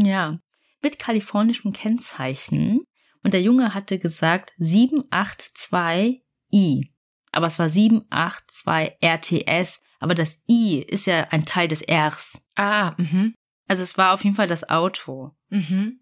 Ja, 0.01 0.39
mit 0.83 0.99
kalifornischem 0.99 1.73
Kennzeichen. 1.73 2.81
Und 3.23 3.35
der 3.35 3.43
Junge 3.43 3.75
hatte 3.75 3.99
gesagt 3.99 4.53
782i 4.59 6.91
aber 7.33 7.47
es 7.47 7.59
war 7.59 7.69
782 7.69 8.97
RTS, 9.01 9.81
aber 9.99 10.15
das 10.15 10.43
I 10.49 10.81
ist 10.81 11.07
ja 11.07 11.29
ein 11.31 11.45
Teil 11.45 11.69
des 11.69 11.85
Rs. 11.89 12.47
Ah, 12.57 12.95
mhm. 12.99 13.35
Also 13.69 13.83
es 13.83 13.97
war 13.97 14.15
auf 14.15 14.25
jeden 14.25 14.37
Fall 14.37 14.49
das 14.49 14.69
Auto. 14.69 15.33
Mhm. 15.49 16.01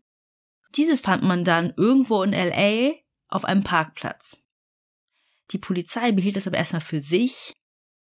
Dieses 0.76 1.00
fand 1.00 1.22
man 1.22 1.44
dann 1.44 1.72
irgendwo 1.76 2.22
in 2.22 2.32
LA 2.32 2.94
auf 3.28 3.44
einem 3.44 3.62
Parkplatz. 3.62 4.46
Die 5.50 5.58
Polizei 5.58 6.12
behielt 6.12 6.36
es 6.36 6.46
aber 6.46 6.56
erstmal 6.56 6.82
für 6.82 7.00
sich, 7.00 7.54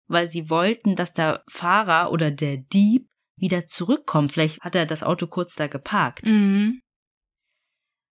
weil 0.08 0.28
sie 0.28 0.50
wollten, 0.50 0.96
dass 0.96 1.14
der 1.14 1.44
Fahrer 1.50 2.12
oder 2.12 2.32
der 2.32 2.58
Dieb 2.58 3.10
wieder 3.36 3.68
zurückkommt. 3.68 4.32
Vielleicht 4.32 4.62
hat 4.62 4.76
er 4.76 4.86
das 4.86 5.04
Auto 5.04 5.28
kurz 5.28 5.56
da 5.56 5.68
geparkt. 5.68 6.26
Mhm. 6.28 6.82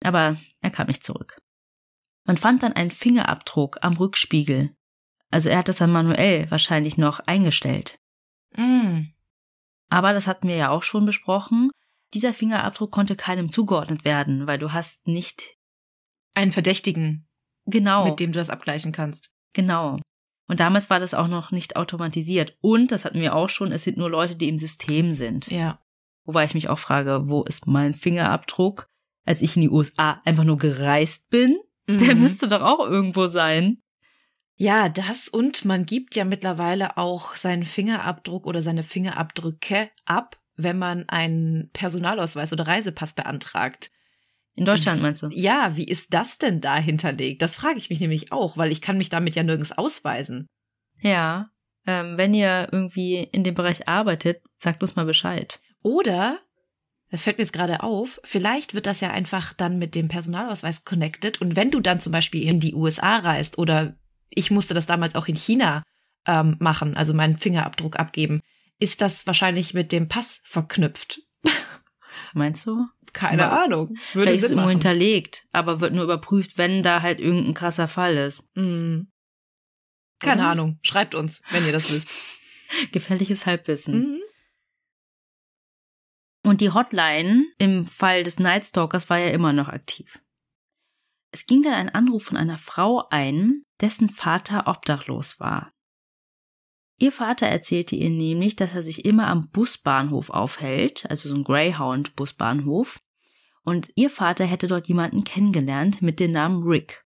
Aber 0.03 0.36
er 0.61 0.70
kam 0.70 0.88
nicht 0.88 1.05
zurück. 1.05 1.38
Man 2.24 2.36
fand 2.36 2.62
dann 2.62 2.72
einen 2.72 2.90
Fingerabdruck 2.90 3.78
am 3.82 3.94
Rückspiegel 3.94 4.74
also 5.32 5.48
er 5.48 5.59
hat 5.59 5.68
das 5.68 5.76
dann 5.76 5.90
manuell 5.90 6.48
wahrscheinlich 6.50 6.98
noch 6.98 7.18
eingestellt. 7.20 7.98
Mm. 8.55 9.07
Aber 9.88 10.12
das 10.12 10.26
hatten 10.26 10.46
wir 10.46 10.57
ja 10.57 10.68
auch 10.68 10.82
schon 10.82 11.07
besprochen. 11.07 11.70
Dieser 12.12 12.34
Fingerabdruck 12.34 12.92
konnte 12.92 13.16
keinem 13.16 13.50
zugeordnet 13.50 14.05
werden, 14.05 14.46
weil 14.46 14.59
du 14.59 14.72
hast 14.72 15.09
nicht 15.09 15.57
einen 16.35 16.53
Verdächtigen, 16.53 17.26
genau, 17.66 18.05
mit 18.05 18.20
dem 18.20 18.33
du 18.33 18.39
das 18.39 18.51
abgleichen 18.51 18.93
kannst. 18.93 19.33
Genau. 19.53 19.99
Und 20.49 20.61
damals 20.61 20.91
war 20.91 21.01
das 21.01 21.14
auch 21.14 21.28
noch 21.28 21.51
nicht 21.51 21.76
automatisiert. 21.76 22.57
Und, 22.61 22.93
das 22.93 23.05
hatten 23.05 23.20
wir 23.20 23.35
auch 23.35 23.49
schon, 23.49 23.72
es 23.72 23.85
sind 23.85 23.97
nur 23.97 24.11
Leute, 24.11 24.37
die 24.37 24.49
im 24.49 24.59
System 24.59 25.12
sind. 25.12 25.51
Ja. 25.51 25.80
Wobei 26.24 26.45
ich 26.45 26.55
mich 26.55 26.68
auch 26.68 26.78
frage, 26.78 27.28
wo 27.28 27.43
ist 27.43 27.66
mein 27.66 27.95
Fingerabdruck, 27.95 28.89
als 29.24 29.43
ich 29.43 29.57
in 29.57 29.62
die 29.62 29.70
USA 29.70 30.20
einfach 30.24 30.45
nur 30.45 30.59
gereist 30.59 31.28
bin? 31.30 31.57
Mhm. 31.89 31.99
Der 31.99 32.14
müsste 32.14 32.47
doch 32.47 32.61
auch 32.61 32.89
irgendwo 32.89 33.26
sein. 33.26 33.83
Ja, 34.55 34.89
das 34.89 35.28
und 35.28 35.64
man 35.64 35.85
gibt 35.85 36.14
ja 36.14 36.24
mittlerweile 36.24 36.97
auch 36.97 37.35
seinen 37.35 37.64
Fingerabdruck 37.64 38.47
oder 38.47 38.62
seine 38.62 38.85
Fingerabdrücke 38.85 39.91
ab, 40.05 40.41
wenn 40.55 40.78
man 40.78 41.09
einen 41.09 41.70
Personalausweis 41.72 42.53
oder 42.53 42.68
Reisepass 42.68 43.14
beantragt. 43.14 43.91
In 44.55 44.64
Deutschland 44.64 45.00
meinst 45.00 45.22
du? 45.22 45.28
Ja, 45.30 45.76
wie 45.76 45.84
ist 45.84 46.12
das 46.12 46.38
denn 46.38 46.61
da 46.61 46.76
hinterlegt? 46.76 47.40
Das 47.40 47.57
frage 47.57 47.78
ich 47.78 47.88
mich 47.88 48.00
nämlich 48.00 48.32
auch, 48.32 48.57
weil 48.57 48.70
ich 48.70 48.80
kann 48.80 48.98
mich 48.98 49.09
damit 49.09 49.34
ja 49.34 49.42
nirgends 49.42 49.72
ausweisen. 49.72 50.46
Ja. 51.00 51.50
Ähm, 51.86 52.16
wenn 52.16 52.34
ihr 52.34 52.68
irgendwie 52.70 53.16
in 53.16 53.44
dem 53.44 53.55
Bereich 53.55 53.88
arbeitet, 53.88 54.42
sagt 54.59 54.82
uns 54.82 54.94
mal 54.94 55.07
Bescheid. 55.07 55.59
Oder, 55.82 56.38
das 57.11 57.24
fällt 57.24 57.38
mir 57.38 57.44
jetzt 57.44 57.53
gerade 57.53 57.82
auf, 57.82 58.20
vielleicht 58.24 58.74
wird 58.74 58.86
das 58.86 59.00
ja 59.00 59.11
einfach 59.11 59.53
dann 59.53 59.78
mit 59.78 59.94
dem 59.94 60.09
Personalausweis 60.09 60.84
connected 60.84 61.40
und 61.40 61.57
wenn 61.57 61.70
du 61.70 61.80
dann 61.80 61.98
zum 61.98 62.12
Beispiel 62.12 62.42
in 62.46 62.61
die 62.61 62.74
USA 62.74 63.16
reist 63.16 63.59
oder 63.59 63.96
ich 64.28 64.50
musste 64.50 64.74
das 64.74 64.86
damals 64.86 65.16
auch 65.16 65.26
in 65.26 65.34
China 65.34 65.82
ähm, 66.26 66.57
machen, 66.61 66.96
also 66.96 67.14
meinen 67.14 67.36
Fingerabdruck 67.36 67.98
abgeben, 67.98 68.42
ist 68.78 69.00
das 69.00 69.26
wahrscheinlich 69.26 69.74
mit 69.74 69.92
dem 69.92 70.09
Pass 70.09 70.40
verknüpft. 70.44 71.20
Meinst 72.32 72.66
du? 72.66 72.86
Keine 73.12 73.46
Aber 73.46 73.64
Ahnung. 73.64 73.88
Würde 73.88 73.98
Vielleicht 74.12 74.38
ist 74.38 74.42
es 74.44 74.48
Sinn 74.50 74.58
irgendwo 74.58 74.72
machen. 74.74 74.82
hinterlegt, 74.82 75.46
aber 75.52 75.80
wird 75.80 75.92
nur 75.92 76.04
überprüft, 76.04 76.56
wenn 76.58 76.82
da 76.82 77.02
halt 77.02 77.20
irgendein 77.20 77.54
krasser 77.54 77.88
Fall 77.88 78.16
ist. 78.16 78.48
Mm. 78.56 79.02
Keine 80.18 80.42
Oder? 80.42 80.50
Ahnung. 80.50 80.78
Schreibt 80.82 81.14
uns, 81.14 81.42
wenn 81.50 81.66
ihr 81.66 81.72
das 81.72 81.92
wisst. 81.92 82.10
Gefährliches 82.92 83.44
Halbwissen. 83.44 83.94
Mhm. 83.98 84.22
Und 86.44 86.60
die 86.60 86.70
Hotline 86.70 87.44
im 87.58 87.86
Fall 87.86 88.22
des 88.22 88.38
Night 88.38 88.66
Stalkers 88.66 89.08
war 89.10 89.18
ja 89.18 89.28
immer 89.28 89.52
noch 89.52 89.68
aktiv. 89.68 90.22
Es 91.32 91.46
ging 91.46 91.62
dann 91.62 91.74
ein 91.74 91.88
Anruf 91.88 92.24
von 92.24 92.36
einer 92.36 92.58
Frau 92.58 93.06
ein, 93.10 93.62
dessen 93.80 94.08
Vater 94.08 94.66
obdachlos 94.66 95.38
war. 95.38 95.72
Ihr 97.03 97.11
Vater 97.11 97.48
erzählte 97.48 97.96
ihr 97.96 98.11
nämlich, 98.11 98.55
dass 98.55 98.74
er 98.74 98.84
sich 98.84 99.05
immer 99.05 99.26
am 99.26 99.48
Busbahnhof 99.48 100.30
aufhält, 100.30 101.05
also 101.11 101.28
so 101.28 101.34
ein 101.34 101.42
Greyhound-Busbahnhof, 101.42 103.03
und 103.64 103.90
ihr 103.96 104.09
Vater 104.09 104.44
hätte 104.44 104.68
dort 104.68 104.86
jemanden 104.86 105.24
kennengelernt 105.24 106.00
mit 106.00 106.20
dem 106.20 106.30
Namen 106.30 106.62
Rick. 106.62 107.05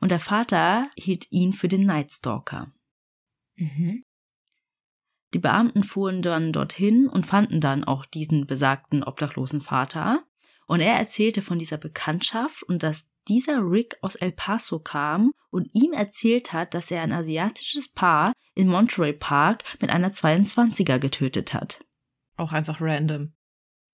Und 0.00 0.10
der 0.10 0.20
Vater 0.20 0.90
hielt 0.98 1.32
ihn 1.32 1.54
für 1.54 1.68
den 1.68 1.86
Night 1.86 2.12
Stalker. 2.12 2.74
Mhm. 3.56 4.04
Die 5.32 5.38
Beamten 5.38 5.82
fuhren 5.82 6.20
dann 6.20 6.52
dorthin 6.52 7.08
und 7.08 7.24
fanden 7.24 7.62
dann 7.62 7.84
auch 7.84 8.04
diesen 8.04 8.46
besagten 8.46 9.02
obdachlosen 9.02 9.62
Vater. 9.62 10.26
Und 10.66 10.80
er 10.80 10.96
erzählte 10.96 11.42
von 11.42 11.58
dieser 11.58 11.76
Bekanntschaft 11.76 12.62
und 12.62 12.82
dass 12.82 13.10
dieser 13.28 13.58
Rick 13.58 13.96
aus 14.00 14.14
El 14.16 14.32
Paso 14.32 14.78
kam 14.78 15.32
und 15.50 15.68
ihm 15.74 15.92
erzählt 15.92 16.52
hat, 16.52 16.74
dass 16.74 16.90
er 16.90 17.02
ein 17.02 17.12
asiatisches 17.12 17.88
Paar 17.92 18.32
in 18.54 18.68
Monterey 18.68 19.12
Park 19.12 19.62
mit 19.80 19.90
einer 19.90 20.10
22er 20.12 20.98
getötet 20.98 21.54
hat. 21.54 21.84
Auch 22.36 22.52
einfach 22.52 22.80
random. 22.80 23.32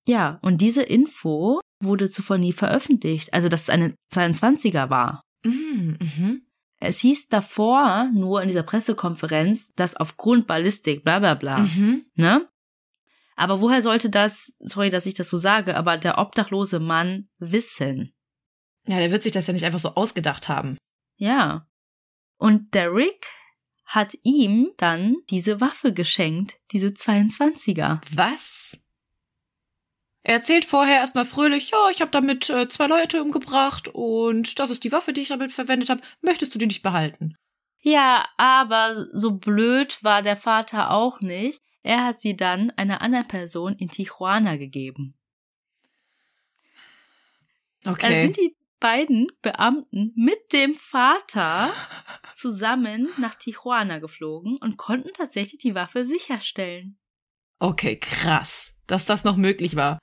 Ja, 0.07 0.39
und 0.43 0.61
diese 0.61 0.83
Info 0.83 1.61
wurde 1.81 2.11
zuvor 2.11 2.39
nie 2.39 2.53
veröffentlicht, 2.53 3.33
also 3.33 3.49
dass 3.49 3.63
es 3.63 3.71
eine 3.71 3.95
22er 4.13 4.91
war. 4.91 5.23
Mhm. 5.45 5.99
Mhm. 6.01 6.43
Es 6.81 7.01
hieß 7.01 7.29
davor 7.29 8.11
nur 8.15 8.41
in 8.41 8.49
dieser 8.49 8.63
Pressekonferenz, 8.63 9.73
dass 9.75 9.97
aufgrund 9.97 10.47
Ballistik, 10.47 11.05
bla 11.05 11.19
bla 11.19 11.35
bla, 11.35 11.59
Mhm. 11.59 12.07
ne? 12.15 12.49
Aber 13.41 13.63
woher 13.63 13.81
sollte 13.81 14.11
das, 14.11 14.55
sorry, 14.59 14.91
dass 14.91 15.07
ich 15.07 15.15
das 15.15 15.31
so 15.31 15.39
sage, 15.39 15.75
aber 15.75 15.97
der 15.97 16.19
obdachlose 16.19 16.79
Mann 16.79 17.31
wissen? 17.39 18.13
Ja, 18.87 18.99
der 18.99 19.11
wird 19.11 19.23
sich 19.23 19.33
das 19.33 19.47
ja 19.47 19.55
nicht 19.55 19.65
einfach 19.65 19.79
so 19.79 19.95
ausgedacht 19.95 20.51
haben. 20.51 20.77
Ja. 21.17 21.67
Und 22.37 22.75
der 22.75 22.93
Rick 22.93 23.29
hat 23.87 24.15
ihm 24.25 24.73
dann 24.77 25.17
diese 25.31 25.59
Waffe 25.59 25.95
geschenkt, 25.95 26.59
diese 26.71 26.89
22er. 26.89 28.03
Was? 28.15 28.77
Er 30.23 30.35
erzählt 30.35 30.67
vorher 30.67 30.97
erstmal 30.97 31.25
fröhlich, 31.25 31.71
ja, 31.71 31.89
ich 31.91 32.03
habe 32.03 32.11
damit 32.11 32.51
äh, 32.51 32.69
zwei 32.69 32.89
Leute 32.89 33.23
umgebracht 33.23 33.89
und 33.91 34.59
das 34.59 34.69
ist 34.69 34.85
die 34.85 34.93
Waffe, 34.93 35.15
die 35.15 35.23
ich 35.23 35.29
damit 35.29 35.53
verwendet 35.53 35.89
habe. 35.89 36.03
Möchtest 36.21 36.55
du 36.55 36.59
die 36.59 36.67
nicht 36.67 36.83
behalten? 36.83 37.37
Ja, 37.79 38.29
aber 38.37 39.07
so 39.15 39.31
blöd 39.31 40.05
war 40.05 40.21
der 40.21 40.37
Vater 40.37 40.91
auch 40.91 41.23
nicht. 41.23 41.63
Er 41.83 42.05
hat 42.05 42.21
sie 42.21 42.37
dann 42.37 42.71
einer 42.73 43.01
anderen 43.01 43.29
Person 43.29 43.75
in 43.75 43.89
Tijuana 43.89 44.57
gegeben. 44.57 45.15
Okay. 47.87 48.15
Da 48.15 48.21
sind 48.21 48.37
die 48.37 48.57
beiden 48.81 49.27
Beamten 49.43 50.13
mit 50.17 50.53
dem 50.53 50.75
Vater 50.75 51.73
zusammen 52.35 53.09
nach 53.19 53.35
Tijuana 53.35 53.99
geflogen 53.99 54.57
und 54.57 54.77
konnten 54.77 55.13
tatsächlich 55.13 55.61
die 55.61 55.75
Waffe 55.75 56.05
sicherstellen. 56.05 56.99
okay, 57.59 57.99
krass, 57.99 58.75
dass 58.87 59.05
das 59.05 59.25
noch 59.25 59.37
möglich 59.37 59.77
war. 59.77 59.99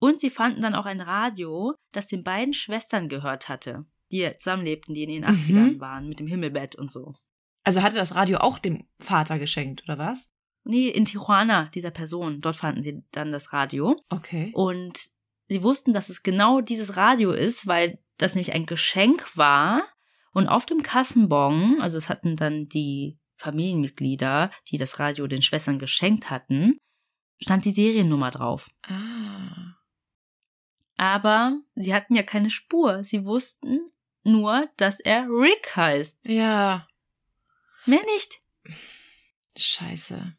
Und 0.00 0.20
sie 0.20 0.30
fanden 0.30 0.60
dann 0.60 0.76
auch 0.76 0.86
ein 0.86 1.00
Radio, 1.00 1.74
das 1.92 2.06
den 2.06 2.22
beiden 2.22 2.54
Schwestern 2.54 3.08
gehört 3.08 3.48
hatte, 3.48 3.84
die 4.12 4.32
zusammenlebten, 4.36 4.94
die 4.94 5.02
in 5.02 5.10
den 5.10 5.24
80ern 5.24 5.80
waren, 5.80 6.08
mit 6.08 6.20
dem 6.20 6.28
Himmelbett 6.28 6.76
und 6.76 6.92
so. 6.92 7.14
Also 7.64 7.82
hatte 7.82 7.96
das 7.96 8.14
Radio 8.14 8.38
auch 8.38 8.60
dem 8.60 8.86
Vater 9.00 9.40
geschenkt, 9.40 9.82
oder 9.82 9.98
was? 9.98 10.30
Nee, 10.68 10.88
in 10.88 11.06
Tijuana, 11.06 11.70
dieser 11.72 11.90
Person, 11.90 12.42
dort 12.42 12.56
fanden 12.56 12.82
sie 12.82 13.02
dann 13.10 13.32
das 13.32 13.54
Radio. 13.54 13.96
Okay. 14.10 14.50
Und 14.52 14.98
sie 15.48 15.62
wussten, 15.62 15.94
dass 15.94 16.10
es 16.10 16.22
genau 16.22 16.60
dieses 16.60 16.98
Radio 16.98 17.32
ist, 17.32 17.66
weil 17.66 17.98
das 18.18 18.34
nämlich 18.34 18.52
ein 18.52 18.66
Geschenk 18.66 19.34
war. 19.34 19.82
Und 20.30 20.46
auf 20.46 20.66
dem 20.66 20.82
Kassenbon, 20.82 21.80
also 21.80 21.96
es 21.96 22.10
hatten 22.10 22.36
dann 22.36 22.68
die 22.68 23.18
Familienmitglieder, 23.36 24.50
die 24.68 24.76
das 24.76 24.98
Radio 24.98 25.26
den 25.26 25.40
Schwestern 25.40 25.78
geschenkt 25.78 26.28
hatten, 26.28 26.76
stand 27.40 27.64
die 27.64 27.70
Seriennummer 27.70 28.30
drauf. 28.30 28.68
Ah. 28.82 29.74
Aber 30.98 31.58
sie 31.76 31.94
hatten 31.94 32.14
ja 32.14 32.22
keine 32.22 32.50
Spur. 32.50 33.04
Sie 33.04 33.24
wussten 33.24 33.86
nur, 34.22 34.68
dass 34.76 35.00
er 35.00 35.28
Rick 35.30 35.74
heißt. 35.76 36.28
Ja. 36.28 36.86
Mehr 37.86 38.04
nicht. 38.04 38.42
Scheiße. 39.56 40.36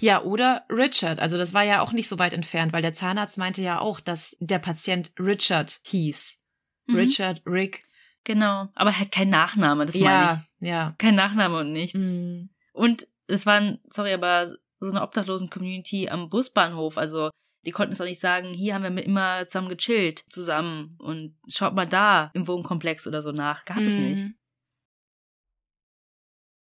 Ja, 0.00 0.22
oder 0.22 0.64
Richard. 0.70 1.18
Also 1.18 1.36
das 1.36 1.54
war 1.54 1.64
ja 1.64 1.80
auch 1.80 1.92
nicht 1.92 2.08
so 2.08 2.18
weit 2.18 2.32
entfernt, 2.32 2.72
weil 2.72 2.82
der 2.82 2.94
Zahnarzt 2.94 3.36
meinte 3.36 3.62
ja 3.62 3.80
auch, 3.80 3.98
dass 4.00 4.36
der 4.38 4.60
Patient 4.60 5.12
Richard 5.18 5.80
hieß. 5.84 6.38
Mhm. 6.86 6.94
Richard, 6.96 7.42
Rick. 7.46 7.84
Genau. 8.24 8.68
Aber 8.74 8.96
halt 8.96 9.10
kein 9.10 9.28
Nachname, 9.28 9.86
das 9.86 9.96
meine 9.96 10.04
ja, 10.06 10.44
ja. 10.60 10.90
ich. 10.90 10.98
Kein 10.98 11.14
Nachname 11.14 11.58
und 11.60 11.72
nichts. 11.72 12.00
Mhm. 12.00 12.50
Und 12.72 13.08
es 13.26 13.44
waren, 13.46 13.80
sorry, 13.88 14.12
aber 14.12 14.46
so 14.46 14.90
eine 14.90 15.02
Obdachlosen-Community 15.02 16.08
am 16.08 16.30
Busbahnhof. 16.30 16.96
Also 16.96 17.30
die 17.66 17.72
konnten 17.72 17.92
es 17.92 18.00
auch 18.00 18.06
nicht 18.06 18.20
sagen, 18.20 18.54
hier 18.54 18.74
haben 18.74 18.96
wir 18.96 19.04
immer 19.04 19.46
zusammen 19.48 19.68
gechillt, 19.68 20.24
zusammen. 20.28 20.94
Und 20.98 21.36
schaut 21.48 21.74
mal 21.74 21.86
da 21.86 22.30
im 22.34 22.46
Wohnkomplex 22.46 23.06
oder 23.08 23.20
so 23.20 23.32
nach. 23.32 23.64
Gab 23.64 23.78
es 23.78 23.96
Mhm. 23.96 24.04
nicht. 24.04 24.26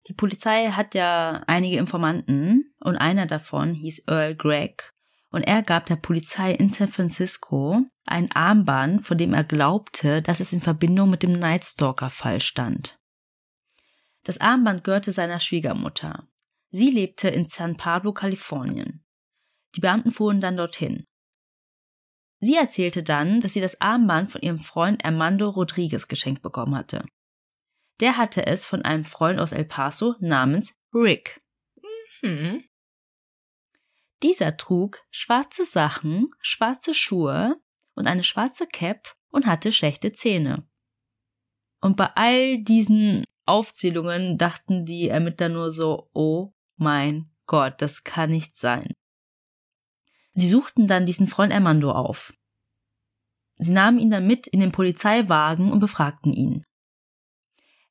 Die 0.09 0.15
Polizei 0.15 0.71
hat 0.71 0.95
ja 0.95 1.45
einige 1.47 1.77
Informanten 1.77 2.60
und 2.81 2.97
einer 2.97 3.27
davon 3.27 3.75
hieß 3.75 4.05
Earl 4.07 4.35
Gregg. 4.35 4.83
Und 5.31 5.43
er 5.43 5.63
gab 5.63 5.87
der 5.87 5.97
Polizei 5.97 6.53
in 6.53 6.73
San 6.73 6.89
Francisco 6.89 7.83
ein 8.05 8.33
Armband, 8.33 9.07
von 9.07 9.17
dem 9.17 9.33
er 9.33 9.45
glaubte, 9.45 10.23
dass 10.23 10.41
es 10.41 10.53
in 10.53 10.61
Verbindung 10.61 11.09
mit 11.09 11.23
dem 11.23 11.39
Night 11.39 11.65
Stalker-Fall 11.65 12.41
stand. 12.41 12.99
Das 14.25 14.39
Armband 14.39 14.83
gehörte 14.83 15.13
seiner 15.13 15.39
Schwiegermutter. 15.39 16.27
Sie 16.71 16.91
lebte 16.91 17.29
in 17.29 17.47
San 17.47 17.77
Pablo, 17.77 18.13
Kalifornien. 18.13 19.05
Die 19.77 19.81
Beamten 19.81 20.11
fuhren 20.11 20.41
dann 20.41 20.57
dorthin. 20.57 21.05
Sie 22.41 22.57
erzählte 22.57 23.03
dann, 23.03 23.41
dass 23.41 23.53
sie 23.53 23.61
das 23.61 23.81
Armband 23.81 24.33
von 24.33 24.41
ihrem 24.41 24.59
Freund 24.59 25.05
Armando 25.05 25.49
Rodriguez 25.49 26.09
geschenkt 26.09 26.43
bekommen 26.43 26.75
hatte. 26.75 27.05
Der 28.01 28.17
hatte 28.17 28.47
es 28.47 28.65
von 28.65 28.83
einem 28.83 29.05
Freund 29.05 29.39
aus 29.39 29.53
El 29.53 29.67
Paso 29.67 30.17
namens 30.21 30.75
Rick. 30.93 31.41
Hm. 32.23 32.65
Dieser 34.23 34.57
trug 34.57 35.01
schwarze 35.11 35.65
Sachen, 35.65 36.31
schwarze 36.41 36.95
Schuhe 36.95 37.57
und 37.95 38.07
eine 38.07 38.23
schwarze 38.23 38.67
Cap 38.67 39.17
und 39.31 39.47
hatte 39.47 39.73
schlechte 39.73 40.13
Zähne. 40.13 40.67
Und 41.81 41.97
bei 41.97 42.11
all 42.15 42.63
diesen 42.63 43.25
Aufzählungen 43.47 44.37
dachten 44.37 44.85
die 44.85 45.09
Ermittler 45.09 45.49
nur 45.49 45.71
so, 45.71 46.11
oh 46.13 46.53
mein 46.77 47.31
Gott, 47.47 47.81
das 47.81 48.05
kann 48.05 48.31
nicht 48.31 48.57
sein. 48.57 48.93
Sie 50.33 50.49
suchten 50.49 50.87
dann 50.87 51.07
diesen 51.07 51.27
Freund 51.27 51.53
Armando 51.53 51.91
auf. 51.91 52.33
Sie 53.55 53.73
nahmen 53.73 53.99
ihn 53.99 54.11
dann 54.11 54.27
mit 54.27 54.47
in 54.47 54.61
den 54.61 54.73
Polizeiwagen 54.73 55.73
und 55.73 55.81
befragten 55.81 56.33
ihn. 56.33 56.65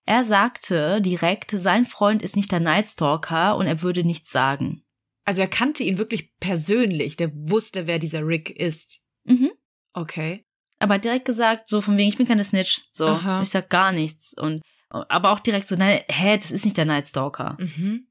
Er 0.06 0.24
sagte 0.24 1.02
direkt, 1.02 1.52
sein 1.52 1.86
Freund 1.86 2.24
ist 2.24 2.36
nicht 2.36 2.52
der 2.52 2.60
Nightstalker 2.60 3.58
und 3.58 3.68
er 3.68 3.82
würde 3.82 4.04
nichts 4.04 4.32
sagen. 4.32 4.84
Also 5.30 5.42
er 5.44 5.48
kannte 5.48 5.84
ihn 5.84 6.00
wirklich 6.00 6.36
persönlich. 6.40 7.16
Der 7.16 7.30
wusste, 7.36 7.86
wer 7.86 8.00
dieser 8.00 8.26
Rick 8.26 8.50
ist. 8.50 9.04
Mhm. 9.26 9.52
Okay. 9.94 10.44
Aber 10.80 10.98
direkt 10.98 11.26
gesagt, 11.26 11.68
so 11.68 11.82
von 11.82 12.00
wegen, 12.00 12.10
ich 12.10 12.18
bin 12.18 12.26
keine 12.26 12.44
Snitch, 12.44 12.82
so, 12.92 13.06
Aha. 13.06 13.44
ich 13.44 13.52
sag 13.52 13.70
gar 13.70 13.92
nichts. 13.92 14.34
Und 14.36 14.64
Aber 14.90 15.32
auch 15.32 15.40
direkt 15.40 15.68
so, 15.68 15.76
nein, 15.76 16.02
hä, 16.10 16.36
das 16.36 16.50
ist 16.50 16.66
nicht 16.66 16.78
der 16.78 16.86
Night 16.86 17.10
Stalker. 17.10 17.58
Mhm. 17.60 18.08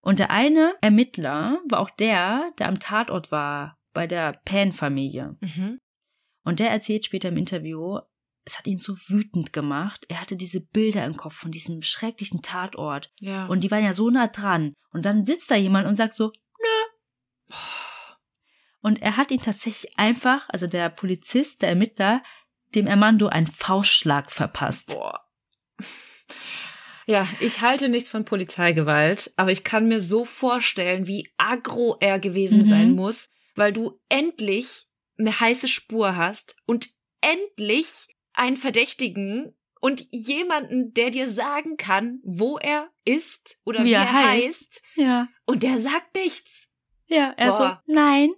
Und 0.00 0.20
der 0.20 0.30
eine 0.30 0.74
Ermittler 0.80 1.58
war 1.68 1.80
auch 1.80 1.90
der, 1.90 2.52
der 2.60 2.68
am 2.68 2.78
Tatort 2.78 3.32
war, 3.32 3.76
bei 3.92 4.06
der 4.06 4.40
Pan-Familie. 4.44 5.36
Mhm. 5.40 5.80
Und 6.44 6.60
der 6.60 6.70
erzählt 6.70 7.04
später 7.04 7.30
im 7.30 7.36
Interview, 7.36 7.98
es 8.48 8.58
hat 8.58 8.66
ihn 8.66 8.78
so 8.78 8.96
wütend 9.08 9.52
gemacht. 9.52 10.06
Er 10.08 10.22
hatte 10.22 10.34
diese 10.34 10.60
Bilder 10.60 11.04
im 11.04 11.16
Kopf 11.18 11.34
von 11.34 11.50
diesem 11.50 11.82
schrecklichen 11.82 12.40
Tatort. 12.40 13.10
Ja. 13.20 13.44
Und 13.46 13.60
die 13.62 13.70
waren 13.70 13.84
ja 13.84 13.92
so 13.92 14.08
nah 14.08 14.26
dran. 14.26 14.72
Und 14.90 15.04
dann 15.04 15.26
sitzt 15.26 15.50
da 15.50 15.54
jemand 15.54 15.86
und 15.86 15.96
sagt 15.96 16.14
so, 16.14 16.32
nö. 16.58 17.56
Und 18.80 19.02
er 19.02 19.18
hat 19.18 19.30
ihn 19.30 19.42
tatsächlich 19.42 19.98
einfach, 19.98 20.48
also 20.48 20.66
der 20.66 20.88
Polizist, 20.88 21.60
der 21.60 21.68
Ermittler, 21.68 22.22
dem 22.74 22.88
Armando 22.88 23.26
einen 23.26 23.46
Faustschlag 23.46 24.32
verpasst. 24.32 24.94
Boah. 24.94 25.20
Ja, 27.06 27.28
ich 27.40 27.60
halte 27.60 27.90
nichts 27.90 28.10
von 28.10 28.24
Polizeigewalt, 28.24 29.30
aber 29.36 29.52
ich 29.52 29.62
kann 29.62 29.88
mir 29.88 30.00
so 30.00 30.24
vorstellen, 30.24 31.06
wie 31.06 31.30
aggro 31.36 31.98
er 32.00 32.18
gewesen 32.18 32.60
Mhm. 32.60 32.64
sein 32.64 32.90
muss, 32.92 33.28
weil 33.56 33.74
du 33.74 34.00
endlich 34.08 34.86
eine 35.18 35.38
heiße 35.38 35.68
Spur 35.68 36.16
hast 36.16 36.56
und 36.64 36.88
endlich 37.20 38.06
einen 38.38 38.56
Verdächtigen 38.56 39.54
und 39.80 40.06
jemanden, 40.10 40.92
der 40.94 41.10
dir 41.10 41.28
sagen 41.28 41.76
kann, 41.76 42.20
wo 42.24 42.58
er 42.58 42.90
ist 43.04 43.60
oder 43.64 43.80
wie, 43.80 43.90
Wie 43.90 43.92
er 43.92 44.12
heißt. 44.12 44.46
heißt. 44.46 44.82
Ja. 44.96 45.28
Und 45.44 45.62
der 45.62 45.78
sagt 45.78 46.14
nichts. 46.14 46.70
Ja, 47.06 47.32
er 47.36 47.48
Boah. 47.50 47.82
so, 47.86 47.92
nein. 47.94 48.30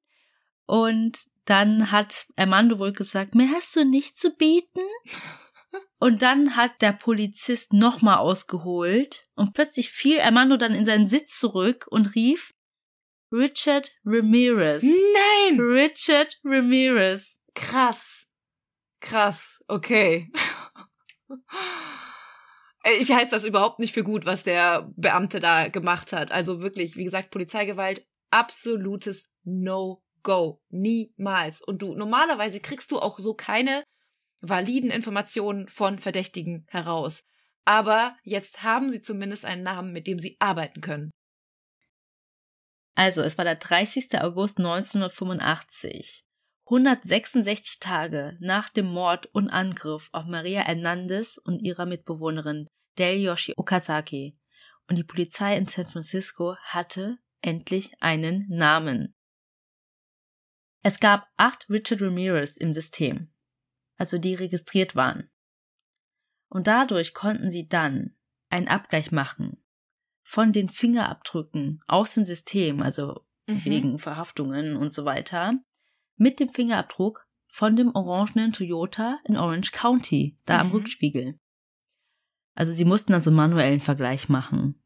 Und 0.66 1.24
dann 1.44 1.90
hat 1.90 2.26
Armando 2.36 2.78
wohl 2.78 2.92
gesagt, 2.92 3.34
mir 3.34 3.50
hast 3.50 3.74
du 3.74 3.84
nicht 3.84 4.18
zu 4.18 4.30
bieten. 4.36 4.80
Und 6.02 6.22
dann 6.22 6.56
hat 6.56 6.80
der 6.80 6.92
Polizist 6.92 7.74
nochmal 7.74 8.16
ausgeholt 8.16 9.28
und 9.34 9.52
plötzlich 9.52 9.90
fiel 9.90 10.18
Armando 10.20 10.56
dann 10.56 10.74
in 10.74 10.86
seinen 10.86 11.06
Sitz 11.06 11.38
zurück 11.38 11.86
und 11.90 12.14
rief 12.14 12.54
Richard 13.30 13.92
Ramirez. 14.04 14.82
Nein! 14.82 15.60
Richard 15.60 16.38
Ramirez. 16.42 17.38
Krass. 17.54 18.29
Krass. 19.00 19.62
Okay. 19.68 20.30
Äh, 22.82 22.94
Ich 22.98 23.12
heiße 23.12 23.30
das 23.30 23.44
überhaupt 23.44 23.78
nicht 23.78 23.92
für 23.92 24.04
gut, 24.04 24.24
was 24.24 24.42
der 24.42 24.90
Beamte 24.96 25.40
da 25.40 25.68
gemacht 25.68 26.12
hat. 26.12 26.32
Also 26.32 26.60
wirklich, 26.62 26.96
wie 26.96 27.04
gesagt, 27.04 27.30
Polizeigewalt, 27.30 28.06
absolutes 28.30 29.30
No-Go. 29.44 30.62
Niemals. 30.70 31.60
Und 31.62 31.82
du, 31.82 31.94
normalerweise 31.94 32.60
kriegst 32.60 32.90
du 32.90 32.98
auch 32.98 33.18
so 33.18 33.34
keine 33.34 33.84
validen 34.40 34.90
Informationen 34.90 35.68
von 35.68 35.98
Verdächtigen 35.98 36.66
heraus. 36.68 37.24
Aber 37.64 38.16
jetzt 38.22 38.62
haben 38.62 38.90
sie 38.90 39.02
zumindest 39.02 39.44
einen 39.44 39.62
Namen, 39.62 39.92
mit 39.92 40.06
dem 40.06 40.18
sie 40.18 40.36
arbeiten 40.40 40.80
können. 40.80 41.10
Also, 42.94 43.22
es 43.22 43.38
war 43.38 43.44
der 43.44 43.56
30. 43.56 44.20
August 44.20 44.58
1985. 44.58 46.24
166 46.70 47.80
Tage 47.80 48.36
nach 48.38 48.70
dem 48.70 48.86
Mord 48.86 49.26
und 49.32 49.50
Angriff 49.50 50.08
auf 50.12 50.26
Maria 50.26 50.60
Hernandez 50.60 51.36
und 51.36 51.62
ihrer 51.62 51.84
Mitbewohnerin 51.84 52.68
Delyoshi 52.96 53.54
Okazaki. 53.56 54.38
Und 54.88 54.94
die 54.94 55.02
Polizei 55.04 55.56
in 55.56 55.66
San 55.66 55.86
Francisco 55.86 56.54
hatte 56.62 57.18
endlich 57.40 57.90
einen 58.00 58.46
Namen. 58.48 59.16
Es 60.84 61.00
gab 61.00 61.26
acht 61.36 61.68
Richard 61.68 62.02
Ramirez 62.02 62.56
im 62.56 62.72
System, 62.72 63.32
also 63.96 64.18
die 64.18 64.34
registriert 64.34 64.94
waren. 64.94 65.28
Und 66.48 66.68
dadurch 66.68 67.14
konnten 67.14 67.50
sie 67.50 67.66
dann 67.66 68.16
einen 68.48 68.68
Abgleich 68.68 69.10
machen 69.10 69.64
von 70.22 70.52
den 70.52 70.68
Fingerabdrücken 70.68 71.82
aus 71.88 72.14
dem 72.14 72.22
System, 72.22 72.80
also 72.80 73.26
Mhm. 73.48 73.64
wegen 73.64 73.98
Verhaftungen 73.98 74.76
und 74.76 74.92
so 74.92 75.04
weiter, 75.04 75.54
mit 76.20 76.38
dem 76.38 76.50
Fingerabdruck 76.50 77.26
von 77.48 77.76
dem 77.76 77.94
orangenen 77.94 78.52
Toyota 78.52 79.18
in 79.24 79.38
Orange 79.38 79.72
County, 79.72 80.36
da 80.44 80.60
am 80.60 80.68
Mhm. 80.68 80.72
Rückspiegel. 80.74 81.40
Also 82.54 82.74
sie 82.74 82.84
mussten 82.84 83.14
also 83.14 83.30
manuellen 83.30 83.80
Vergleich 83.80 84.28
machen. 84.28 84.84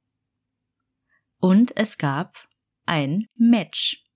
Und 1.41 1.77
es 1.77 1.99
gab 1.99 2.49
ein 2.87 3.27
Match. 3.35 4.07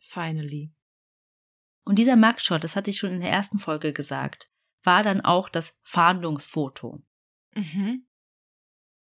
Finally. 0.00 0.72
Und 1.84 1.98
dieser 1.98 2.16
Mugshot, 2.16 2.64
das 2.64 2.74
hatte 2.74 2.90
ich 2.90 2.96
schon 2.96 3.12
in 3.12 3.20
der 3.20 3.30
ersten 3.30 3.58
Folge 3.58 3.92
gesagt, 3.92 4.50
war 4.84 5.02
dann 5.02 5.20
auch 5.20 5.50
das 5.50 5.76
Fahndungsfoto. 5.82 7.04
Mhm. 7.54 8.06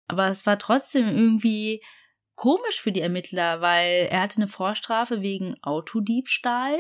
Aber 0.08 0.28
es 0.30 0.46
war 0.46 0.58
trotzdem 0.58 1.08
irgendwie 1.08 1.84
komisch 2.36 2.82
für 2.82 2.92
die 2.92 3.02
Ermittler, 3.02 3.62
weil 3.62 4.08
er 4.10 4.22
hatte 4.22 4.38
eine 4.38 4.48
Vorstrafe 4.48 5.22
wegen 5.22 5.56
Autodiebstahl, 5.62 6.78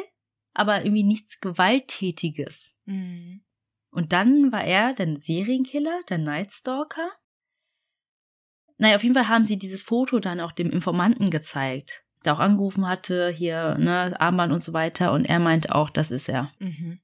aber 0.53 0.83
irgendwie 0.83 1.03
nichts 1.03 1.39
Gewalttätiges. 1.39 2.77
Mhm. 2.85 3.43
Und 3.91 4.11
dann 4.13 4.51
war 4.51 4.63
er 4.63 4.93
der 4.93 5.15
Serienkiller, 5.19 6.01
der 6.09 6.17
Nightstalker. 6.17 7.11
Naja, 8.77 8.95
auf 8.95 9.03
jeden 9.03 9.15
Fall 9.15 9.29
haben 9.29 9.45
sie 9.45 9.57
dieses 9.57 9.83
Foto 9.83 10.19
dann 10.19 10.39
auch 10.39 10.51
dem 10.51 10.71
Informanten 10.71 11.29
gezeigt, 11.29 12.03
der 12.25 12.33
auch 12.33 12.39
angerufen 12.39 12.87
hatte, 12.87 13.29
hier, 13.29 13.77
ne, 13.77 14.19
Armband 14.19 14.51
und 14.51 14.63
so 14.63 14.73
weiter, 14.73 15.13
und 15.13 15.25
er 15.25 15.39
meinte 15.39 15.75
auch, 15.75 15.89
das 15.89 16.09
ist 16.09 16.27
er. 16.27 16.51
Mhm. 16.59 16.99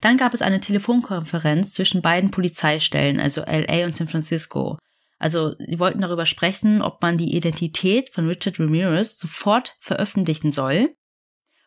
Dann 0.00 0.16
gab 0.16 0.34
es 0.34 0.42
eine 0.42 0.60
Telefonkonferenz 0.60 1.72
zwischen 1.72 2.02
beiden 2.02 2.30
Polizeistellen, 2.30 3.18
also 3.18 3.40
LA 3.40 3.86
und 3.86 3.96
San 3.96 4.06
Francisco. 4.06 4.78
Also 5.24 5.54
sie 5.58 5.78
wollten 5.78 6.02
darüber 6.02 6.26
sprechen, 6.26 6.82
ob 6.82 7.00
man 7.00 7.16
die 7.16 7.34
Identität 7.34 8.10
von 8.10 8.28
Richard 8.28 8.60
Ramirez 8.60 9.18
sofort 9.18 9.74
veröffentlichen 9.80 10.52
soll 10.52 10.94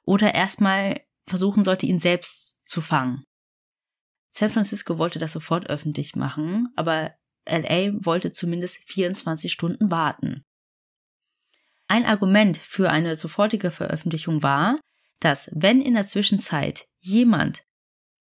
oder 0.04 0.36
erstmal 0.36 1.02
versuchen 1.26 1.64
sollte, 1.64 1.88
ihn 1.88 1.98
selbst 1.98 2.62
zu 2.62 2.82
fangen. 2.82 3.24
San 4.30 4.52
Francisco 4.52 5.00
wollte 5.00 5.18
das 5.18 5.32
sofort 5.32 5.72
öffentlich 5.72 6.16
machen, 6.16 6.68
aber 6.76 7.16
LA 7.48 7.94
wollte 8.06 8.32
zumindest 8.32 8.78
24 8.92 9.52
Stunden 9.52 9.90
warten. 9.90 10.46
Ein 11.88 12.06
Argument 12.06 12.58
für 12.58 12.92
eine 12.92 13.16
sofortige 13.16 13.72
Veröffentlichung 13.72 14.44
war, 14.44 14.80
dass 15.20 15.50
wenn 15.52 15.82
in 15.82 15.96
der 15.96 16.06
Zwischenzeit 16.06 16.86
jemand 17.00 17.64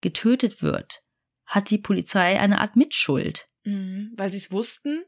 getötet 0.01 0.63
wird, 0.63 1.03
hat 1.45 1.69
die 1.69 1.77
Polizei 1.77 2.39
eine 2.39 2.59
Art 2.59 2.75
Mitschuld. 2.75 3.47
Mhm. 3.65 4.13
Weil 4.15 4.31
sie 4.31 4.37
es 4.37 4.51
wussten, 4.51 5.03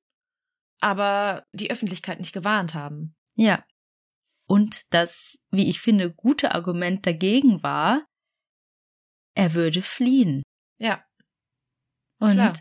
aber 0.80 1.46
die 1.54 1.72
Öffentlichkeit 1.72 2.20
nicht 2.20 2.34
gewarnt 2.34 2.74
haben. 2.74 3.16
Ja. 3.36 3.66
Und 4.48 4.94
das, 4.94 5.44
wie 5.52 5.70
ich 5.70 5.80
finde, 5.80 6.12
gute 6.12 6.54
Argument 6.56 7.06
dagegen 7.06 7.62
war, 7.64 8.06
er 9.36 9.54
würde 9.54 9.82
fliehen. 9.82 10.42
Ja. 10.80 11.06
Und 12.20 12.34
Klar. 12.34 12.54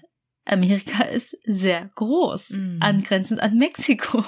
Amerika 0.45 1.05
ist 1.05 1.37
sehr 1.45 1.89
groß, 1.95 2.51
Mhm. 2.51 2.79
angrenzend 2.83 3.41
an 3.41 3.57
Mexiko 3.59 4.25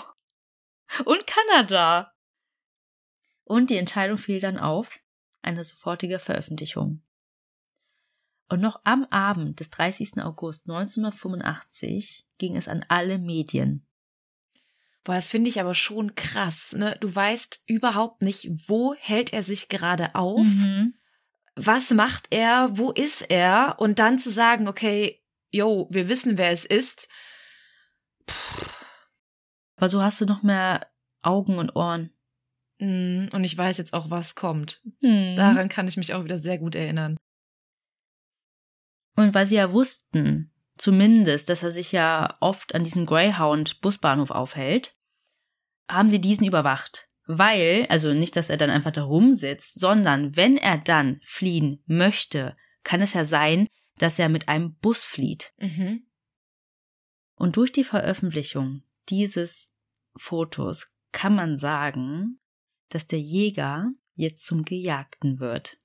und 1.05 1.27
Kanada. 1.27 2.13
Und 3.45 3.71
die 3.71 3.77
Entscheidung 3.77 4.19
fiel 4.19 4.41
dann 4.41 4.59
auf 4.59 4.99
eine 5.43 5.65
sofortige 5.65 6.19
Veröffentlichung. 6.19 7.03
Und 8.51 8.61
noch 8.61 8.81
am 8.83 9.05
Abend 9.11 9.61
des 9.61 9.71
30. 9.71 10.23
August 10.23 10.69
1985 10.69 12.27
ging 12.39 12.57
es 12.57 12.67
an 12.67 12.85
alle 12.89 13.19
Medien. 13.19 13.87
Boah, 15.05 15.15
das 15.15 15.31
finde 15.31 15.49
ich 15.49 15.61
aber 15.61 15.75
schon 15.75 16.17
krass, 16.17 16.73
ne? 16.73 16.97
Du 17.01 17.15
weißt 17.15 17.63
überhaupt 17.69 18.23
nicht, 18.23 18.51
wo 18.69 18.95
hält 18.95 19.33
er 19.33 19.45
sich 19.45 19.69
gerade 19.69 20.15
auf? 20.17 20.45
Mhm. 20.45 20.95
Was 21.55 21.91
macht 21.91 22.27
er? 22.31 22.77
Wo 22.77 22.91
ist 22.91 23.23
er? 23.31 23.77
Und 23.79 23.99
dann 24.01 24.19
zu 24.19 24.31
sagen, 24.31 24.67
okay, 24.67 25.23
yo, 25.51 25.87
wir 25.91 26.09
wissen, 26.09 26.37
wer 26.37 26.51
es 26.51 26.65
ist. 26.65 27.09
Aber 29.77 29.89
so 29.89 30.03
hast 30.03 30.21
du 30.21 30.27
noch 30.27 30.43
mehr 30.43 30.89
Augen 31.23 31.59
und 31.59 31.77
Ohren. 31.77 32.11
Mm, 32.79 33.29
Und 33.33 33.45
ich 33.45 33.57
weiß 33.57 33.79
jetzt 33.79 33.93
auch, 33.93 34.11
was 34.11 34.35
kommt. 34.35 34.83
Mhm. 35.01 35.37
Daran 35.37 35.69
kann 35.69 35.87
ich 35.89 35.97
mich 35.97 36.15
auch 36.15 36.25
wieder 36.25 36.39
sehr 36.39 36.59
gut 36.59 36.75
erinnern. 36.75 37.17
Und 39.17 39.35
weil 39.35 39.47
sie 39.47 39.57
ja 39.57 39.73
wussten, 39.73 40.53
zumindest, 40.77 41.49
dass 41.49 41.63
er 41.63 41.71
sich 41.71 41.93
ja 41.93 42.37
oft 42.41 42.75
an 42.75 42.85
diesem 42.85 43.07
Greyhound-Busbahnhof 43.07 44.31
aufhält, 44.31 44.95
haben 45.89 46.11
sie 46.11 46.21
diesen 46.21 46.47
überwacht. 46.47 47.09
Weil, 47.27 47.87
also 47.89 48.13
nicht, 48.13 48.35
dass 48.35 48.51
er 48.51 48.57
dann 48.57 48.71
einfach 48.71 48.91
da 48.91 49.05
rumsitzt, 49.05 49.79
sondern 49.79 50.37
wenn 50.37 50.57
er 50.57 50.79
dann 50.79 51.21
fliehen 51.23 51.83
möchte, 51.87 52.57
kann 52.83 53.03
es 53.03 53.13
ja 53.13 53.25
sein, 53.25 53.69
dass 53.99 54.19
er 54.19 54.29
mit 54.29 54.49
einem 54.49 54.75
Bus 54.77 55.05
flieht. 55.05 55.53
Mhm. 55.59 56.07
Und 57.37 57.57
durch 57.57 57.73
die 57.73 57.85
Veröffentlichung 57.85 58.83
dieses 59.09 59.75
Fotos 60.17 60.95
kann 61.13 61.35
man 61.35 61.59
sagen, 61.59 62.41
dass 62.89 63.07
der 63.07 63.21
Jäger 63.21 63.91
jetzt 64.15 64.45
zum 64.45 64.65
Gejagten 64.65 65.41
wird. 65.41 65.80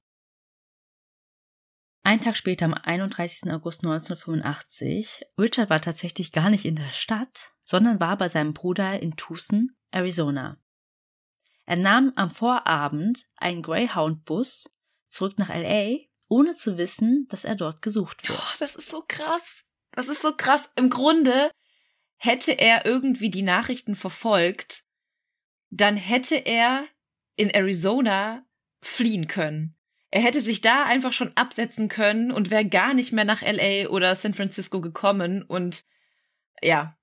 Ein 2.05 2.21
Tag 2.21 2.37
später, 2.37 2.65
am 2.65 2.75
31. 2.75 3.51
August 3.51 3.83
1985, 3.83 5.25
Richard 5.39 5.71
war 5.71 5.81
tatsächlich 5.81 6.31
gar 6.31 6.51
nicht 6.51 6.63
in 6.63 6.75
der 6.75 6.91
Stadt, 6.91 7.55
sondern 7.63 7.99
war 7.99 8.15
bei 8.15 8.29
seinem 8.29 8.53
Bruder 8.53 9.01
in 9.01 9.15
Tucson, 9.15 9.71
Arizona. 9.89 10.61
Er 11.65 11.77
nahm 11.77 12.13
am 12.15 12.29
Vorabend 12.29 13.25
einen 13.37 13.63
Greyhound-Bus 13.63 14.71
zurück 15.07 15.39
nach 15.39 15.49
LA, 15.49 15.95
ohne 16.27 16.53
zu 16.53 16.77
wissen, 16.77 17.25
dass 17.29 17.43
er 17.43 17.55
dort 17.55 17.81
gesucht 17.81 18.29
wird. 18.29 18.37
Oh, 18.39 18.55
das 18.59 18.75
ist 18.75 18.91
so 18.91 19.03
krass. 19.07 19.65
Das 19.89 20.07
ist 20.07 20.21
so 20.21 20.31
krass. 20.35 20.69
Im 20.75 20.91
Grunde 20.91 21.49
hätte 22.17 22.51
er 22.51 22.85
irgendwie 22.85 23.31
die 23.31 23.41
Nachrichten 23.41 23.95
verfolgt, 23.95 24.83
dann 25.71 25.97
hätte 25.97 26.35
er 26.35 26.85
in 27.35 27.49
Arizona 27.49 28.45
fliehen 28.83 29.25
können. 29.25 29.75
Er 30.11 30.21
hätte 30.21 30.41
sich 30.41 30.61
da 30.61 30.83
einfach 30.85 31.13
schon 31.13 31.31
absetzen 31.35 31.89
können 31.89 32.31
und 32.31 32.49
wäre 32.49 32.65
gar 32.65 32.93
nicht 32.93 33.11
mehr 33.11 33.25
nach 33.25 33.41
LA 33.41 33.89
oder 33.89 34.15
San 34.15 34.33
Francisco 34.33 34.79
gekommen 34.81 35.43
und 35.43 35.83
ja. 36.61 36.97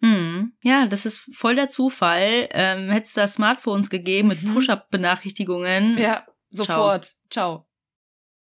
Hm, 0.00 0.56
ja, 0.62 0.86
das 0.86 1.06
ist 1.06 1.28
voll 1.34 1.54
der 1.54 1.68
Zufall. 1.70 2.48
Ähm, 2.52 2.90
Hätte 2.90 3.06
es 3.06 3.14
da 3.14 3.26
Smartphones 3.26 3.90
gegeben 3.90 4.28
mit 4.28 4.42
Mhm. 4.42 4.54
Push-Up-Benachrichtigungen. 4.54 5.98
Ja, 5.98 6.26
sofort. 6.50 7.14
Ciao. 7.30 7.66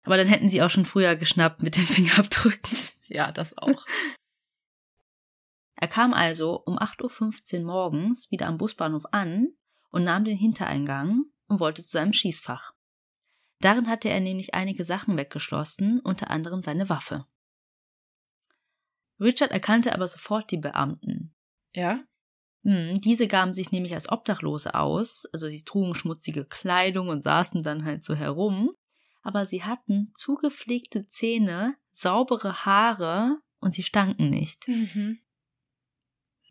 Aber 0.04 0.18
dann 0.18 0.28
hätten 0.28 0.50
sie 0.50 0.62
auch 0.62 0.70
schon 0.70 0.86
früher 0.86 1.16
geschnappt 1.16 1.62
mit 1.62 1.78
den 1.78 1.84
Fingerabdrücken. 1.88 2.78
Ja, 3.08 3.32
das 3.32 3.58
auch. 3.58 3.86
Er 5.76 5.88
kam 5.88 6.14
also 6.14 6.62
um 6.64 6.78
8.15 6.78 7.62
Uhr 7.62 7.66
morgens 7.66 8.30
wieder 8.30 8.46
am 8.46 8.60
Busbahnhof 8.60 9.06
an 9.12 9.48
und 9.90 10.04
nahm 10.04 10.24
den 10.26 10.38
Hintereingang 10.38 11.24
und 11.48 11.60
wollte 11.60 11.82
zu 11.82 11.90
seinem 11.90 12.14
Schießfach. 12.14 12.71
Darin 13.62 13.88
hatte 13.88 14.10
er 14.10 14.20
nämlich 14.20 14.54
einige 14.54 14.86
Sachen 14.86 15.18
weggeschlossen, 15.18 16.00
unter 16.00 16.30
anderem 16.30 16.62
seine 16.62 16.90
Waffe. 16.90 17.26
Richard 19.20 19.52
erkannte 19.52 19.94
aber 19.94 20.08
sofort 20.08 20.50
die 20.52 20.58
Beamten. 20.58 21.34
Ja? 21.74 22.04
Hm, 22.64 23.00
diese 23.02 23.28
gaben 23.28 23.54
sich 23.54 23.72
nämlich 23.72 23.94
als 23.94 24.10
Obdachlose 24.10 24.76
aus, 24.76 25.26
also 25.32 25.48
sie 25.48 25.64
trugen 25.64 25.96
schmutzige 25.96 26.46
Kleidung 26.46 27.10
und 27.10 27.24
saßen 27.24 27.64
dann 27.64 27.86
halt 27.86 28.04
so 28.04 28.16
herum, 28.16 28.72
aber 29.24 29.46
sie 29.46 29.64
hatten 29.64 30.12
zugepflegte 30.16 31.08
Zähne, 31.08 31.76
saubere 31.92 32.66
Haare 32.66 33.38
und 33.60 33.74
sie 33.74 33.84
stanken 33.84 34.30
nicht. 34.30 34.68
Mhm. 34.68 35.20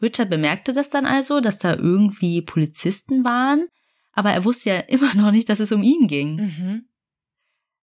Richard 0.02 0.30
bemerkte 0.30 0.72
das 0.72 0.90
dann 0.90 1.06
also, 1.06 1.40
dass 1.40 1.58
da 1.58 1.74
irgendwie 1.74 2.42
Polizisten 2.42 3.24
waren, 3.24 3.68
aber 4.12 4.32
er 4.32 4.44
wusste 4.44 4.70
ja 4.70 4.76
immer 4.88 5.14
noch 5.14 5.30
nicht, 5.30 5.48
dass 5.48 5.60
es 5.60 5.72
um 5.72 5.82
ihn 5.82 6.06
ging. 6.06 6.36
Mhm. 6.36 6.89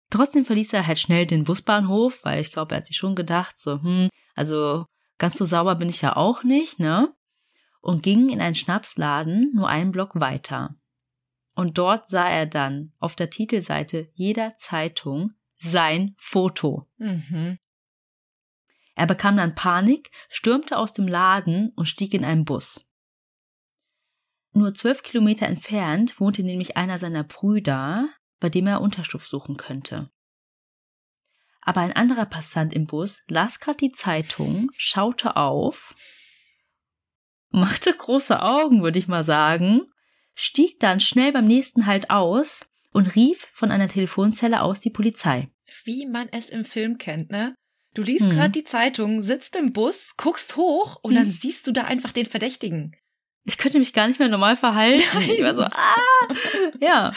Trotzdem 0.10 0.46
verließ 0.46 0.74
er 0.74 0.88
halt 0.88 1.00
schnell 1.00 1.26
den 1.26 1.44
Busbahnhof, 1.44 2.24
weil 2.24 2.40
ich 2.40 2.52
glaube, 2.52 2.74
er 2.74 2.78
hat 2.78 2.86
sich 2.86 2.98
schon 2.98 3.16
gedacht, 3.16 3.60
so, 3.60 3.82
hm, 3.82 4.10
also 4.36 4.86
ganz 5.18 5.38
so 5.38 5.46
sauber 5.46 5.76
bin 5.76 5.90
ich 5.90 6.02
ja 6.02 6.16
auch 6.16 6.44
nicht, 6.44 6.80
ne? 6.80 7.14
Und 7.82 8.04
ging 8.04 8.30
in 8.30 8.42
einen 8.42 8.56
Schnapsladen 8.56 9.52
nur 9.54 9.68
einen 9.68 9.92
Block 9.92 10.20
weiter. 10.20 10.76
Und 11.56 11.78
dort 11.78 12.08
sah 12.08 12.30
er 12.30 12.46
dann 12.46 12.94
auf 13.00 13.16
der 13.16 13.30
Titelseite 13.30 14.10
jeder 14.14 14.56
Zeitung 14.58 15.34
sein 15.60 16.16
Foto. 16.18 16.88
Mhm. 16.98 17.58
Er 18.96 19.08
bekam 19.08 19.38
dann 19.38 19.56
Panik, 19.56 20.12
stürmte 20.30 20.78
aus 20.78 20.94
dem 20.94 21.08
Laden 21.08 21.72
und 21.76 21.86
stieg 21.86 22.14
in 22.14 22.26
einen 22.26 22.46
Bus. 22.46 22.88
Nur 24.54 24.74
zwölf 24.74 25.04
Kilometer 25.04 25.46
entfernt 25.46 26.20
wohnte 26.20 26.44
nämlich 26.44 26.78
einer 26.78 26.98
seiner 26.98 27.24
Brüder, 27.24 28.10
bei 28.40 28.50
dem 28.50 28.68
er 28.68 28.82
Unterschlupf 28.82 29.28
suchen 29.28 29.58
könnte. 29.58 30.10
Aber 31.62 31.82
ein 31.82 31.94
anderer 31.94 32.26
Passant 32.26 32.74
im 32.74 32.86
Bus 32.88 33.24
las 33.28 33.60
gerade 33.60 33.78
die 33.78 33.92
Zeitung, 33.92 34.70
schaute 34.78 35.36
auf, 35.36 35.96
machte 37.50 37.94
große 37.94 38.42
Augen, 38.42 38.84
würde 38.84 39.00
ich 39.00 39.08
mal 39.08 39.24
sagen, 39.24 39.82
stieg 40.34 40.80
dann 40.80 41.00
schnell 41.00 41.32
beim 41.32 41.46
nächsten 41.46 41.86
Halt 41.86 42.10
aus 42.10 42.66
und 42.92 43.16
rief 43.16 43.48
von 43.52 43.72
einer 43.72 43.88
Telefonzelle 43.90 44.62
aus 44.62 44.80
die 44.80 44.90
Polizei. 44.90 45.50
Wie 45.84 46.06
man 46.06 46.30
es 46.32 46.50
im 46.50 46.64
Film 46.66 46.98
kennt, 46.98 47.30
ne? 47.32 47.54
Du 47.94 48.04
liest 48.04 48.28
Mhm. 48.28 48.36
gerade 48.36 48.52
die 48.52 48.64
Zeitung, 48.64 49.22
sitzt 49.22 49.56
im 49.56 49.74
Bus, 49.74 50.14
guckst 50.18 50.56
hoch 50.56 51.00
und 51.02 51.14
Mhm. 51.14 51.18
dann 51.18 51.32
siehst 51.32 51.68
du 51.68 51.72
da 51.72 51.84
einfach 51.84 52.12
den 52.14 52.26
Verdächtigen. 52.28 52.96
Ich 53.44 53.58
könnte 53.58 53.80
mich 53.80 53.94
gar 53.94 54.08
nicht 54.08 54.20
mehr 54.20 54.30
normal 54.30 54.56
verhalten. 54.56 55.04
Nein. 55.14 55.30
Ich 55.38 55.44
war 55.44 55.56
so, 55.56 55.64
ah, 55.64 56.34
ja. 56.80 57.14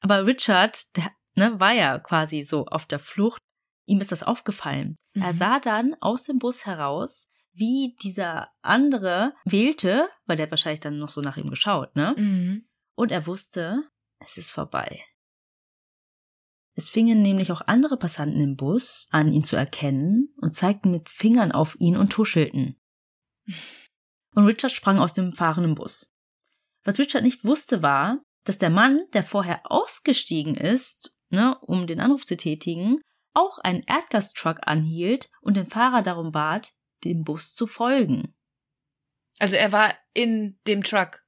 Aber 0.00 0.26
Richard, 0.26 0.96
der 0.96 1.10
ne, 1.34 1.58
war 1.60 1.72
ja 1.72 1.98
quasi 1.98 2.42
so 2.44 2.66
auf 2.66 2.86
der 2.86 2.98
Flucht. 2.98 3.40
Ihm 3.86 4.00
ist 4.00 4.12
das 4.12 4.22
aufgefallen. 4.22 4.96
Er 5.14 5.32
Mhm. 5.32 5.36
sah 5.36 5.60
dann 5.60 5.94
aus 6.00 6.24
dem 6.24 6.38
Bus 6.38 6.66
heraus, 6.66 7.28
wie 7.52 7.96
dieser 8.02 8.50
andere 8.62 9.34
wählte, 9.44 10.08
weil 10.26 10.36
der 10.36 10.44
hat 10.44 10.50
wahrscheinlich 10.52 10.80
dann 10.80 10.98
noch 10.98 11.08
so 11.08 11.20
nach 11.20 11.36
ihm 11.36 11.50
geschaut, 11.50 11.96
ne? 11.96 12.14
Mhm. 12.16 12.68
Und 12.94 13.10
er 13.10 13.26
wusste, 13.26 13.82
es 14.20 14.36
ist 14.36 14.50
vorbei. 14.52 15.04
Es 16.76 16.88
fingen 16.90 17.22
nämlich 17.22 17.50
auch 17.50 17.62
andere 17.62 17.96
Passanten 17.96 18.40
im 18.40 18.54
Bus 18.54 19.08
an, 19.10 19.32
ihn 19.32 19.42
zu 19.42 19.56
erkennen 19.56 20.32
und 20.36 20.54
zeigten 20.54 20.92
mit 20.92 21.08
Fingern 21.08 21.50
auf 21.50 21.74
ihn 21.80 21.96
und 21.96 22.10
tuschelten. 22.12 22.76
Und 24.34 24.44
Richard 24.44 24.70
sprang 24.70 25.00
aus 25.00 25.12
dem 25.14 25.32
fahrenden 25.32 25.74
Bus. 25.74 26.14
Was 26.84 26.98
Richard 27.00 27.24
nicht 27.24 27.44
wusste, 27.44 27.82
war, 27.82 28.22
dass 28.48 28.58
der 28.58 28.70
Mann, 28.70 29.00
der 29.12 29.22
vorher 29.22 29.60
ausgestiegen 29.70 30.54
ist, 30.56 31.14
ne, 31.30 31.56
um 31.60 31.86
den 31.86 32.00
Anruf 32.00 32.24
zu 32.26 32.36
tätigen, 32.36 32.98
auch 33.34 33.58
einen 33.58 33.82
Erdgastruck 33.82 34.58
anhielt 34.62 35.28
und 35.42 35.56
den 35.56 35.66
Fahrer 35.66 36.02
darum 36.02 36.32
bat, 36.32 36.72
dem 37.04 37.22
Bus 37.24 37.54
zu 37.54 37.66
folgen. 37.66 38.34
Also 39.38 39.54
er 39.56 39.70
war 39.70 39.94
in 40.14 40.58
dem 40.66 40.82
Truck 40.82 41.22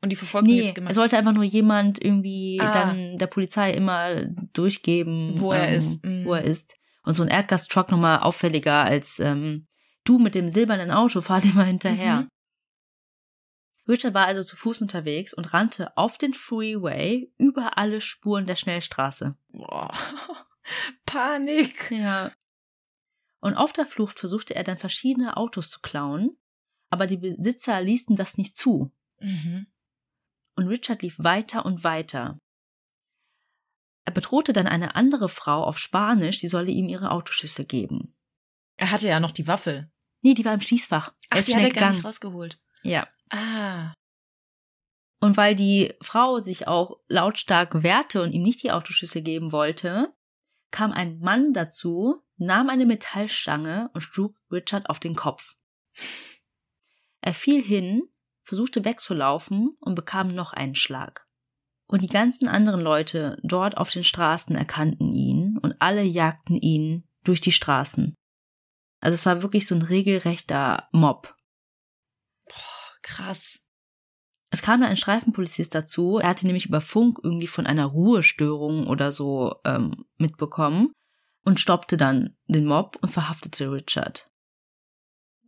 und 0.00 0.10
die 0.10 0.16
Verfolgung 0.16 0.48
Nee, 0.54 0.62
jetzt 0.62 0.74
gemacht. 0.76 0.90
es 0.92 0.96
sollte 0.96 1.18
einfach 1.18 1.32
nur 1.32 1.44
jemand 1.44 2.02
irgendwie 2.02 2.58
Ah. 2.60 2.72
dann 2.72 3.18
der 3.18 3.26
Polizei 3.26 3.72
immer 3.72 4.24
durchgeben, 4.52 5.40
Wo 5.40 5.52
er 5.52 5.68
ähm, 5.68 5.74
ist. 5.74 6.04
Mhm. 6.04 6.24
Wo 6.24 6.34
er 6.34 6.44
ist. 6.44 6.76
Und 7.02 7.14
so 7.14 7.22
ein 7.22 7.28
Erdgastruck 7.28 7.90
nochmal 7.90 8.20
auffälliger 8.20 8.84
als 8.84 9.18
ähm, 9.18 9.66
du 10.04 10.18
mit 10.18 10.34
dem 10.34 10.48
silbernen 10.48 10.90
Auto, 10.90 11.20
fahr 11.20 11.40
dir 11.40 11.52
mal 11.54 11.66
hinterher. 11.66 12.22
Mhm. 12.22 12.28
Richard 13.86 14.14
war 14.14 14.26
also 14.26 14.42
zu 14.42 14.56
Fuß 14.56 14.80
unterwegs 14.80 15.34
und 15.34 15.52
rannte 15.52 15.96
auf 15.96 16.16
den 16.16 16.32
Freeway 16.32 17.30
über 17.38 17.76
alle 17.76 18.00
Spuren 18.00 18.46
der 18.46 18.56
Schnellstraße. 18.56 19.36
Boah. 19.48 19.92
Panik. 21.06 21.90
Ja. 21.90 22.32
Und 23.40 23.54
auf 23.54 23.74
der 23.74 23.84
Flucht 23.84 24.18
versuchte 24.18 24.54
er 24.54 24.64
dann 24.64 24.78
verschiedene 24.78 25.36
Autos 25.36 25.68
zu 25.68 25.80
klauen, 25.80 26.38
aber 26.88 27.06
die 27.06 27.18
Besitzer 27.18 27.80
ließen 27.82 28.16
das 28.16 28.38
nicht 28.38 28.56
zu. 28.56 28.90
Mhm. 29.20 29.66
und 30.56 30.66
Richard 30.68 31.02
lief 31.02 31.14
weiter 31.18 31.64
und 31.64 31.84
weiter. 31.84 32.38
Er 34.04 34.12
bedrohte 34.12 34.52
dann 34.52 34.66
eine 34.66 34.96
andere 34.96 35.28
Frau 35.28 35.62
auf 35.64 35.78
Spanisch, 35.78 36.40
sie 36.40 36.48
solle 36.48 36.70
ihm 36.70 36.88
ihre 36.88 37.10
Autoschüssel 37.10 37.64
geben. 37.64 38.14
Er 38.76 38.90
hatte 38.90 39.06
ja 39.08 39.20
noch 39.20 39.30
die 39.30 39.46
Waffe. 39.46 39.90
Nee, 40.20 40.34
die 40.34 40.44
war 40.44 40.52
im 40.52 40.60
Schließfach. 40.60 41.08
Ach, 41.10 41.14
er 41.30 41.38
ist 41.38 41.48
die 41.48 41.52
schnell 41.52 41.64
hat 41.66 41.72
er 41.74 41.80
gar 41.80 41.88
nicht 41.88 41.96
gegangen. 41.98 42.06
rausgeholt. 42.06 42.58
Ja. 42.82 43.08
Ah. 43.34 43.94
Und 45.20 45.36
weil 45.36 45.56
die 45.56 45.92
Frau 46.00 46.38
sich 46.38 46.68
auch 46.68 46.98
lautstark 47.08 47.82
wehrte 47.82 48.22
und 48.22 48.30
ihm 48.30 48.42
nicht 48.42 48.62
die 48.62 48.70
Autoschüssel 48.70 49.22
geben 49.22 49.50
wollte, 49.50 50.14
kam 50.70 50.92
ein 50.92 51.18
Mann 51.18 51.52
dazu, 51.52 52.22
nahm 52.36 52.68
eine 52.68 52.86
Metallstange 52.86 53.90
und 53.92 54.02
schlug 54.02 54.36
Richard 54.52 54.88
auf 54.88 55.00
den 55.00 55.16
Kopf. 55.16 55.56
Er 57.22 57.34
fiel 57.34 57.62
hin, 57.62 58.02
versuchte 58.44 58.84
wegzulaufen 58.84 59.76
und 59.80 59.94
bekam 59.96 60.28
noch 60.28 60.52
einen 60.52 60.76
Schlag. 60.76 61.26
Und 61.86 62.02
die 62.02 62.08
ganzen 62.08 62.46
anderen 62.46 62.80
Leute 62.80 63.38
dort 63.42 63.76
auf 63.76 63.90
den 63.90 64.04
Straßen 64.04 64.54
erkannten 64.54 65.12
ihn 65.12 65.58
und 65.58 65.74
alle 65.80 66.02
jagten 66.02 66.56
ihn 66.56 67.08
durch 67.24 67.40
die 67.40 67.52
Straßen. 67.52 68.14
Also 69.00 69.14
es 69.14 69.26
war 69.26 69.42
wirklich 69.42 69.66
so 69.66 69.74
ein 69.74 69.82
regelrechter 69.82 70.88
Mob. 70.92 71.33
Krass. 73.04 73.60
Es 74.50 74.62
kam 74.62 74.80
dann 74.80 74.90
ein 74.90 74.96
Streifenpolizist 74.96 75.74
dazu. 75.74 76.18
Er 76.18 76.30
hatte 76.30 76.46
nämlich 76.46 76.66
über 76.66 76.80
Funk 76.80 77.18
irgendwie 77.22 77.46
von 77.46 77.66
einer 77.66 77.84
Ruhestörung 77.84 78.86
oder 78.86 79.12
so 79.12 79.56
ähm, 79.64 80.06
mitbekommen 80.16 80.92
und 81.44 81.60
stoppte 81.60 81.96
dann 81.96 82.36
den 82.46 82.64
Mob 82.64 82.96
und 83.02 83.10
verhaftete 83.10 83.70
Richard. 83.70 84.30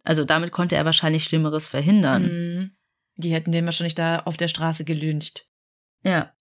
Also 0.04 0.24
damit 0.24 0.52
konnte 0.52 0.76
er 0.76 0.84
wahrscheinlich 0.84 1.24
Schlimmeres 1.24 1.66
verhindern. 1.66 2.22
Mhm. 2.24 2.76
Die 3.16 3.32
hätten 3.32 3.52
den 3.52 3.64
wahrscheinlich 3.64 3.94
da 3.94 4.20
auf 4.20 4.36
der 4.36 4.48
Straße 4.48 4.84
gelyncht. 4.84 5.48
Ja. 6.02 6.34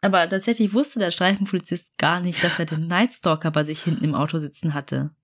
Aber 0.00 0.28
tatsächlich 0.28 0.74
wusste 0.74 0.98
der 0.98 1.12
Streifenpolizist 1.12 1.96
gar 1.96 2.20
nicht, 2.20 2.42
dass 2.42 2.58
er 2.58 2.66
den 2.66 2.88
Nightstalker 2.88 3.52
bei 3.52 3.62
sich 3.62 3.82
hinten 3.82 4.04
im 4.04 4.16
Auto 4.16 4.40
sitzen 4.40 4.74
hatte. 4.74 5.14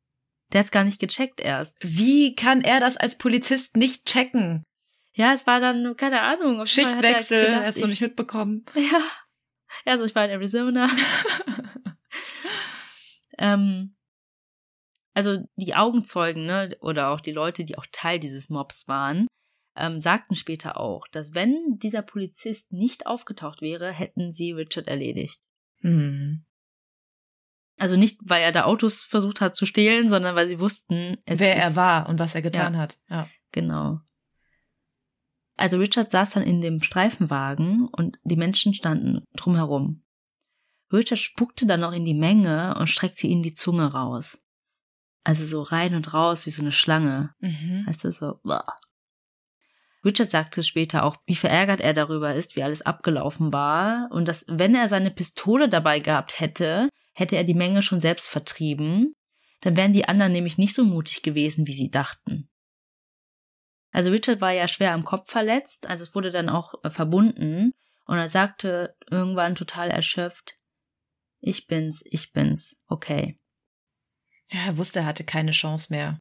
Der 0.53 0.61
hat's 0.61 0.71
gar 0.71 0.85
nicht 0.85 0.99
gecheckt 0.99 1.41
erst. 1.41 1.79
Wie 1.83 2.35
kann 2.35 2.63
er 2.63 2.81
das 2.81 2.97
als 2.97 3.19
Polizist 3.19 3.77
nicht 3.77 4.07
checken? 4.07 4.65
Ja, 5.13 5.33
es 5.33 5.47
war 5.47 5.61
dann, 5.61 5.97
keine 5.97 6.21
Ahnung. 6.23 6.61
er 6.61 6.67
Schichtwechsel, 6.67 7.47
gedacht, 7.47 7.65
hast 7.67 7.77
du 7.77 7.81
ich- 7.85 7.91
nicht 7.91 8.01
mitbekommen. 8.03 8.65
Ja. 8.75 9.03
Also 9.85 10.05
ich 10.07 10.15
war 10.15 10.25
in 10.25 10.31
Arizona. 10.31 10.89
Ähm, 13.39 13.95
also 15.15 15.39
die 15.57 15.75
Augenzeugen, 15.75 16.47
ne, 16.47 16.77
oder 16.81 17.11
auch 17.11 17.21
die 17.21 17.33
Leute, 17.33 17.65
die 17.65 17.79
auch 17.79 17.87
Teil 17.93 18.19
dieses 18.19 18.51
Mobs 18.51 18.89
waren, 18.89 19.27
ähm, 19.77 20.01
sagten 20.01 20.35
später 20.35 20.79
auch, 20.79 21.07
dass 21.09 21.35
wenn 21.35 21.79
dieser 21.79 22.03
Polizist 22.03 22.73
nicht 22.73 23.07
aufgetaucht 23.07 23.63
wäre, 23.63 23.93
hätten 23.93 24.33
sie 24.33 24.53
Richard 24.53 24.89
erledigt. 24.89 25.39
Hm. 25.83 26.45
Also 27.79 27.97
nicht, 27.97 28.19
weil 28.25 28.43
er 28.43 28.53
da 28.53 28.65
Autos 28.65 29.01
versucht 29.01 29.41
hat 29.41 29.55
zu 29.57 29.65
stehlen, 29.65 30.11
sondern 30.11 30.35
weil 30.35 30.49
sie 30.49 30.59
wussten, 30.59 31.17
wer 31.27 31.57
er 31.57 31.77
war 31.77 32.09
und 32.09 32.19
was 32.19 32.35
er 32.35 32.43
getan 32.43 32.75
Ja. 32.75 32.81
hat. 32.81 32.99
Ja. 33.09 33.29
Genau. 33.53 34.01
Also 35.57 35.79
Richard 35.79 36.11
saß 36.11 36.31
dann 36.31 36.43
in 36.43 36.61
dem 36.61 36.83
Streifenwagen 36.83 37.87
und 37.89 38.19
die 38.25 38.37
Menschen 38.37 38.75
standen 38.75 39.25
drumherum. 39.37 40.05
Richard 40.93 41.19
spuckte 41.19 41.67
dann 41.67 41.81
noch 41.81 41.93
in 41.93 42.05
die 42.05 42.15
Menge 42.15 42.77
und 42.79 42.87
streckte 42.89 43.27
ihnen 43.27 43.43
die 43.43 43.55
Zunge 43.55 43.93
raus. 43.93 44.45
Also 45.25 45.45
so 45.45 45.63
rein 45.63 45.95
und 45.95 46.15
raus 46.15 46.47
wie 46.47 46.51
so 46.51 46.63
eine 46.63 46.73
Schlange. 46.73 47.35
Mhm. 47.41 47.85
Weißt 47.87 48.05
du, 48.05 48.13
so. 48.13 48.41
Blah. 48.43 48.65
Richard 50.05 50.31
sagte 50.31 50.63
später 50.63 51.05
auch, 51.05 51.17
wie 51.27 51.35
verärgert 51.35 51.81
er 51.81 51.93
darüber 51.93 52.35
ist, 52.35 52.57
wie 52.57 52.63
alles 52.63 52.83
abgelaufen 52.83 53.53
war 53.53 54.09
und 54.11 54.29
dass, 54.29 54.45
wenn 54.49 54.75
er 54.75 54.89
seine 54.89 55.11
Pistole 55.11 55.69
dabei 55.69 55.99
gehabt 55.99 56.41
hätte, 56.41 56.89
hätte 57.15 57.37
er 57.37 57.45
die 57.45 57.55
Menge 57.55 57.83
schon 57.83 58.01
selbst 58.01 58.29
vertrieben. 58.29 59.15
Dann 59.61 59.77
wären 59.77 59.93
die 59.93 60.07
anderen 60.07 60.33
nämlich 60.33 60.57
nicht 60.57 60.75
so 60.75 60.85
mutig 60.85 61.23
gewesen, 61.23 61.67
wie 61.67 61.73
sie 61.73 61.91
dachten. 61.91 62.49
Also 63.91 64.11
Richard 64.11 64.41
war 64.41 64.53
ja 64.53 64.69
schwer 64.69 64.95
am 64.95 65.05
Kopf 65.05 65.31
verletzt, 65.31 65.87
also 65.87 66.05
es 66.05 66.15
wurde 66.15 66.31
dann 66.31 66.49
auch 66.49 66.75
äh, 66.85 66.91
verbunden 66.91 67.73
und 68.05 68.19
er 68.19 68.29
sagte 68.29 68.95
irgendwann 69.11 69.55
total 69.55 69.91
erschöpft, 69.91 70.55
ich 71.41 71.67
bin's, 71.67 72.05
ich 72.07 72.33
bin's, 72.33 72.77
okay. 72.87 73.39
Ja, 74.51 74.67
er 74.67 74.79
wusste, 74.79 75.01
er 75.01 75.07
hatte 75.07 75.25
keine 75.25 75.53
Chance 75.53 75.89
mehr. 75.91 76.21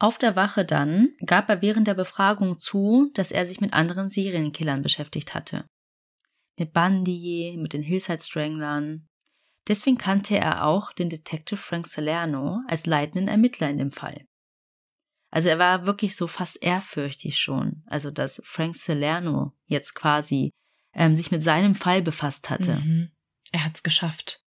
Auf 0.00 0.16
der 0.16 0.34
Wache 0.34 0.64
dann 0.64 1.10
gab 1.26 1.50
er 1.50 1.60
während 1.60 1.86
der 1.86 1.94
Befragung 1.94 2.58
zu, 2.58 3.10
dass 3.12 3.30
er 3.30 3.46
sich 3.46 3.60
mit 3.60 3.74
anderen 3.74 4.08
Serienkillern 4.08 4.80
beschäftigt 4.80 5.34
hatte. 5.34 5.66
Mit 6.58 6.72
Bundy, 6.72 7.58
mit 7.60 7.74
den 7.74 7.82
Hillside 7.82 8.22
Stranglern. 8.22 9.06
Deswegen 9.68 9.98
kannte 9.98 10.38
er 10.38 10.64
auch 10.64 10.94
den 10.94 11.10
Detective 11.10 11.58
Frank 11.58 11.86
Salerno 11.86 12.62
als 12.66 12.86
leitenden 12.86 13.28
Ermittler 13.28 13.68
in 13.68 13.76
dem 13.76 13.92
Fall. 13.92 14.24
Also 15.30 15.50
er 15.50 15.58
war 15.58 15.84
wirklich 15.84 16.16
so 16.16 16.26
fast 16.26 16.62
ehrfürchtig 16.62 17.38
schon, 17.38 17.84
also 17.86 18.10
dass 18.10 18.40
Frank 18.42 18.76
Salerno 18.76 19.52
jetzt 19.66 19.94
quasi 19.94 20.50
ähm, 20.94 21.14
sich 21.14 21.30
mit 21.30 21.42
seinem 21.42 21.74
Fall 21.74 22.00
befasst 22.00 22.48
hatte. 22.48 22.76
Mhm. 22.76 23.10
Er 23.52 23.66
hat's 23.66 23.82
geschafft. 23.82 24.40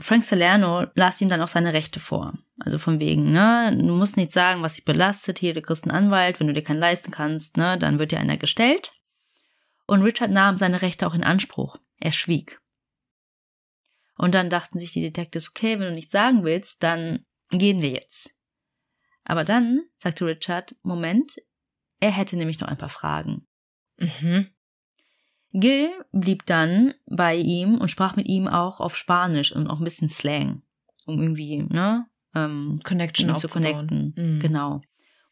Frank 0.00 0.24
Salerno 0.24 0.86
las 0.94 1.20
ihm 1.20 1.28
dann 1.28 1.42
auch 1.42 1.48
seine 1.48 1.72
Rechte 1.72 2.00
vor. 2.00 2.34
Also 2.58 2.78
von 2.78 3.00
wegen, 3.00 3.30
ne, 3.30 3.76
du 3.76 3.94
musst 3.94 4.16
nicht 4.16 4.32
sagen, 4.32 4.62
was 4.62 4.74
dich 4.74 4.84
belastet, 4.84 5.38
hier, 5.38 5.54
du 5.54 5.62
kriegst 5.62 5.84
einen 5.84 5.96
Anwalt, 5.96 6.40
wenn 6.40 6.46
du 6.46 6.52
dir 6.52 6.62
keinen 6.62 6.80
leisten 6.80 7.10
kannst, 7.10 7.56
ne, 7.56 7.78
dann 7.78 7.98
wird 7.98 8.12
dir 8.12 8.20
einer 8.20 8.36
gestellt. 8.36 8.92
Und 9.86 10.02
Richard 10.02 10.30
nahm 10.30 10.58
seine 10.58 10.82
Rechte 10.82 11.06
auch 11.06 11.14
in 11.14 11.24
Anspruch. 11.24 11.76
Er 11.98 12.12
schwieg. 12.12 12.60
Und 14.16 14.34
dann 14.34 14.50
dachten 14.50 14.78
sich 14.78 14.92
die 14.92 15.00
Detectives, 15.00 15.48
okay, 15.50 15.78
wenn 15.78 15.88
du 15.88 15.94
nichts 15.94 16.12
sagen 16.12 16.44
willst, 16.44 16.82
dann 16.82 17.24
gehen 17.50 17.82
wir 17.82 17.90
jetzt. 17.90 18.34
Aber 19.24 19.44
dann 19.44 19.82
sagte 19.96 20.26
Richard, 20.26 20.74
Moment, 20.82 21.36
er 22.00 22.10
hätte 22.10 22.36
nämlich 22.36 22.60
noch 22.60 22.68
ein 22.68 22.78
paar 22.78 22.90
Fragen. 22.90 23.46
Mhm. 23.98 24.48
Gil 25.52 25.90
blieb 26.12 26.46
dann 26.46 26.94
bei 27.06 27.36
ihm 27.36 27.78
und 27.78 27.90
sprach 27.90 28.16
mit 28.16 28.28
ihm 28.28 28.46
auch 28.46 28.80
auf 28.80 28.96
Spanisch 28.96 29.52
und 29.52 29.66
auch 29.66 29.78
ein 29.78 29.84
bisschen 29.84 30.08
Slang, 30.08 30.62
um 31.06 31.20
irgendwie, 31.20 31.62
ne, 31.62 32.06
ähm, 32.34 32.80
Connection 32.84 33.34
zu 33.36 33.48
connecten. 33.48 34.14
Mhm. 34.16 34.40
Genau. 34.40 34.80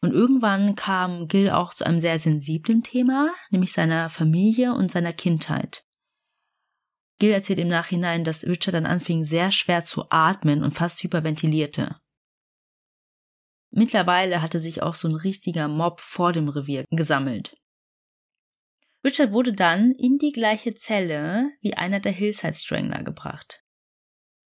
Und 0.01 0.13
irgendwann 0.13 0.77
kam 0.77 1.29
Gil 1.29 1.51
auch 1.51 1.75
zu 1.75 1.85
einem 1.85 1.99
sehr 1.99 2.19
sensiblen 2.19 2.83
Thema, 2.83 3.31
nämlich 3.51 3.73
seiner 3.73 4.11
Familie 4.11 4.75
und 4.75 4.91
seiner 4.91 5.13
Kindheit. 5.13 5.85
Gil 7.19 7.31
erzählt 7.31 7.59
im 7.59 7.69
Nachhinein, 7.69 8.23
dass 8.23 8.45
Richard 8.45 8.75
dann 8.75 8.87
anfing, 8.87 9.25
sehr 9.25 9.51
schwer 9.51 9.85
zu 9.85 10.05
atmen 10.11 10.63
und 10.63 10.73
fast 10.73 11.03
hyperventilierte. 11.03 11.97
Mittlerweile 13.71 14.41
hatte 14.41 14.61
sich 14.61 14.83
auch 14.83 14.95
so 14.95 15.09
ein 15.09 15.17
richtiger 15.17 15.69
Mob 15.69 16.01
vor 16.01 16.33
dem 16.33 16.49
Revier 16.49 16.85
gesammelt. 16.91 17.58
Richard 19.05 19.33
wurde 19.33 19.53
dann 19.53 19.93
in 19.93 20.19
die 20.19 20.33
gleiche 20.33 20.75
Zelle 20.75 21.51
wie 21.61 21.75
einer 21.75 22.01
der 22.01 22.13
Hillside 22.13 22.55
Strangler 22.55 23.03
gebracht. 23.03 23.63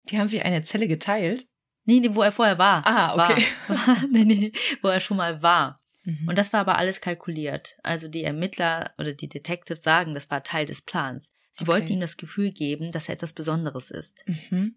Die 0.05 0.19
haben 0.19 0.27
sich 0.27 0.43
eine 0.43 0.63
Zelle 0.63 0.89
geteilt. 0.89 1.47
Nee, 1.85 2.01
nee, 2.01 2.15
wo 2.15 2.23
er 2.23 2.33
vorher 2.33 2.59
war. 2.59 2.87
Ah, 2.87 3.31
okay. 3.31 3.45
War. 3.69 4.05
nee, 4.11 4.25
nee, 4.25 4.53
wo 4.83 4.89
er 4.89 5.01
schon 5.01 5.17
mal 5.17 5.43
war. 5.43 5.79
Mhm. 6.05 6.29
Und 6.29 6.37
das 6.39 6.53
war 6.53 6.61
aber 6.61 6.77
alles 6.79 7.01
kalkuliert. 7.01 7.77
Also 7.83 8.09
die 8.09 8.25
Ermittler 8.25 8.93
oder 8.99 9.13
die 9.15 9.29
Detectives 9.29 9.83
sagen, 9.83 10.15
das 10.15 10.31
war 10.31 10.43
Teil 10.43 10.67
des 10.67 10.83
Plans. 10.83 11.33
Sie 11.51 11.65
Okay. 11.65 11.73
wollten 11.73 11.93
ihm 11.95 12.01
das 12.01 12.17
Gefühl 12.17 12.53
geben, 12.53 12.93
dass 12.93 13.09
er 13.09 13.15
etwas 13.15 13.33
Besonderes 13.33 13.91
ist. 13.91 14.25
Mhm. 14.51 14.77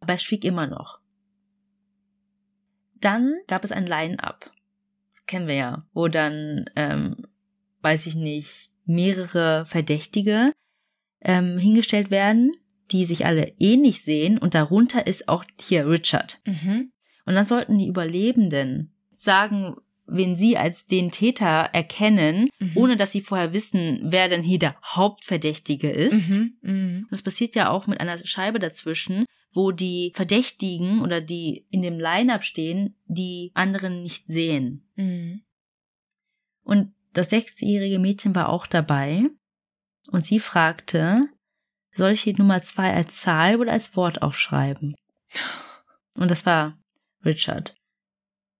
Aber 0.00 0.12
er 0.14 0.18
schwieg 0.18 0.44
immer 0.44 0.66
noch. 0.66 1.00
Dann 2.94 3.34
gab 3.46 3.64
es 3.64 3.72
ein 3.72 3.86
Line-Up. 3.86 4.50
Das 5.14 5.26
kennen 5.26 5.46
wir 5.46 5.54
ja. 5.54 5.86
Wo 5.92 6.08
dann, 6.08 6.66
ähm, 6.76 7.26
weiß 7.80 8.06
ich 8.06 8.14
nicht, 8.16 8.69
mehrere 8.84 9.64
Verdächtige 9.66 10.52
ähm, 11.20 11.58
hingestellt 11.58 12.10
werden, 12.10 12.52
die 12.90 13.04
sich 13.06 13.26
alle 13.26 13.52
ähnlich 13.58 14.02
sehen. 14.02 14.38
Und 14.38 14.54
darunter 14.54 15.06
ist 15.06 15.28
auch 15.28 15.44
hier 15.60 15.88
Richard. 15.88 16.40
Mhm. 16.46 16.92
Und 17.26 17.34
dann 17.34 17.46
sollten 17.46 17.78
die 17.78 17.86
Überlebenden 17.86 18.92
sagen, 19.16 19.76
wen 20.06 20.34
sie 20.34 20.56
als 20.56 20.86
den 20.86 21.12
Täter 21.12 21.70
erkennen, 21.72 22.48
Mhm. 22.58 22.72
ohne 22.74 22.96
dass 22.96 23.12
sie 23.12 23.20
vorher 23.20 23.52
wissen, 23.52 24.00
wer 24.02 24.28
denn 24.28 24.42
hier 24.42 24.58
der 24.58 24.74
Hauptverdächtige 24.82 25.88
ist. 25.90 26.30
Mhm. 26.30 26.56
Mhm. 26.62 26.96
Und 27.02 27.12
das 27.12 27.22
passiert 27.22 27.54
ja 27.54 27.70
auch 27.70 27.86
mit 27.86 28.00
einer 28.00 28.18
Scheibe 28.18 28.58
dazwischen, 28.58 29.24
wo 29.52 29.70
die 29.70 30.12
Verdächtigen 30.14 31.02
oder 31.02 31.20
die 31.20 31.66
in 31.70 31.82
dem 31.82 31.98
Line-up 31.98 32.42
stehen, 32.42 32.96
die 33.06 33.50
anderen 33.54 34.02
nicht 34.02 34.26
sehen. 34.26 34.88
Mhm. 34.96 35.42
Und 36.62 36.92
das 37.12 37.30
sechsjährige 37.30 37.98
Mädchen 37.98 38.34
war 38.34 38.48
auch 38.48 38.66
dabei 38.66 39.24
und 40.10 40.24
sie 40.24 40.40
fragte, 40.40 41.26
soll 41.92 42.12
ich 42.12 42.22
die 42.22 42.34
Nummer 42.34 42.62
zwei 42.62 42.94
als 42.94 43.20
Zahl 43.20 43.56
oder 43.56 43.72
als 43.72 43.96
Wort 43.96 44.22
aufschreiben? 44.22 44.94
Und 46.14 46.30
das 46.30 46.46
war 46.46 46.78
Richard. 47.24 47.74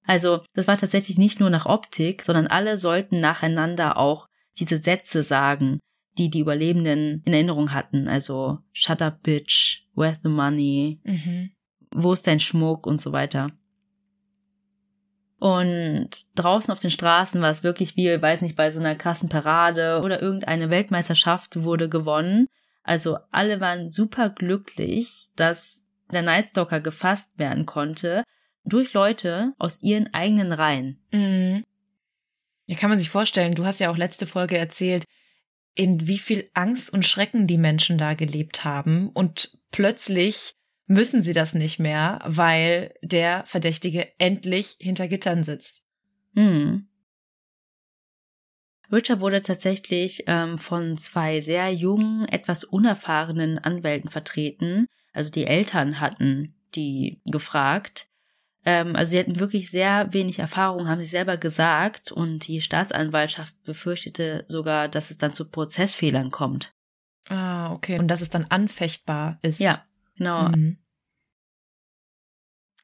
Also, 0.05 0.43
das 0.55 0.67
war 0.67 0.77
tatsächlich 0.77 1.19
nicht 1.19 1.41
nur 1.41 1.51
nach 1.51 1.67
Optik, 1.67 2.23
sondern 2.23 2.47
alle 2.49 2.79
sollten 2.79 3.21
nacheinander 3.21 3.97
auch 3.97 4.27
diese 4.59 4.79
Sätze 4.79 5.23
sagen, 5.23 5.79
die 6.19 6.31
die 6.31 6.41
Überlebenden 6.41 7.23
in 7.25 7.33
Erinnerung 7.33 7.73
hatten. 7.73 8.09
Also, 8.09 8.59
shut 8.73 9.01
up, 9.03 9.23
bitch, 9.23 9.87
where's 9.95 10.21
the 10.23 10.29
money, 10.29 11.01
Mhm. 11.05 11.51
wo 11.95 12.13
ist 12.13 12.27
dein 12.27 12.41
Schmuck 12.41 12.87
und 12.87 13.01
so 13.01 13.13
weiter. 13.13 13.53
Und 15.41 16.11
draußen 16.35 16.71
auf 16.71 16.81
den 16.81 16.91
Straßen 16.91 17.41
war 17.41 17.51
es 17.51 17.63
wirklich 17.63 17.97
wie, 17.97 18.21
weiß 18.21 18.43
nicht, 18.43 18.57
bei 18.57 18.71
so 18.71 18.79
einer 18.79 18.95
krassen 18.95 19.31
Parade 19.31 20.03
oder 20.05 20.21
irgendeine 20.21 20.69
Weltmeisterschaft 20.69 21.63
wurde 21.63 21.89
gewonnen. 21.89 22.47
Also 22.83 23.17
alle 23.31 23.59
waren 23.59 23.89
super 23.89 24.29
glücklich, 24.29 25.31
dass 25.37 25.87
der 26.13 26.21
Nightstalker 26.21 26.81
gefasst 26.81 27.39
werden 27.39 27.65
konnte 27.65 28.23
durch 28.65 28.93
Leute 28.93 29.55
aus 29.57 29.81
ihren 29.81 30.13
eigenen 30.13 30.53
Reihen. 30.53 31.01
Mhm. 31.11 31.65
Ja, 32.67 32.77
kann 32.77 32.91
man 32.91 32.99
sich 32.99 33.09
vorstellen, 33.09 33.55
du 33.55 33.65
hast 33.65 33.81
ja 33.81 33.91
auch 33.91 33.97
letzte 33.97 34.27
Folge 34.27 34.59
erzählt, 34.59 35.05
in 35.75 36.07
wie 36.07 36.19
viel 36.19 36.51
Angst 36.53 36.93
und 36.93 37.07
Schrecken 37.07 37.47
die 37.47 37.57
Menschen 37.57 37.97
da 37.97 38.13
gelebt 38.13 38.65
haben 38.65 39.09
und 39.09 39.57
plötzlich 39.71 40.53
müssen 40.91 41.23
sie 41.23 41.33
das 41.33 41.55
nicht 41.55 41.79
mehr, 41.79 42.19
weil 42.25 42.93
der 43.01 43.45
Verdächtige 43.47 44.09
endlich 44.19 44.77
hinter 44.81 45.07
Gittern 45.07 45.45
sitzt. 45.45 45.87
Hm. 46.35 46.89
Richard 48.91 49.21
wurde 49.21 49.41
tatsächlich 49.41 50.25
ähm, 50.27 50.59
von 50.59 50.99
zwei 50.99 51.41
sehr 51.43 51.73
jungen, 51.73 52.27
etwas 52.27 52.65
unerfahrenen 52.65 53.61
Anwälten 53.61 54.11
vertreten. 54.11 54.87
Also 55.13 55.31
die 55.31 55.47
Eltern 55.47 56.01
hatten 56.01 56.57
die 56.75 57.21
gefragt. 57.25 58.09
Ähm, 58.65 58.97
also 58.97 59.13
sie 59.13 59.21
hatten 59.21 59.39
wirklich 59.39 59.71
sehr 59.71 60.13
wenig 60.13 60.41
Erfahrung, 60.41 60.89
haben 60.89 61.01
sie 61.01 61.07
selber 61.07 61.37
gesagt. 61.37 62.11
Und 62.11 62.49
die 62.49 62.61
Staatsanwaltschaft 62.61 63.55
befürchtete 63.63 64.45
sogar, 64.49 64.89
dass 64.89 65.13
es 65.13 65.19
dann 65.19 65.35
zu 65.35 65.49
Prozessfehlern 65.49 66.33
kommt. 66.33 66.73
Ah, 67.29 67.73
okay. 67.73 68.01
Und 68.01 68.09
dass 68.09 68.23
es 68.23 68.31
dann 68.31 68.47
anfechtbar 68.47 69.39
ist. 69.43 69.61
Ja, 69.61 69.85
genau. 70.21 70.49
Mhm. 70.51 70.77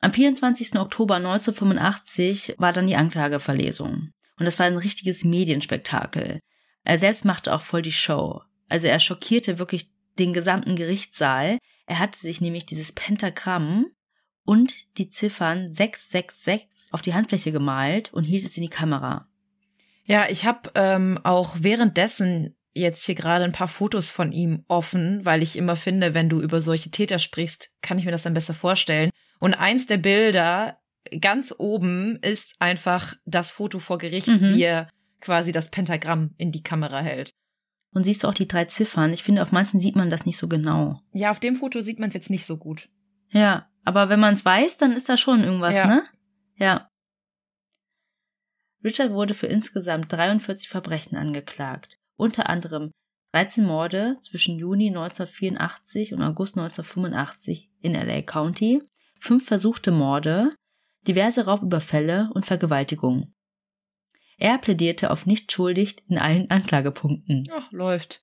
Am 0.01 0.12
24. 0.12 0.78
Oktober 0.78 1.16
1985 1.16 2.57
war 2.59 2.72
dann 2.72 2.87
die 2.87 2.97
Anklageverlesung. 2.97 4.11
Und 4.39 4.45
das 4.45 4.59
war 4.59 4.66
ein 4.66 4.76
richtiges 4.76 5.24
Medienspektakel. 5.24 6.41
Er 6.84 6.99
selbst 6.99 7.24
machte 7.24 7.55
auch 7.55 7.62
voll 7.62 7.82
die 7.82 7.93
Show. 7.93 8.43
Also 8.68 8.89
er 8.89 9.01
schockierte 9.01 9.59
wirklich 9.59 9.91
den 10.18 10.32
gesamten 10.32 10.76
Gerichtssaal. 10.76 11.59
Er 11.87 11.99
hatte 11.99 12.18
sich 12.18 12.41
nämlich 12.41 12.66
dieses 12.66 12.93
Pentagramm 12.93 13.87
und 14.45 14.74
die 14.99 15.09
Ziffern 15.09 15.68
666 15.68 16.93
auf 16.93 17.03
die 17.03 17.14
Handfläche 17.14 17.53
gemalt 17.53 18.12
und 18.12 18.24
hielt 18.24 18.45
es 18.45 18.57
in 18.57 18.62
die 18.62 18.68
Kamera. 18.68 19.28
Ja, 20.05 20.28
ich 20.28 20.45
habe 20.45 20.70
ähm, 20.74 21.18
auch 21.24 21.57
währenddessen 21.59 22.55
jetzt 22.77 23.05
hier 23.05 23.14
gerade 23.14 23.45
ein 23.45 23.53
paar 23.53 23.68
Fotos 23.68 24.11
von 24.11 24.33
ihm 24.33 24.64
offen, 24.68 25.24
weil 25.24 25.43
ich 25.43 25.57
immer 25.57 25.77
finde, 25.77 26.14
wenn 26.14 26.29
du 26.29 26.41
über 26.41 26.61
solche 26.61 26.91
Täter 26.91 27.18
sprichst, 27.18 27.70
kann 27.83 27.99
ich 27.99 28.05
mir 28.05 28.11
das 28.11 28.22
dann 28.22 28.35
besser 28.35 28.55
vorstellen. 28.55 29.11
Und 29.39 29.55
eins 29.55 29.87
der 29.87 29.99
Bilder 29.99 30.79
ganz 31.20 31.55
oben 31.57 32.16
ist 32.22 32.57
einfach 32.59 33.14
das 33.24 33.51
Foto 33.51 33.79
vor 33.79 33.99
Gericht, 33.99 34.29
mhm. 34.29 34.55
wie 34.55 34.62
er 34.62 34.89
quasi 35.20 35.53
das 35.53 35.70
Pentagramm 35.70 36.35
in 36.37 36.53
die 36.53 36.62
Kamera 36.62 37.01
hält. 37.01 37.33
Und 37.93 38.05
siehst 38.05 38.22
du 38.24 38.29
auch 38.29 38.35
die 38.35 38.49
drei 38.49 38.66
Ziffern? 38.66 39.12
Ich 39.12 39.22
finde, 39.22 39.43
auf 39.43 39.53
manchen 39.53 39.81
sieht 39.81 39.97
man 39.97 40.11
das 40.11 40.27
nicht 40.27 40.37
so 40.37 40.49
genau. 40.49 41.01
Ja, 41.12 41.31
auf 41.31 41.41
dem 41.41 41.55
Foto 41.55 41.81
sieht 41.81 41.99
man 41.99 42.09
es 42.09 42.14
jetzt 42.14 42.31
nicht 42.31 42.45
so 42.45 42.59
gut. 42.59 42.89
Ja, 43.31 43.70
aber 43.85 44.09
wenn 44.09 44.20
man 44.20 44.35
es 44.35 44.45
weiß, 44.45 44.77
dann 44.79 44.93
ist 44.93 45.09
da 45.09 45.16
schon 45.16 45.43
irgendwas, 45.43 45.77
ja. 45.77 45.87
ne? 45.87 46.05
Ja. 46.57 46.91
Richard 48.85 49.12
wurde 49.12 49.35
für 49.35 49.47
insgesamt 49.47 50.12
43 50.12 50.68
Verbrechen 50.68 51.16
angeklagt, 51.16 51.99
unter 52.16 52.48
anderem 52.48 52.90
13 53.32 53.64
Morde 53.64 54.16
zwischen 54.20 54.58
Juni 54.58 54.88
1984 54.88 56.14
und 56.14 56.22
August 56.22 56.56
1985 56.56 57.70
in 57.80 57.94
LA 57.94 58.22
County, 58.22 58.82
fünf 59.20 59.46
versuchte 59.46 59.90
Morde, 59.90 60.54
diverse 61.06 61.44
Raubüberfälle 61.44 62.30
und 62.34 62.46
Vergewaltigungen. 62.46 63.34
Er 64.38 64.58
plädierte 64.58 65.10
auf 65.10 65.26
nicht 65.26 65.52
schuldig 65.52 66.02
in 66.08 66.18
allen 66.18 66.50
Anklagepunkten. 66.50 67.48
Oh, 67.50 67.62
läuft. 67.70 68.22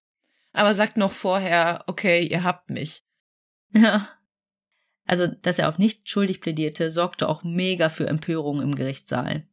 Aber 0.51 0.75
sagt 0.75 0.97
noch 0.97 1.11
vorher, 1.11 1.83
okay, 1.87 2.25
ihr 2.25 2.43
habt 2.43 2.69
mich. 2.69 3.03
Ja. 3.71 4.09
Also, 5.05 5.27
dass 5.27 5.59
er 5.59 5.69
auf 5.69 5.79
nicht 5.79 6.07
schuldig 6.07 6.39
plädierte, 6.39 6.91
sorgte 6.91 7.27
auch 7.27 7.43
mega 7.43 7.89
für 7.89 8.07
Empörung 8.07 8.61
im 8.61 8.75
Gerichtssaal. 8.75 9.47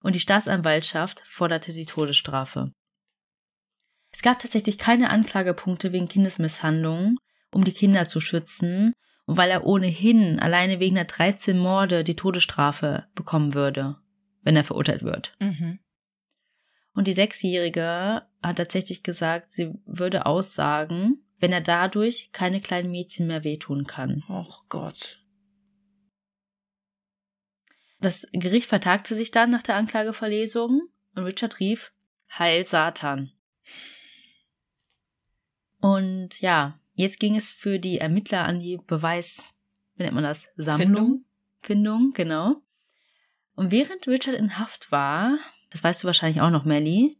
Und 0.00 0.14
die 0.14 0.20
Staatsanwaltschaft 0.20 1.22
forderte 1.26 1.72
die 1.72 1.84
Todesstrafe. 1.84 2.72
Es 4.12 4.22
gab 4.22 4.38
tatsächlich 4.38 4.78
keine 4.78 5.10
Anklagepunkte 5.10 5.92
wegen 5.92 6.08
Kindesmisshandlung, 6.08 7.16
um 7.52 7.64
die 7.64 7.72
Kinder 7.72 8.08
zu 8.08 8.20
schützen 8.20 8.94
und 9.26 9.36
weil 9.36 9.50
er 9.50 9.66
ohnehin 9.66 10.38
alleine 10.38 10.80
wegen 10.80 10.94
der 10.94 11.04
13 11.04 11.58
Morde 11.58 12.04
die 12.04 12.16
Todesstrafe 12.16 13.06
bekommen 13.14 13.54
würde, 13.54 13.96
wenn 14.42 14.56
er 14.56 14.64
verurteilt 14.64 15.02
wird. 15.02 15.36
Mhm. 15.38 15.78
Und 16.94 17.06
die 17.06 17.12
Sechsjährige 17.12 18.22
hat 18.42 18.56
tatsächlich 18.56 19.02
gesagt, 19.02 19.52
sie 19.52 19.74
würde 19.86 20.26
aussagen, 20.26 21.12
wenn 21.38 21.52
er 21.52 21.60
dadurch 21.60 22.30
keine 22.32 22.60
kleinen 22.60 22.90
Mädchen 22.90 23.26
mehr 23.26 23.44
wehtun 23.44 23.86
kann. 23.86 24.24
Och 24.28 24.64
Gott. 24.68 25.22
Das 28.00 28.28
Gericht 28.32 28.68
vertagte 28.68 29.14
sich 29.14 29.30
dann 29.30 29.50
nach 29.50 29.62
der 29.62 29.76
Anklageverlesung 29.76 30.88
und 31.14 31.22
Richard 31.24 31.60
rief 31.60 31.92
Heil 32.36 32.64
Satan. 32.64 33.32
Und 35.94 36.40
ja, 36.40 36.78
jetzt 36.94 37.20
ging 37.20 37.36
es 37.36 37.48
für 37.48 37.78
die 37.78 37.98
Ermittler 37.98 38.44
an 38.44 38.58
die 38.58 38.78
Beweis, 38.78 39.54
wie 39.96 40.02
nennt 40.02 40.14
man 40.14 40.24
das? 40.24 40.48
Sammlung? 40.56 40.86
Findung, 40.86 41.24
Findung 41.60 42.12
genau. 42.12 42.56
Und 43.54 43.70
während 43.70 44.06
Richard 44.06 44.36
in 44.36 44.58
Haft 44.58 44.92
war, 44.92 45.38
das 45.70 45.82
weißt 45.82 46.02
du 46.02 46.06
wahrscheinlich 46.06 46.40
auch 46.40 46.50
noch, 46.50 46.64
Melly, 46.64 47.18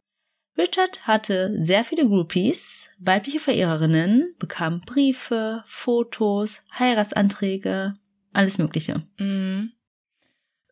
Richard 0.57 1.07
hatte 1.07 1.55
sehr 1.63 1.85
viele 1.85 2.05
Groupies, 2.05 2.91
weibliche 2.99 3.39
Verehrerinnen, 3.39 4.35
bekam 4.39 4.81
Briefe, 4.81 5.63
Fotos, 5.67 6.63
Heiratsanträge, 6.77 7.95
alles 8.33 8.57
Mögliche. 8.57 9.03
Mhm. 9.17 9.71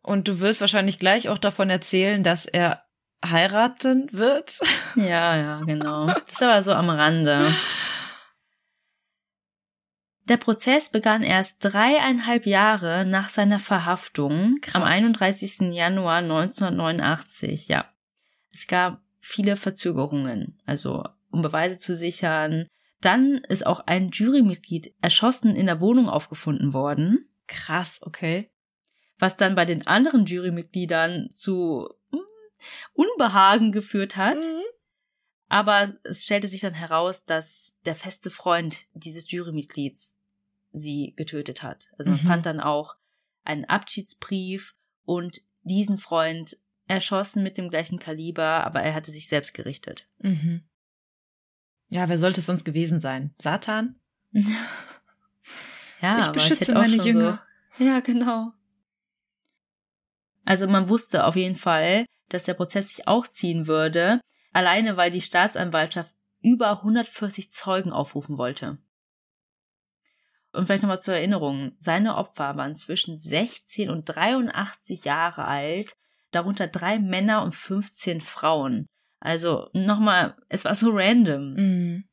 Und 0.04 0.28
du 0.28 0.40
wirst 0.40 0.62
wahrscheinlich 0.62 1.00
gleich 1.00 1.30
auch 1.30 1.38
davon 1.38 1.70
erzählen, 1.70 2.24
dass 2.24 2.46
er 2.46 2.87
heiraten 3.26 4.10
wird. 4.12 4.60
Ja, 4.96 5.36
ja, 5.36 5.62
genau. 5.64 6.08
Das 6.08 6.32
ist 6.32 6.44
aber 6.44 6.62
so 6.62 6.74
am 6.74 6.90
Rande. 6.90 7.54
Der 10.28 10.38
Prozess 10.38 10.90
begann 10.90 11.24
erst 11.24 11.64
dreieinhalb 11.64 12.46
Jahre 12.46 13.06
nach 13.06 13.30
seiner 13.30 13.60
Verhaftung 13.60 14.58
Krass. 14.62 14.76
am 14.76 14.84
31. 14.84 15.72
Januar 15.72 16.18
1989. 16.18 17.70
Ja, 17.70 17.86
es 18.52 18.68
gab 18.68 19.02
viele 19.22 19.56
Verzögerungen, 19.56 20.60
also 20.66 21.04
um 21.32 21.42
Beweise 21.42 21.78
zu 21.78 21.96
sichern. 21.96 22.68
Dann 23.00 23.38
ist 23.48 23.66
auch 23.66 23.82
ein 23.82 24.10
Jurymitglied 24.10 24.94
erschossen 25.02 25.56
in 25.56 25.66
der 25.66 25.80
Wohnung 25.80 26.10
aufgefunden 26.10 26.74
worden. 26.74 27.24
Krass, 27.48 28.00
okay. 28.02 28.50
Was 29.20 29.38
dann 29.38 29.56
bei 29.56 29.64
den 29.64 29.88
anderen 29.88 30.26
Jurymitgliedern 30.26 31.30
zu 31.32 31.88
hm, 32.12 32.20
Unbehagen 32.94 33.72
geführt 33.72 34.18
hat. 34.18 34.38
Mhm. 34.38 34.64
Aber 35.50 35.94
es 36.04 36.26
stellte 36.26 36.48
sich 36.48 36.62
dann 36.62 36.74
heraus, 36.74 37.26
dass 37.26 37.78
der 37.86 37.96
feste 37.96 38.30
Freund 38.30 38.84
dieses 38.94 39.32
Jurymitglieds 39.32 40.18
sie 40.74 41.14
getötet 41.16 41.64
hat. 41.64 41.88
Also 41.98 42.12
man 42.12 42.22
mhm. 42.22 42.28
fand 42.28 42.46
dann 42.46 42.60
auch 42.60 42.96
einen 43.44 43.66
Abschiedsbrief 43.66 44.76
und 45.06 45.42
diesen 45.64 45.98
Freund 45.98 46.58
erschossen 46.88 47.44
mit 47.44 47.58
dem 47.58 47.70
gleichen 47.70 48.00
Kaliber, 48.00 48.66
aber 48.66 48.82
er 48.82 48.94
hatte 48.94 49.12
sich 49.12 49.28
selbst 49.28 49.54
gerichtet. 49.54 50.08
Mhm. 50.20 50.64
Ja, 51.90 52.10
wer 52.10 52.18
sollte 52.18 52.42
es 52.42 52.46
sonst 52.46 52.66
gewesen 52.66 53.00
sein? 53.00 53.34
Satan? 53.40 53.96
ja, 56.02 56.20
ich 56.20 56.32
beschütze 56.34 56.72
ich 56.72 56.74
meine 56.74 56.98
Jünger. 56.98 57.42
So, 57.78 57.86
ja, 57.86 58.00
genau. 58.02 58.52
Also 60.48 60.66
man 60.66 60.88
wusste 60.88 61.26
auf 61.26 61.36
jeden 61.36 61.58
Fall, 61.58 62.06
dass 62.30 62.46
der 62.46 62.54
Prozess 62.54 62.88
sich 62.88 63.06
auch 63.06 63.28
ziehen 63.28 63.68
würde, 63.68 64.22
alleine 64.54 64.96
weil 64.96 65.12
die 65.12 65.20
Staatsanwaltschaft 65.20 66.10
über 66.42 66.70
140 66.70 67.52
Zeugen 67.52 67.92
aufrufen 67.92 68.38
wollte. 68.38 68.78
Und 70.54 70.66
vielleicht 70.66 70.84
nochmal 70.84 71.02
zur 71.02 71.16
Erinnerung, 71.16 71.74
seine 71.80 72.16
Opfer 72.16 72.56
waren 72.56 72.76
zwischen 72.76 73.18
16 73.18 73.90
und 73.90 74.06
83 74.06 75.04
Jahre 75.04 75.44
alt, 75.44 75.98
darunter 76.32 76.68
drei 76.68 76.98
Männer 76.98 77.44
und 77.44 77.54
15 77.54 78.22
Frauen. 78.22 78.86
Also 79.20 79.68
nochmal, 79.74 80.38
es 80.48 80.64
war 80.64 80.76
so 80.76 80.92
random. 80.92 81.56
Mhm. 81.56 82.07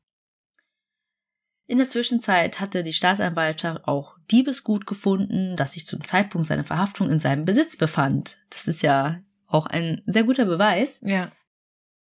In 1.67 1.79
der 1.79 1.89
Zwischenzeit 1.89 2.59
hatte 2.59 2.83
die 2.83 2.93
Staatsanwaltschaft 2.93 3.87
auch 3.87 4.17
Diebesgut 4.29 4.85
gefunden, 4.85 5.55
das 5.55 5.73
sich 5.73 5.87
zum 5.87 6.03
Zeitpunkt 6.03 6.47
seiner 6.47 6.63
Verhaftung 6.63 7.09
in 7.09 7.19
seinem 7.19 7.45
Besitz 7.45 7.75
befand. 7.75 8.37
Das 8.51 8.67
ist 8.67 8.83
ja 8.83 9.21
auch 9.47 9.65
ein 9.65 10.01
sehr 10.05 10.23
guter 10.23 10.45
Beweis. 10.45 10.99
Ja. 11.03 11.31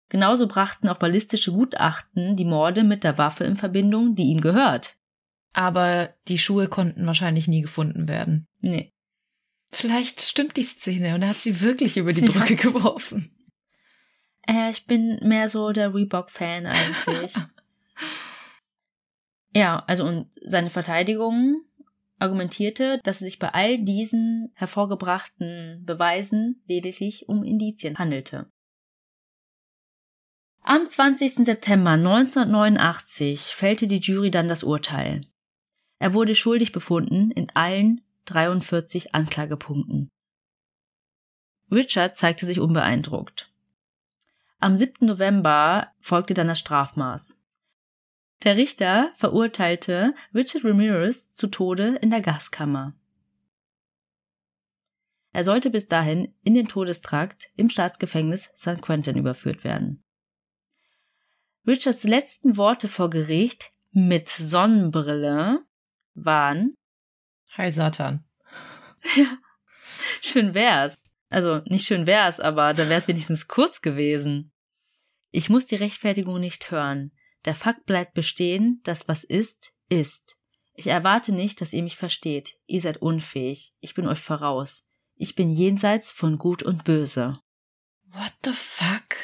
Genauso 0.10 0.48
brachten 0.48 0.88
auch 0.88 0.98
ballistische 0.98 1.52
Gutachten 1.52 2.36
die 2.36 2.46
Morde 2.46 2.84
mit 2.84 3.04
der 3.04 3.18
Waffe 3.18 3.44
in 3.44 3.56
Verbindung, 3.56 4.16
die 4.16 4.24
ihm 4.24 4.42
gehört. 4.42 4.98
Aber 5.54 6.14
die 6.28 6.40
Schuhe 6.40 6.68
konnten 6.68 7.06
wahrscheinlich 7.06 7.48
nie 7.48 7.62
gefunden 7.62 8.08
werden. 8.08 8.48
Nee. 8.62 8.92
Vielleicht 9.72 10.22
stimmt 10.22 10.58
die 10.58 10.64
Szene 10.64 11.16
und 11.16 11.22
er 11.22 11.30
hat 11.30 11.42
sie 11.42 11.62
wirklich 11.62 11.98
über 11.98 12.14
die 12.14 12.22
Brücke 12.26 12.56
ja. 12.56 12.62
geworfen. 12.62 13.36
Äh, 14.48 14.72
ich 14.72 14.86
bin 14.86 15.20
mehr 15.24 15.50
so 15.50 15.72
der 15.72 15.94
Reebok-Fan 15.94 16.68
eigentlich. 16.68 17.34
ja, 19.60 19.84
also 19.88 20.06
und 20.06 20.28
seine 20.42 20.70
Verteidigung 20.70 21.66
argumentierte, 22.18 23.02
dass 23.04 23.18
es 23.18 23.26
sich 23.26 23.40
bei 23.40 23.50
all 23.50 23.78
diesen 23.78 24.52
hervorgebrachten 24.54 25.84
Beweisen 25.86 26.62
lediglich 26.66 27.28
um 27.28 27.44
Indizien 27.44 27.98
handelte. 27.98 28.50
Am 30.62 30.88
20. 30.88 31.46
September 31.46 31.92
1989 31.92 33.54
fällte 33.54 33.88
die 33.88 34.00
Jury 34.00 34.32
dann 34.32 34.48
das 34.48 34.64
Urteil. 34.64 35.22
Er 36.00 36.14
wurde 36.14 36.36
schuldig 36.36 36.72
befunden 36.72 37.32
in 37.32 37.50
allen 37.54 38.02
43 38.26 39.14
Anklagepunkten. 39.14 40.10
Richard 41.70 42.16
zeigte 42.16 42.46
sich 42.46 42.62
unbeeindruckt. 42.62 43.52
Am 44.60 44.78
7. 44.78 45.06
November 45.06 45.92
folgte 46.00 46.34
dann 46.34 46.48
das 46.48 46.60
Strafmaß. 46.60 47.39
Der 48.44 48.56
Richter 48.56 49.12
verurteilte 49.16 50.14
Richard 50.34 50.64
Ramirez 50.64 51.32
zu 51.32 51.48
Tode 51.48 51.98
in 52.02 52.10
der 52.10 52.22
Gaskammer. 52.22 52.96
Er 55.32 55.44
sollte 55.44 55.70
bis 55.70 55.88
dahin 55.88 56.34
in 56.44 56.54
den 56.54 56.68
Todestrakt 56.68 57.50
im 57.56 57.70
Staatsgefängnis 57.70 58.52
St. 58.56 58.82
Quentin 58.82 59.18
überführt 59.18 59.64
werden. 59.64 60.04
Richards 61.68 62.04
letzten 62.04 62.58
Worte 62.58 62.88
vor 62.88 63.10
Gericht 63.10 63.70
mit 63.92 64.30
Sonnenbrille 64.30 65.60
waren 66.14 66.74
Hi 67.58 67.72
Satan. 67.72 68.24
Ja, 69.16 69.38
schön 70.22 70.54
wär's. 70.54 70.98
Also 71.30 71.62
nicht 71.66 71.86
schön 71.86 72.08
wär's, 72.08 72.40
aber 72.40 72.74
dann 72.74 72.90
wär's 72.90 73.08
wenigstens 73.08 73.48
kurz 73.48 73.82
gewesen. 73.82 74.52
Ich 75.32 75.50
muss 75.50 75.68
die 75.68 75.76
Rechtfertigung 75.76 76.40
nicht 76.40 76.72
hören. 76.72 77.12
Der 77.46 77.56
Fakt 77.56 77.86
bleibt 77.86 78.14
bestehen, 78.14 78.82
dass 78.84 79.08
was 79.08 79.24
ist, 79.24 79.72
ist. 79.90 80.36
Ich 80.74 80.88
erwarte 80.88 81.34
nicht, 81.34 81.62
dass 81.62 81.74
ihr 81.74 81.84
mich 81.84 81.98
versteht. 81.98 82.58
Ihr 82.66 82.82
seid 82.82 82.98
unfähig. 82.98 83.74
Ich 83.80 83.94
bin 83.94 84.08
euch 84.08 84.20
voraus. 84.20 84.88
Ich 85.16 85.36
bin 85.36 85.52
jenseits 85.52 86.12
von 86.12 86.38
Gut 86.38 86.64
und 86.64 86.86
Böse. 86.86 87.40
What 88.12 88.34
the 88.46 88.54
fuck? 88.54 89.16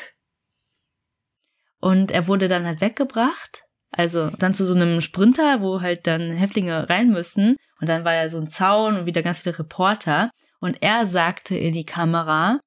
Und 1.80 2.12
er 2.12 2.28
wurde 2.28 2.48
dann 2.48 2.66
halt 2.66 2.82
weggebracht. 2.82 3.64
Also 3.92 4.30
dann 4.40 4.54
zu 4.54 4.66
so 4.66 4.74
einem 4.74 5.00
Sprinter, 5.00 5.62
wo 5.62 5.82
halt 5.82 6.08
dann 6.08 6.32
Häftlinge 6.32 6.90
rein 6.90 7.12
müssen. 7.12 7.56
Und 7.80 7.88
dann 7.88 8.04
war 8.04 8.14
ja 8.14 8.28
so 8.28 8.40
ein 8.40 8.50
Zaun 8.50 8.98
und 8.98 9.06
wieder 9.06 9.24
ganz 9.24 9.40
viele 9.40 9.58
Reporter. 9.58 10.32
Und 10.60 10.82
er 10.82 11.06
sagte 11.06 11.58
in 11.58 11.74
die 11.74 11.86
Kamera, 11.86 12.60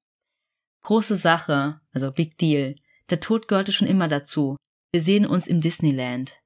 große 0.83 1.15
Sache, 1.15 1.79
also 1.91 2.11
Big 2.11 2.37
Deal. 2.37 2.75
Der 3.09 3.19
Tod 3.19 3.47
gehörte 3.47 3.71
schon 3.71 3.87
immer 3.87 4.07
dazu. 4.07 4.55
Wir 4.91 5.01
sehen 5.01 5.25
uns 5.25 5.47
im 5.47 5.61
Disneyland. 5.61 6.39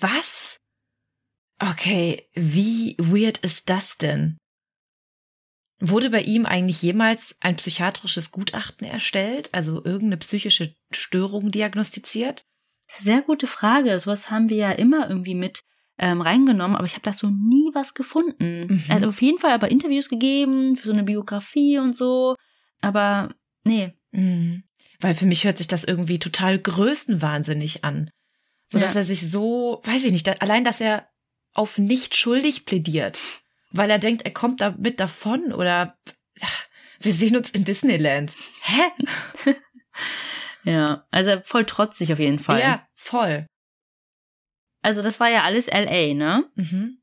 Was? 0.00 0.58
Okay, 1.60 2.28
wie 2.34 2.96
weird 2.98 3.38
ist 3.38 3.70
das 3.70 3.96
denn? 3.96 4.38
Wurde 5.80 6.10
bei 6.10 6.22
ihm 6.22 6.46
eigentlich 6.46 6.82
jemals 6.82 7.36
ein 7.40 7.56
psychiatrisches 7.56 8.30
Gutachten 8.30 8.86
erstellt, 8.86 9.50
also 9.52 9.84
irgendeine 9.84 10.16
psychische 10.16 10.74
Störung 10.92 11.50
diagnostiziert? 11.50 12.44
Sehr 12.88 13.22
gute 13.22 13.46
Frage. 13.46 13.98
Sowas 13.98 14.30
haben 14.30 14.48
wir 14.48 14.56
ja 14.56 14.72
immer 14.72 15.08
irgendwie 15.08 15.34
mit 15.34 15.62
ähm, 15.98 16.20
reingenommen, 16.20 16.76
aber 16.76 16.86
ich 16.86 16.94
habe 16.94 17.02
dazu 17.02 17.30
nie 17.30 17.70
was 17.72 17.94
gefunden. 17.94 18.66
Mhm. 18.66 18.84
Er 18.88 18.96
hat 18.96 19.04
auf 19.04 19.22
jeden 19.22 19.38
Fall 19.38 19.52
aber 19.52 19.70
Interviews 19.70 20.08
gegeben 20.08 20.76
für 20.76 20.86
so 20.86 20.92
eine 20.92 21.04
Biografie 21.04 21.78
und 21.78 21.96
so, 21.96 22.34
aber 22.80 23.34
nee. 23.64 23.92
Mhm. 24.10 24.64
Weil 25.00 25.14
für 25.14 25.26
mich 25.26 25.44
hört 25.44 25.58
sich 25.58 25.68
das 25.68 25.84
irgendwie 25.84 26.18
total 26.18 26.58
größenwahnsinnig 26.58 27.84
an. 27.84 28.10
So 28.70 28.78
dass 28.78 28.94
ja. 28.94 29.00
er 29.00 29.04
sich 29.04 29.30
so, 29.30 29.80
weiß 29.84 30.04
ich 30.04 30.12
nicht, 30.12 30.42
allein, 30.42 30.64
dass 30.64 30.80
er 30.80 31.08
auf 31.52 31.78
nicht 31.78 32.16
schuldig 32.16 32.64
plädiert, 32.64 33.20
weil 33.70 33.90
er 33.90 33.98
denkt, 33.98 34.22
er 34.22 34.32
kommt 34.32 34.60
damit 34.60 35.00
davon 35.00 35.52
oder 35.52 35.96
ach, 36.40 36.66
wir 37.00 37.12
sehen 37.12 37.36
uns 37.36 37.50
in 37.50 37.64
Disneyland. 37.64 38.34
Hä? 38.62 39.54
ja, 40.64 41.06
also 41.10 41.40
voll 41.42 41.64
trotzig 41.64 42.12
auf 42.12 42.18
jeden 42.18 42.38
Fall. 42.38 42.60
Ja, 42.60 42.86
voll. 42.94 43.46
Also 44.82 45.02
das 45.02 45.20
war 45.20 45.30
ja 45.30 45.42
alles 45.42 45.68
LA, 45.68 46.14
ne? 46.14 46.44
Mhm. 46.56 46.98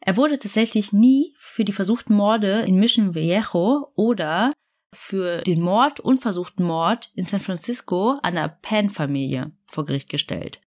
Er 0.00 0.16
wurde 0.16 0.38
tatsächlich 0.38 0.92
nie 0.92 1.34
für 1.38 1.64
die 1.64 1.72
versuchten 1.72 2.14
Morde 2.14 2.62
in 2.62 2.76
Mission 2.76 3.14
Viejo 3.14 3.92
oder 3.94 4.52
für 4.92 5.42
den 5.42 5.60
Mord 5.60 6.00
und 6.00 6.20
versuchten 6.20 6.64
Mord 6.64 7.10
in 7.14 7.26
San 7.26 7.40
Francisco 7.40 8.18
an 8.22 8.34
der 8.34 8.48
Pan-Familie 8.48 9.52
vor 9.66 9.84
Gericht 9.86 10.08
gestellt. 10.08 10.60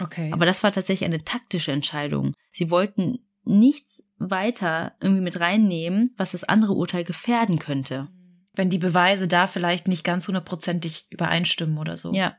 Okay. 0.00 0.32
Aber 0.32 0.46
das 0.46 0.62
war 0.62 0.72
tatsächlich 0.72 1.06
eine 1.06 1.24
taktische 1.24 1.72
Entscheidung. 1.72 2.34
Sie 2.52 2.70
wollten 2.70 3.20
nichts 3.44 4.04
weiter 4.18 4.94
irgendwie 5.00 5.22
mit 5.22 5.40
reinnehmen, 5.40 6.14
was 6.16 6.32
das 6.32 6.44
andere 6.44 6.74
Urteil 6.74 7.04
gefährden 7.04 7.58
könnte. 7.58 8.08
Wenn 8.52 8.70
die 8.70 8.78
Beweise 8.78 9.28
da 9.28 9.46
vielleicht 9.46 9.88
nicht 9.88 10.04
ganz 10.04 10.26
hundertprozentig 10.26 11.06
übereinstimmen 11.10 11.78
oder 11.78 11.96
so. 11.96 12.12
Ja. 12.12 12.36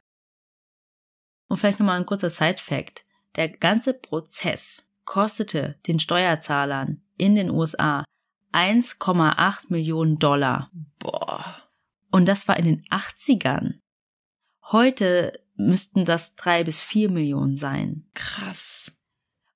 Und 1.48 1.58
vielleicht 1.58 1.80
nochmal 1.80 2.00
ein 2.00 2.06
kurzer 2.06 2.30
Side-Fact. 2.30 3.06
Der 3.36 3.50
ganze 3.50 3.94
Prozess 3.94 4.86
kostete 5.06 5.80
den 5.88 6.00
Steuerzahlern 6.00 7.02
in 7.18 7.36
den 7.36 7.50
USA 7.50 8.04
1,8 8.54 9.66
Millionen 9.70 10.20
Dollar. 10.20 10.72
Boah. 11.00 11.64
Und 12.12 12.28
das 12.28 12.48
war 12.48 12.58
in 12.58 12.66
den 12.66 12.84
80ern. 12.86 13.76
Heute 14.72 15.40
müssten 15.56 16.06
das 16.06 16.36
drei 16.36 16.64
bis 16.64 16.80
vier 16.80 17.10
Millionen 17.12 17.58
sein. 17.58 18.06
Krass. 18.14 18.96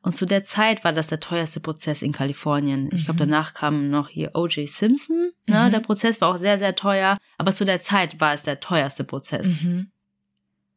Und 0.01 0.17
zu 0.17 0.25
der 0.25 0.43
Zeit 0.43 0.83
war 0.83 0.91
das 0.91 1.07
der 1.07 1.21
teuerste 1.21 1.61
Prozess 1.61 2.01
in 2.01 2.11
Kalifornien. 2.11 2.89
Ich 2.91 3.05
glaube, 3.05 3.25
mhm. 3.25 3.29
danach 3.29 3.53
kam 3.53 3.89
noch 3.89 4.09
hier 4.09 4.31
O.J. 4.33 4.67
Simpson. 4.67 5.31
Ne? 5.47 5.67
Mhm. 5.67 5.71
Der 5.71 5.79
Prozess 5.79 6.19
war 6.19 6.29
auch 6.29 6.37
sehr, 6.37 6.57
sehr 6.57 6.75
teuer. 6.75 7.17
Aber 7.37 7.53
zu 7.53 7.63
der 7.63 7.81
Zeit 7.81 8.19
war 8.19 8.33
es 8.33 8.43
der 8.43 8.59
teuerste 8.59 9.05
Prozess. 9.05 9.61
Mhm. 9.61 9.91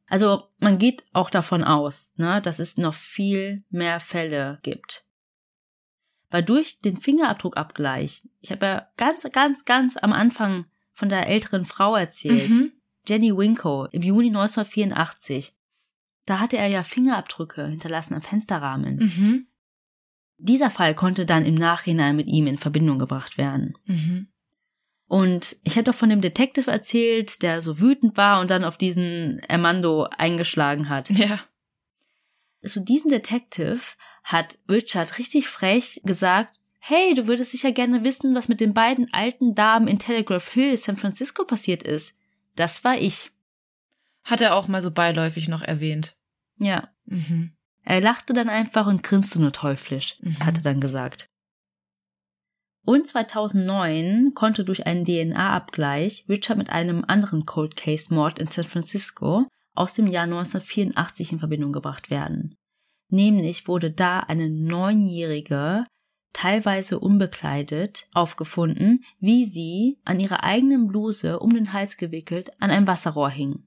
Also 0.06 0.44
man 0.58 0.78
geht 0.78 1.02
auch 1.12 1.30
davon 1.30 1.64
aus, 1.64 2.14
ne, 2.16 2.40
dass 2.40 2.60
es 2.60 2.76
noch 2.76 2.94
viel 2.94 3.58
mehr 3.70 3.98
Fälle 3.98 4.60
gibt. 4.62 5.04
Weil 6.30 6.42
durch 6.42 6.78
den 6.78 6.96
Fingerabdruckabgleich, 6.96 8.28
ich 8.40 8.50
habe 8.50 8.66
ja 8.66 8.88
ganz, 8.96 9.26
ganz, 9.32 9.64
ganz 9.64 9.96
am 9.96 10.12
Anfang 10.12 10.66
von 10.92 11.08
der 11.08 11.28
älteren 11.28 11.64
Frau 11.64 11.94
erzählt, 11.94 12.48
mhm. 12.48 12.72
Jenny 13.06 13.36
Winko 13.36 13.86
im 13.86 14.02
Juni 14.02 14.28
1984. 14.28 15.54
Da 16.24 16.40
hatte 16.40 16.56
er 16.56 16.66
ja 16.66 16.82
Fingerabdrücke 16.82 17.68
hinterlassen 17.68 18.14
am 18.14 18.22
Fensterrahmen. 18.22 18.96
Mhm. 18.96 19.46
Dieser 20.38 20.70
Fall 20.70 20.94
konnte 20.94 21.24
dann 21.24 21.46
im 21.46 21.54
Nachhinein 21.54 22.16
mit 22.16 22.26
ihm 22.26 22.46
in 22.46 22.58
Verbindung 22.58 22.98
gebracht 22.98 23.38
werden. 23.38 23.78
Mhm. 23.84 24.28
Und 25.08 25.56
ich 25.62 25.76
habe 25.76 25.84
doch 25.84 25.94
von 25.94 26.08
dem 26.08 26.20
Detective 26.20 26.70
erzählt, 26.70 27.42
der 27.42 27.62
so 27.62 27.80
wütend 27.80 28.16
war 28.16 28.40
und 28.40 28.50
dann 28.50 28.64
auf 28.64 28.76
diesen 28.76 29.40
Armando 29.48 30.04
eingeschlagen 30.04 30.88
hat. 30.88 31.10
Ja. 31.10 31.40
Zu 32.62 32.80
diesem 32.80 33.10
Detective 33.10 33.80
hat 34.26 34.58
Richard 34.68 35.18
richtig 35.18 35.46
frech 35.46 36.00
gesagt, 36.04 36.58
hey, 36.80 37.14
du 37.14 37.28
würdest 37.28 37.52
sicher 37.52 37.70
gerne 37.70 38.02
wissen, 38.02 38.34
was 38.34 38.48
mit 38.48 38.58
den 38.58 38.74
beiden 38.74 39.12
alten 39.12 39.54
Damen 39.54 39.86
in 39.86 40.00
Telegraph 40.00 40.48
Hill, 40.50 40.76
San 40.76 40.96
Francisco 40.96 41.44
passiert 41.44 41.84
ist. 41.84 42.12
Das 42.56 42.82
war 42.82 42.98
ich. 42.98 43.30
Hat 44.24 44.40
er 44.40 44.56
auch 44.56 44.66
mal 44.66 44.82
so 44.82 44.90
beiläufig 44.90 45.46
noch 45.46 45.62
erwähnt. 45.62 46.16
Ja. 46.58 46.88
Mhm. 47.04 47.52
Er 47.84 48.00
lachte 48.00 48.32
dann 48.32 48.48
einfach 48.48 48.88
und 48.88 49.04
grinste 49.04 49.40
nur 49.40 49.52
teuflisch, 49.52 50.16
mhm. 50.20 50.40
hat 50.40 50.56
er 50.56 50.62
dann 50.62 50.80
gesagt. 50.80 51.26
Und 52.84 53.06
2009 53.06 54.32
konnte 54.34 54.64
durch 54.64 54.86
einen 54.86 55.04
DNA-Abgleich 55.04 56.24
Richard 56.28 56.58
mit 56.58 56.70
einem 56.70 57.04
anderen 57.06 57.44
Cold 57.44 57.76
Case 57.76 58.12
Mord 58.12 58.40
in 58.40 58.48
San 58.48 58.64
Francisco 58.64 59.46
aus 59.74 59.94
dem 59.94 60.08
Jahr 60.08 60.24
1984 60.24 61.30
in 61.30 61.38
Verbindung 61.38 61.72
gebracht 61.72 62.10
werden. 62.10 62.56
Nämlich 63.16 63.66
wurde 63.66 63.90
da 63.90 64.20
eine 64.20 64.50
neunjährige, 64.50 65.84
teilweise 66.34 66.98
unbekleidet, 66.98 68.10
aufgefunden, 68.12 69.06
wie 69.20 69.46
sie 69.46 69.98
an 70.04 70.20
ihrer 70.20 70.44
eigenen 70.44 70.86
Bluse 70.86 71.38
um 71.38 71.54
den 71.54 71.72
Hals 71.72 71.96
gewickelt 71.96 72.50
an 72.60 72.70
einem 72.70 72.86
Wasserrohr 72.86 73.30
hing. 73.30 73.64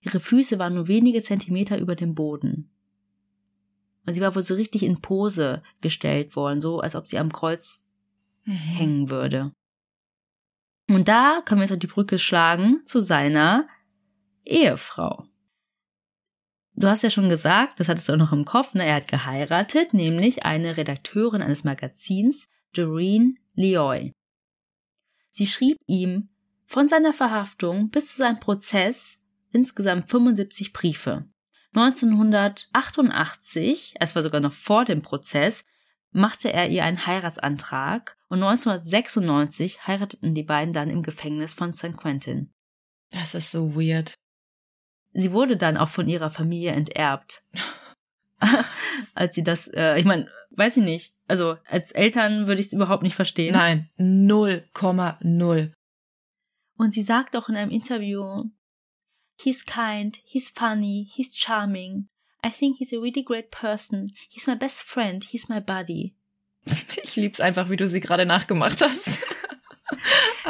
Ihre 0.00 0.20
Füße 0.20 0.58
waren 0.58 0.72
nur 0.72 0.88
wenige 0.88 1.22
Zentimeter 1.22 1.78
über 1.78 1.94
dem 1.94 2.14
Boden. 2.14 2.70
Und 4.06 4.14
sie 4.14 4.22
war 4.22 4.34
wohl 4.34 4.40
so 4.40 4.54
richtig 4.54 4.84
in 4.84 5.02
Pose 5.02 5.62
gestellt 5.82 6.34
worden, 6.34 6.62
so 6.62 6.80
als 6.80 6.96
ob 6.96 7.06
sie 7.06 7.18
am 7.18 7.30
Kreuz 7.30 7.90
mhm. 8.46 8.52
hängen 8.52 9.10
würde. 9.10 9.52
Und 10.88 11.08
da 11.08 11.42
können 11.44 11.60
wir 11.60 11.66
jetzt 11.66 11.74
auch 11.74 11.78
die 11.78 11.86
Brücke 11.86 12.18
schlagen 12.18 12.80
zu 12.86 13.00
seiner 13.00 13.68
Ehefrau. 14.46 15.29
Du 16.80 16.88
hast 16.88 17.02
ja 17.02 17.10
schon 17.10 17.28
gesagt, 17.28 17.78
das 17.78 17.90
hattest 17.90 18.08
du 18.08 18.14
auch 18.14 18.16
noch 18.16 18.32
im 18.32 18.46
Kopf, 18.46 18.72
ne? 18.72 18.86
er 18.86 18.94
hat 18.94 19.06
geheiratet, 19.06 19.92
nämlich 19.92 20.46
eine 20.46 20.78
Redakteurin 20.78 21.42
eines 21.42 21.62
Magazins, 21.62 22.48
Doreen 22.72 23.38
Leoy. 23.52 24.12
Sie 25.30 25.46
schrieb 25.46 25.76
ihm 25.86 26.30
von 26.64 26.88
seiner 26.88 27.12
Verhaftung 27.12 27.90
bis 27.90 28.12
zu 28.12 28.16
seinem 28.16 28.40
Prozess 28.40 29.18
insgesamt 29.52 30.08
75 30.08 30.72
Briefe. 30.72 31.26
1988, 31.74 33.96
es 34.00 34.14
war 34.14 34.22
sogar 34.22 34.40
noch 34.40 34.54
vor 34.54 34.86
dem 34.86 35.02
Prozess, 35.02 35.66
machte 36.12 36.50
er 36.50 36.70
ihr 36.70 36.84
einen 36.84 37.06
Heiratsantrag 37.06 38.16
und 38.28 38.42
1996 38.42 39.86
heirateten 39.86 40.34
die 40.34 40.44
beiden 40.44 40.72
dann 40.72 40.88
im 40.88 41.02
Gefängnis 41.02 41.52
von 41.52 41.74
St. 41.74 41.98
Quentin. 41.98 42.54
Das 43.10 43.34
ist 43.34 43.52
so 43.52 43.74
weird. 43.74 44.14
Sie 45.12 45.32
wurde 45.32 45.56
dann 45.56 45.76
auch 45.76 45.88
von 45.88 46.08
ihrer 46.08 46.30
Familie 46.30 46.72
enterbt. 46.72 47.42
als 49.14 49.34
sie 49.34 49.42
das, 49.42 49.68
äh, 49.68 49.98
ich 49.98 50.04
meine, 50.04 50.28
weiß 50.50 50.76
ich 50.78 50.84
nicht. 50.84 51.14
Also 51.28 51.56
als 51.66 51.92
Eltern 51.92 52.46
würde 52.46 52.60
ich 52.60 52.68
es 52.68 52.72
überhaupt 52.72 53.02
nicht 53.02 53.14
verstehen. 53.14 53.52
Nein, 53.52 53.88
0,0. 53.98 55.72
Und 56.76 56.94
sie 56.94 57.02
sagt 57.02 57.36
auch 57.36 57.48
in 57.48 57.56
einem 57.56 57.70
Interview, 57.70 58.44
He's 59.42 59.64
kind, 59.64 60.18
he's 60.24 60.50
funny, 60.50 61.08
he's 61.10 61.34
charming. 61.34 62.08
I 62.44 62.50
think 62.50 62.76
he's 62.76 62.92
a 62.92 63.00
really 63.00 63.22
great 63.22 63.50
person. 63.50 64.12
He's 64.28 64.46
my 64.46 64.54
best 64.54 64.82
friend, 64.82 65.24
he's 65.24 65.48
my 65.48 65.60
buddy. 65.60 66.14
Ich 67.02 67.16
lieb's 67.16 67.40
einfach, 67.40 67.70
wie 67.70 67.76
du 67.76 67.88
sie 67.88 68.00
gerade 68.00 68.26
nachgemacht 68.26 68.82
hast. 68.82 69.18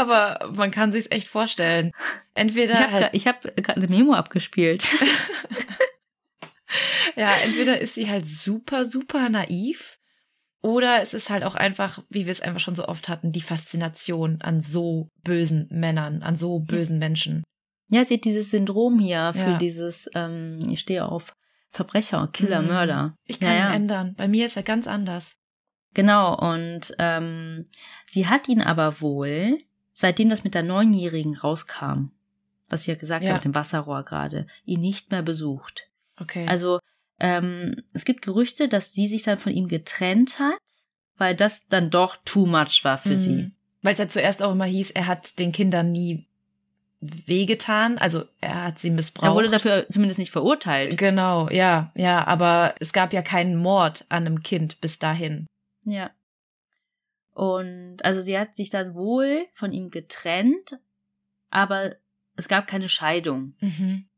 Aber 0.00 0.50
man 0.54 0.70
kann 0.70 0.92
sich's 0.92 1.08
echt 1.10 1.28
vorstellen. 1.28 1.92
Entweder 2.34 2.74
ich 2.74 2.80
habe 2.80 2.92
halt, 2.92 3.08
ich 3.12 3.26
hab 3.26 3.42
gerade 3.42 3.80
eine 3.80 3.88
Memo 3.88 4.14
abgespielt. 4.14 4.84
ja, 7.16 7.30
entweder 7.44 7.80
ist 7.80 7.94
sie 7.94 8.08
halt 8.08 8.26
super 8.26 8.84
super 8.86 9.28
naiv 9.28 9.98
oder 10.62 11.02
es 11.02 11.14
ist 11.14 11.30
halt 11.30 11.42
auch 11.44 11.54
einfach, 11.54 12.00
wie 12.08 12.26
wir 12.26 12.32
es 12.32 12.40
einfach 12.42 12.60
schon 12.60 12.76
so 12.76 12.86
oft 12.86 13.08
hatten, 13.08 13.32
die 13.32 13.40
Faszination 13.40 14.40
an 14.42 14.60
so 14.60 15.08
bösen 15.24 15.66
Männern, 15.70 16.22
an 16.22 16.36
so 16.36 16.60
bösen 16.60 16.98
Menschen. 16.98 17.42
Ja, 17.88 18.04
sie 18.04 18.14
hat 18.14 18.24
dieses 18.24 18.50
Syndrom 18.50 19.00
hier 19.00 19.32
für 19.34 19.52
Ja. 19.52 19.58
dieses, 19.58 20.08
ähm, 20.14 20.58
ich 20.70 20.80
stehe 20.80 21.06
auf 21.06 21.34
Verbrecher, 21.70 22.28
Killer, 22.32 22.62
Mhm. 22.62 22.68
Mörder. 22.68 23.14
Ich 23.26 23.40
kann 23.40 23.52
ja, 23.52 23.58
ja. 23.58 23.68
ihn 23.70 23.74
ändern. 23.82 24.14
Bei 24.16 24.28
mir 24.28 24.46
ist 24.46 24.56
er 24.56 24.62
ganz 24.62 24.86
anders. 24.86 25.36
Genau, 25.94 26.36
und 26.38 26.94
ähm, 27.00 27.64
sie 28.06 28.28
hat 28.28 28.46
ihn 28.48 28.62
aber 28.62 29.00
wohl, 29.00 29.58
seitdem 29.92 30.30
das 30.30 30.44
mit 30.44 30.54
der 30.54 30.62
Neunjährigen 30.62 31.36
rauskam, 31.36 32.10
was 32.68 32.82
ich 32.82 32.86
ja 32.88 32.94
gesagt 32.94 33.24
Ja. 33.24 33.30
habe, 33.30 33.38
mit 33.38 33.44
dem 33.46 33.54
Wasserrohr 33.54 34.04
gerade, 34.04 34.46
ihn 34.64 34.80
nicht 34.80 35.10
mehr 35.10 35.22
besucht. 35.22 35.88
Okay. 36.18 36.46
Also 36.46 36.78
ähm, 37.18 37.82
es 37.92 38.04
gibt 38.04 38.22
Gerüchte, 38.22 38.68
dass 38.68 38.92
sie 38.92 39.08
sich 39.08 39.22
dann 39.22 39.38
von 39.38 39.52
ihm 39.52 39.68
getrennt 39.68 40.38
hat, 40.38 40.58
weil 41.18 41.34
das 41.34 41.66
dann 41.68 41.90
doch 41.90 42.16
too 42.24 42.46
much 42.46 42.80
war 42.82 42.98
für 42.98 43.16
sie. 43.16 43.34
Mhm. 43.34 43.52
Weil 43.82 43.92
es 43.92 43.98
ja 43.98 44.08
zuerst 44.08 44.42
auch 44.42 44.52
immer 44.52 44.64
hieß, 44.64 44.90
er 44.92 45.06
hat 45.06 45.38
den 45.38 45.52
Kindern 45.52 45.92
nie 45.92 46.26
wehgetan. 47.00 47.98
Also 47.98 48.24
er 48.40 48.64
hat 48.64 48.78
sie 48.78 48.90
missbraucht. 48.90 49.30
Er 49.30 49.34
wurde 49.34 49.50
dafür 49.50 49.88
zumindest 49.88 50.18
nicht 50.18 50.30
verurteilt. 50.30 50.98
Genau, 50.98 51.48
ja, 51.50 51.92
ja, 51.94 52.26
aber 52.26 52.74
es 52.80 52.92
gab 52.92 53.12
ja 53.12 53.22
keinen 53.22 53.56
Mord 53.56 54.04
an 54.08 54.26
einem 54.26 54.42
Kind 54.42 54.80
bis 54.80 54.98
dahin. 54.98 55.46
Ja. 55.84 56.10
Und 57.32 58.04
also 58.04 58.20
sie 58.20 58.38
hat 58.38 58.56
sich 58.56 58.70
dann 58.70 58.94
wohl 58.94 59.46
von 59.54 59.72
ihm 59.72 59.90
getrennt, 59.90 60.78
aber 61.48 61.96
es 62.36 62.48
gab 62.48 62.66
keine 62.66 62.88
Scheidung. 62.88 63.54
Mhm. 63.60 64.08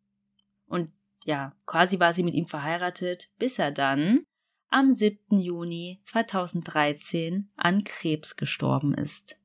Und 0.67 0.93
ja, 1.25 1.55
quasi 1.67 2.01
war 2.01 2.13
sie 2.13 2.23
mit 2.23 2.35
ihm 2.35 2.47
verheiratet, 2.47 3.31
bis 3.39 3.59
er 3.59 3.71
dann 3.71 4.25
am 4.71 4.93
7. 4.93 5.39
Juni 5.39 6.01
2013 6.05 7.51
an 7.57 7.85
Krebs 7.85 8.37
gestorben 8.37 8.95
ist. 8.95 9.39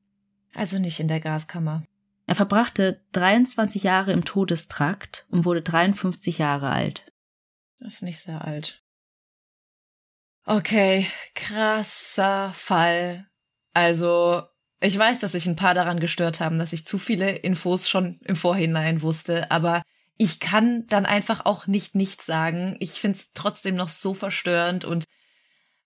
Also 0.54 0.78
nicht 0.78 0.98
in 1.00 1.08
der 1.08 1.20
Gaskammer. 1.20 1.84
Er 2.26 2.34
verbrachte 2.34 3.02
23 3.12 3.84
Jahre 3.84 4.12
im 4.12 4.24
Todestrakt 4.24 5.26
und 5.30 5.44
wurde 5.44 5.62
53 5.62 6.38
Jahre 6.38 6.70
alt. 6.70 7.10
Das 7.78 7.94
ist 7.94 8.02
nicht 8.02 8.18
sehr 8.18 8.44
alt. 8.44 8.82
Okay, 10.44 11.06
krasser 11.34 12.52
Fall. 12.54 13.28
Also, 13.78 14.42
ich 14.80 14.98
weiß, 14.98 15.20
dass 15.20 15.32
sich 15.32 15.46
ein 15.46 15.54
paar 15.54 15.72
daran 15.72 16.00
gestört 16.00 16.40
haben, 16.40 16.58
dass 16.58 16.72
ich 16.72 16.84
zu 16.84 16.98
viele 16.98 17.30
Infos 17.30 17.88
schon 17.88 18.18
im 18.24 18.34
Vorhinein 18.34 19.02
wusste, 19.02 19.52
aber 19.52 19.82
ich 20.16 20.40
kann 20.40 20.88
dann 20.88 21.06
einfach 21.06 21.46
auch 21.46 21.68
nicht 21.68 21.94
nichts 21.94 22.26
sagen. 22.26 22.74
Ich 22.80 22.94
find's 22.94 23.30
trotzdem 23.34 23.76
noch 23.76 23.88
so 23.88 24.14
verstörend 24.14 24.84
und 24.84 25.04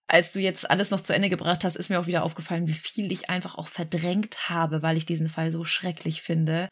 als 0.07 0.33
du 0.33 0.41
jetzt 0.41 0.71
alles 0.71 0.91
noch 0.91 1.03
zu 1.03 1.15
Ende 1.15 1.29
gebracht 1.29 1.65
hast, 1.65 1.77
ist 1.77 1.91
mir 1.91 2.01
auch 2.01 2.07
wieder 2.07 2.23
aufgefallen, 2.23 2.67
wie 2.67 2.73
viel 2.73 3.13
ich 3.13 3.29
einfach 3.29 3.59
auch 3.59 3.69
verdrängt 3.69 4.49
habe, 4.49 4.81
weil 4.81 4.97
ich 4.97 5.05
diesen 5.05 5.29
Fall 5.29 5.53
so 5.53 5.63
schrecklich 5.65 6.23
finde. 6.23 6.71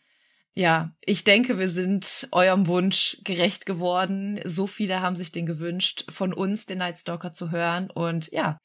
Ja, 0.55 0.95
ich 1.05 1.25
denke, 1.25 1.59
wir 1.59 1.69
sind 1.69 2.29
eurem 2.33 2.67
Wunsch 2.67 3.19
gerecht 3.25 3.67
geworden. 3.67 4.41
So 4.47 4.67
viele 4.67 5.03
haben 5.03 5.17
sich 5.17 5.33
den 5.33 5.45
gewünscht, 5.45 6.07
von 6.09 6.33
uns 6.33 6.65
den 6.65 6.79
Night 6.79 6.99
Stalker 6.99 7.35
zu 7.35 7.51
hören. 7.51 7.91
Und 7.91 8.33
ja, 8.33 8.59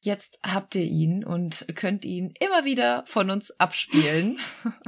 jetzt 0.00 0.38
habt 0.42 0.74
ihr 0.74 0.84
ihn 0.84 1.24
und 1.24 1.66
könnt 1.74 2.04
ihn 2.04 2.32
immer 2.40 2.64
wieder 2.64 3.04
von 3.06 3.30
uns 3.30 3.50
abspielen. 3.60 4.38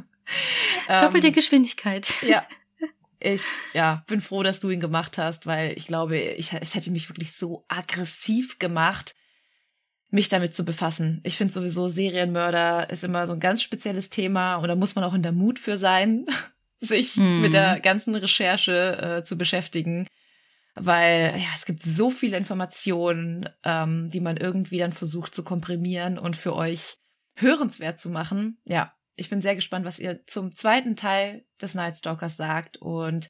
Doppelte 0.88 1.28
Ähm, 1.28 1.32
Geschwindigkeit. 1.32 2.08
ja. 2.22 2.44
Ich 3.24 3.44
ja, 3.72 4.02
bin 4.08 4.20
froh, 4.20 4.42
dass 4.42 4.58
du 4.58 4.68
ihn 4.70 4.80
gemacht 4.80 5.16
hast, 5.16 5.46
weil 5.46 5.76
ich 5.78 5.86
glaube, 5.86 6.18
ich, 6.18 6.52
es 6.54 6.74
hätte 6.74 6.90
mich 6.90 7.08
wirklich 7.08 7.32
so 7.34 7.64
aggressiv 7.68 8.58
gemacht, 8.58 9.14
mich 10.10 10.28
damit 10.28 10.56
zu 10.56 10.64
befassen. 10.64 11.20
Ich 11.22 11.36
finde 11.36 11.52
sowieso, 11.54 11.86
Serienmörder 11.86 12.90
ist 12.90 13.04
immer 13.04 13.28
so 13.28 13.32
ein 13.34 13.38
ganz 13.38 13.62
spezielles 13.62 14.10
Thema 14.10 14.56
und 14.56 14.66
da 14.66 14.74
muss 14.74 14.96
man 14.96 15.04
auch 15.04 15.14
in 15.14 15.22
der 15.22 15.30
Mut 15.30 15.60
für 15.60 15.78
sein, 15.78 16.26
sich 16.80 17.14
Hm. 17.14 17.42
mit 17.42 17.52
der 17.52 17.78
ganzen 17.78 18.16
Recherche 18.16 19.18
äh, 19.20 19.24
zu 19.24 19.38
beschäftigen. 19.38 20.08
Weil 20.74 21.38
ja, 21.38 21.48
es 21.54 21.66
gibt 21.66 21.82
so 21.82 22.10
viele 22.10 22.36
Informationen, 22.36 23.48
ähm, 23.62 24.08
die 24.10 24.20
man 24.20 24.36
irgendwie 24.36 24.78
dann 24.78 24.92
versucht 24.92 25.34
zu 25.34 25.44
komprimieren 25.44 26.18
und 26.18 26.36
für 26.36 26.54
euch 26.54 26.96
hörenswert 27.34 27.98
zu 27.98 28.10
machen. 28.10 28.58
Ja, 28.64 28.94
ich 29.14 29.28
bin 29.28 29.42
sehr 29.42 29.54
gespannt, 29.54 29.84
was 29.84 29.98
ihr 29.98 30.26
zum 30.26 30.56
zweiten 30.56 30.96
Teil 30.96 31.44
des 31.60 31.74
Night 31.74 31.98
Stalkers 31.98 32.36
sagt. 32.36 32.78
Und 32.78 33.28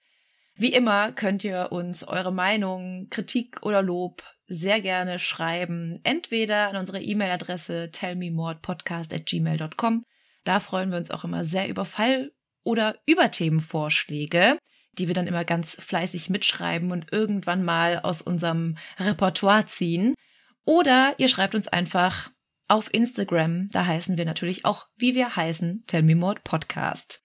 wie 0.55 0.73
immer 0.73 1.12
könnt 1.12 1.44
ihr 1.44 1.73
uns 1.73 2.05
eure 2.05 2.32
Meinung, 2.32 3.09
Kritik 3.10 3.62
oder 3.62 3.82
Lob 3.82 4.23
sehr 4.47 4.81
gerne 4.81 5.19
schreiben. 5.19 5.98
Entweder 6.05 6.69
an 6.69 6.77
unsere 6.77 7.02
E-Mail-Adresse 7.02 7.90
tellmemordpodcast.gmail.com. 7.90 10.05
Da 10.44 10.60
freuen 10.60 10.90
wir 10.90 10.98
uns 10.98 11.10
auch 11.10 11.24
immer 11.24 11.44
sehr 11.44 11.69
über 11.69 11.85
Fall- 11.85 12.32
oder 12.64 12.97
Überthemenvorschläge, 13.06 14.56
die 14.98 15.09
wir 15.09 15.14
dann 15.14 15.27
immer 15.27 15.44
ganz 15.44 15.74
fleißig 15.74 16.31
mitschreiben 16.31 16.93
und 16.93 17.12
irgendwann 17.12 17.64
mal 17.64 18.01
aus 18.01 18.23
unserem 18.23 18.77
Repertoire 18.98 19.66
ziehen. 19.66 20.14
Oder 20.64 21.14
ihr 21.19 21.28
schreibt 21.28 21.55
uns 21.55 21.69
einfach 21.69 22.31
auf 22.69 22.93
Instagram. 22.93 23.69
Da 23.70 23.86
heißen 23.86 24.16
wir 24.16 24.24
natürlich 24.24 24.64
auch, 24.64 24.86
wie 24.97 25.14
wir 25.14 25.36
heißen, 25.36 25.85
Tell 25.86 26.02
Me 26.02 26.14
More 26.14 26.40
Podcast. 26.43 27.24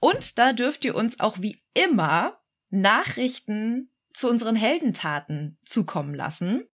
Und 0.00 0.38
da 0.38 0.52
dürft 0.52 0.84
ihr 0.84 0.94
uns 0.94 1.18
auch 1.20 1.38
wie 1.40 1.62
immer 1.74 2.38
Nachrichten 2.70 3.90
zu 4.12 4.28
unseren 4.28 4.56
Heldentaten 4.56 5.58
zukommen 5.64 6.14
lassen. 6.14 6.64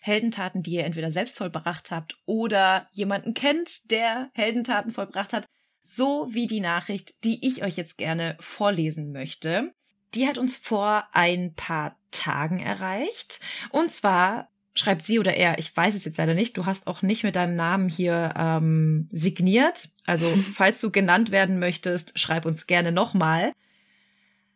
Heldentaten, 0.00 0.62
die 0.62 0.72
ihr 0.72 0.84
entweder 0.84 1.10
selbst 1.10 1.38
vollbracht 1.38 1.90
habt 1.90 2.18
oder 2.24 2.88
jemanden 2.92 3.34
kennt, 3.34 3.90
der 3.90 4.30
Heldentaten 4.34 4.92
vollbracht 4.92 5.32
hat, 5.32 5.46
so 5.88 6.28
wie 6.30 6.46
die 6.46 6.60
Nachricht, 6.60 7.14
die 7.24 7.46
ich 7.46 7.62
euch 7.64 7.76
jetzt 7.76 7.98
gerne 7.98 8.36
vorlesen 8.40 9.12
möchte. 9.12 9.72
Die 10.14 10.26
hat 10.26 10.38
uns 10.38 10.56
vor 10.56 11.08
ein 11.12 11.54
paar 11.54 11.96
Tagen 12.10 12.60
erreicht. 12.60 13.40
Und 13.70 13.90
zwar 13.90 14.48
schreibt 14.74 15.02
sie 15.02 15.18
oder 15.18 15.34
er, 15.34 15.58
ich 15.58 15.76
weiß 15.76 15.94
es 15.94 16.04
jetzt 16.04 16.18
leider 16.18 16.34
nicht, 16.34 16.56
du 16.56 16.66
hast 16.66 16.86
auch 16.86 17.02
nicht 17.02 17.24
mit 17.24 17.36
deinem 17.36 17.56
Namen 17.56 17.88
hier 17.88 18.34
ähm, 18.36 19.08
signiert. 19.10 19.90
Also 20.06 20.26
falls 20.54 20.80
du 20.80 20.90
genannt 20.90 21.30
werden 21.30 21.58
möchtest, 21.58 22.18
schreib 22.18 22.46
uns 22.46 22.66
gerne 22.66 22.92
nochmal. 22.92 23.52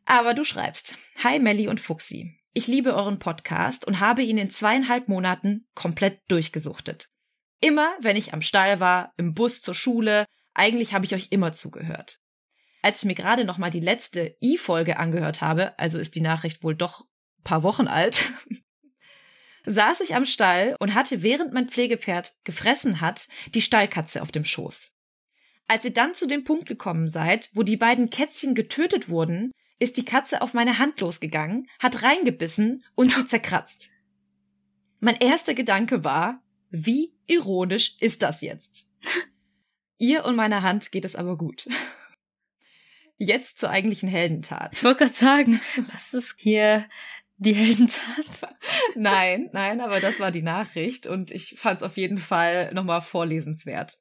Aber 0.05 0.35
du 0.35 0.45
schreibst, 0.45 0.97
Hi 1.23 1.39
Melli 1.39 1.69
und 1.69 1.81
Fuxi. 1.81 2.37
Ich 2.55 2.67
liebe 2.67 2.95
euren 2.95 3.19
Podcast 3.19 3.87
und 3.87 4.01
habe 4.01 4.23
ihn 4.23 4.37
in 4.37 4.51
zweieinhalb 4.51 5.09
Monaten 5.09 5.67
komplett 5.75 6.21
durchgesuchtet. 6.29 7.09
Immer, 7.61 7.93
wenn 8.01 8.17
ich 8.17 8.35
am 8.35 8.43
Stall 8.43 8.81
war, 8.81 9.13
im 9.17 9.35
Bus 9.35 9.63
zur 9.63 9.75
Schule, 9.75 10.27
eigentlich 10.55 10.93
habe 10.93 11.05
ich 11.05 11.15
euch 11.15 11.29
immer 11.31 11.53
zugehört. 11.53 12.21
Als 12.83 12.99
ich 12.99 13.05
mir 13.05 13.15
gerade 13.15 13.45
noch 13.45 13.59
mal 13.59 13.71
die 13.71 13.81
letzte 13.81 14.37
I-Folge 14.43 14.97
angehört 14.97 15.41
habe, 15.41 15.79
also 15.79 15.99
ist 15.99 16.15
die 16.15 16.21
Nachricht 16.21 16.63
wohl 16.63 16.75
doch 16.75 17.03
ein 17.39 17.45
paar 17.45 17.63
Wochen 17.63 17.87
alt, 17.87 18.33
saß 19.67 20.01
ich 20.01 20.15
am 20.15 20.27
Stall 20.27 20.77
und 20.81 20.95
hatte, 20.95 21.23
während 21.23 21.53
mein 21.53 21.69
Pflegepferd 21.69 22.35
gefressen 22.45 23.01
hat, 23.01 23.29
die 23.55 23.63
Stallkatze 23.63 24.21
auf 24.21 24.33
dem 24.33 24.45
Schoß. 24.45 24.93
Als 25.69 25.85
ihr 25.85 25.93
dann 25.93 26.15
zu 26.15 26.27
dem 26.27 26.45
Punkt 26.45 26.67
gekommen 26.67 27.09
seid, 27.09 27.51
wo 27.55 27.63
die 27.63 27.77
beiden 27.77 28.11
Kätzchen 28.11 28.55
getötet 28.55 29.09
wurden, 29.09 29.53
ist 29.79 29.97
die 29.97 30.05
Katze 30.05 30.43
auf 30.43 30.55
meine 30.55 30.79
Hand 30.79 31.01
losgegangen, 31.01 31.69
hat 31.79 32.03
reingebissen 32.03 32.85
und 32.95 33.13
sie 33.13 33.27
zerkratzt. 33.27 33.91
Mein 35.01 35.17
erster 35.17 35.55
Gedanke 35.55 36.05
war, 36.05 36.43
wie 36.71 37.15
ironisch 37.27 37.97
ist 38.01 38.23
das 38.23 38.41
jetzt? 38.41 38.91
Ihr 40.03 40.25
und 40.25 40.35
meiner 40.35 40.63
Hand 40.63 40.91
geht 40.91 41.05
es 41.05 41.15
aber 41.15 41.39
gut. 41.39 41.69
Jetzt 43.19 43.61
zur 43.61 43.71
eigentlichen 43.71 44.09
Heldentat. 44.09 44.73
Ich 44.73 44.83
wollte 44.83 45.05
gerade 45.05 45.15
sagen, 45.15 45.61
was 45.93 46.13
ist 46.13 46.35
hier 46.39 46.89
die 47.37 47.53
Heldentat? 47.53 48.53
Nein, 48.97 49.49
nein, 49.53 49.81
aber 49.81 50.01
das 50.01 50.19
war 50.19 50.33
die 50.33 50.43
Nachricht 50.43 51.07
und 51.07 51.31
ich 51.31 51.55
fand 51.57 51.79
es 51.79 51.83
auf 51.85 51.97
jeden 51.97 52.19
Fall 52.19 52.75
nochmal 52.75 53.01
vorlesenswert. 53.01 54.01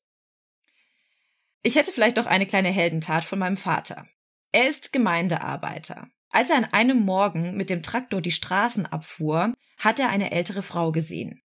Ich 1.62 1.76
hätte 1.76 1.92
vielleicht 1.92 2.18
noch 2.18 2.26
eine 2.26 2.48
kleine 2.48 2.70
Heldentat 2.70 3.24
von 3.24 3.38
meinem 3.38 3.58
Vater. 3.58 4.08
Er 4.52 4.68
ist 4.68 4.92
Gemeindearbeiter. 4.92 6.10
Als 6.32 6.50
er 6.50 6.58
an 6.58 6.66
einem 6.66 7.00
Morgen 7.00 7.56
mit 7.56 7.70
dem 7.70 7.84
Traktor 7.84 8.22
die 8.22 8.32
Straßen 8.32 8.88
abfuhr, 8.88 9.54
hat 9.78 10.00
er 10.00 10.10
eine 10.10 10.32
ältere 10.32 10.64
Frau 10.64 10.92
gesehen. 10.92 11.44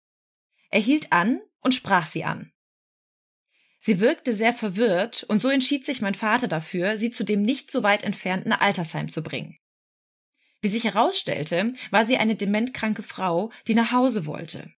Er 0.68 0.80
hielt 0.80 1.10
an 1.10 1.40
und 1.60 1.74
sprach 1.74 2.06
sie 2.06 2.24
an. 2.24 2.51
Sie 3.84 3.98
wirkte 3.98 4.32
sehr 4.32 4.52
verwirrt, 4.52 5.24
und 5.24 5.42
so 5.42 5.48
entschied 5.48 5.84
sich 5.84 6.00
mein 6.00 6.14
Vater 6.14 6.46
dafür, 6.46 6.96
sie 6.96 7.10
zu 7.10 7.24
dem 7.24 7.42
nicht 7.42 7.72
so 7.72 7.82
weit 7.82 8.04
entfernten 8.04 8.52
Altersheim 8.52 9.10
zu 9.10 9.24
bringen. 9.24 9.58
Wie 10.60 10.68
sich 10.68 10.84
herausstellte, 10.84 11.72
war 11.90 12.06
sie 12.06 12.16
eine 12.16 12.36
dementkranke 12.36 13.02
Frau, 13.02 13.50
die 13.66 13.74
nach 13.74 13.90
Hause 13.90 14.24
wollte. 14.24 14.72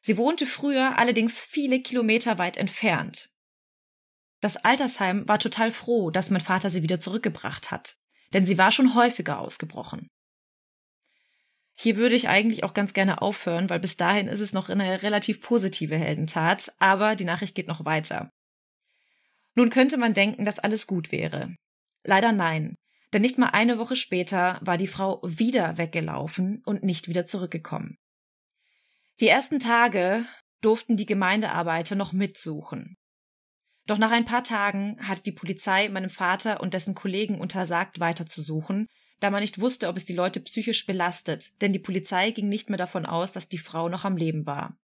Sie 0.00 0.16
wohnte 0.16 0.46
früher 0.46 0.96
allerdings 0.96 1.40
viele 1.40 1.80
Kilometer 1.80 2.38
weit 2.38 2.56
entfernt. 2.56 3.30
Das 4.40 4.56
Altersheim 4.56 5.26
war 5.26 5.40
total 5.40 5.72
froh, 5.72 6.12
dass 6.12 6.30
mein 6.30 6.40
Vater 6.40 6.70
sie 6.70 6.84
wieder 6.84 7.00
zurückgebracht 7.00 7.72
hat, 7.72 7.98
denn 8.32 8.46
sie 8.46 8.58
war 8.58 8.70
schon 8.70 8.94
häufiger 8.94 9.40
ausgebrochen. 9.40 10.08
Hier 11.80 11.96
würde 11.96 12.16
ich 12.16 12.28
eigentlich 12.28 12.64
auch 12.64 12.74
ganz 12.74 12.92
gerne 12.92 13.22
aufhören, 13.22 13.70
weil 13.70 13.78
bis 13.78 13.96
dahin 13.96 14.26
ist 14.26 14.40
es 14.40 14.52
noch 14.52 14.68
eine 14.68 15.02
relativ 15.04 15.40
positive 15.40 15.96
Heldentat, 15.96 16.74
aber 16.80 17.14
die 17.14 17.24
Nachricht 17.24 17.54
geht 17.54 17.68
noch 17.68 17.84
weiter. 17.84 18.32
Nun 19.54 19.70
könnte 19.70 19.96
man 19.96 20.12
denken, 20.12 20.44
dass 20.44 20.58
alles 20.58 20.88
gut 20.88 21.12
wäre. 21.12 21.54
Leider 22.02 22.32
nein, 22.32 22.74
Denn 23.12 23.22
nicht 23.22 23.38
mal 23.38 23.50
eine 23.50 23.78
Woche 23.78 23.96
später 23.96 24.58
war 24.60 24.76
die 24.76 24.86
Frau 24.86 25.22
wieder 25.22 25.78
weggelaufen 25.78 26.60
und 26.66 26.82
nicht 26.82 27.08
wieder 27.08 27.24
zurückgekommen. 27.24 27.96
Die 29.20 29.28
ersten 29.28 29.60
Tage 29.60 30.26
durften 30.60 30.98
die 30.98 31.06
Gemeindearbeiter 31.06 31.94
noch 31.94 32.12
mitsuchen. 32.12 32.96
Doch 33.86 33.96
nach 33.96 34.10
ein 34.10 34.26
paar 34.26 34.44
Tagen 34.44 34.98
hatte 35.00 35.22
die 35.22 35.32
Polizei 35.32 35.88
meinem 35.88 36.10
Vater 36.10 36.60
und 36.60 36.74
dessen 36.74 36.94
Kollegen 36.94 37.40
untersagt, 37.40 37.98
weiterzusuchen, 37.98 38.88
da 39.20 39.30
man 39.30 39.40
nicht 39.40 39.60
wusste, 39.60 39.88
ob 39.88 39.96
es 39.96 40.04
die 40.04 40.14
Leute 40.14 40.40
psychisch 40.40 40.86
belastet, 40.86 41.60
denn 41.60 41.72
die 41.72 41.78
Polizei 41.78 42.30
ging 42.30 42.48
nicht 42.48 42.68
mehr 42.68 42.78
davon 42.78 43.06
aus, 43.06 43.32
dass 43.32 43.48
die 43.48 43.58
Frau 43.58 43.88
noch 43.88 44.04
am 44.04 44.16
Leben 44.16 44.46
war. 44.46 44.78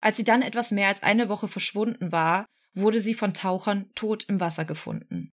Als 0.00 0.16
sie 0.16 0.24
dann 0.24 0.42
etwas 0.42 0.72
mehr 0.72 0.88
als 0.88 1.02
eine 1.02 1.28
Woche 1.28 1.48
verschwunden 1.48 2.10
war, 2.10 2.46
wurde 2.74 3.00
sie 3.00 3.14
von 3.14 3.34
Tauchern 3.34 3.90
tot 3.94 4.24
im 4.24 4.40
Wasser 4.40 4.64
gefunden. 4.64 5.30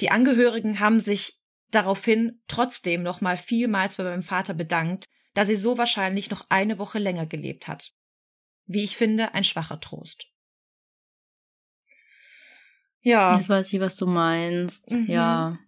Die 0.00 0.10
Angehörigen 0.10 0.80
haben 0.80 1.00
sich 1.00 1.40
daraufhin 1.70 2.42
trotzdem 2.46 3.02
nochmal 3.02 3.36
vielmals 3.36 3.96
bei 3.96 4.04
meinem 4.04 4.22
Vater 4.22 4.54
bedankt, 4.54 5.06
da 5.32 5.44
sie 5.44 5.56
so 5.56 5.78
wahrscheinlich 5.78 6.30
noch 6.30 6.46
eine 6.50 6.78
Woche 6.78 6.98
länger 6.98 7.26
gelebt 7.26 7.68
hat. 7.68 7.92
Wie 8.66 8.84
ich 8.84 8.96
finde, 8.96 9.34
ein 9.34 9.44
schwacher 9.44 9.80
Trost. 9.80 10.28
Ja. 13.00 13.36
Jetzt 13.36 13.48
weiß 13.48 13.72
ich, 13.72 13.80
was 13.80 13.96
du 13.96 14.06
meinst. 14.06 14.90
Mhm. 14.90 15.06
Ja. 15.06 15.58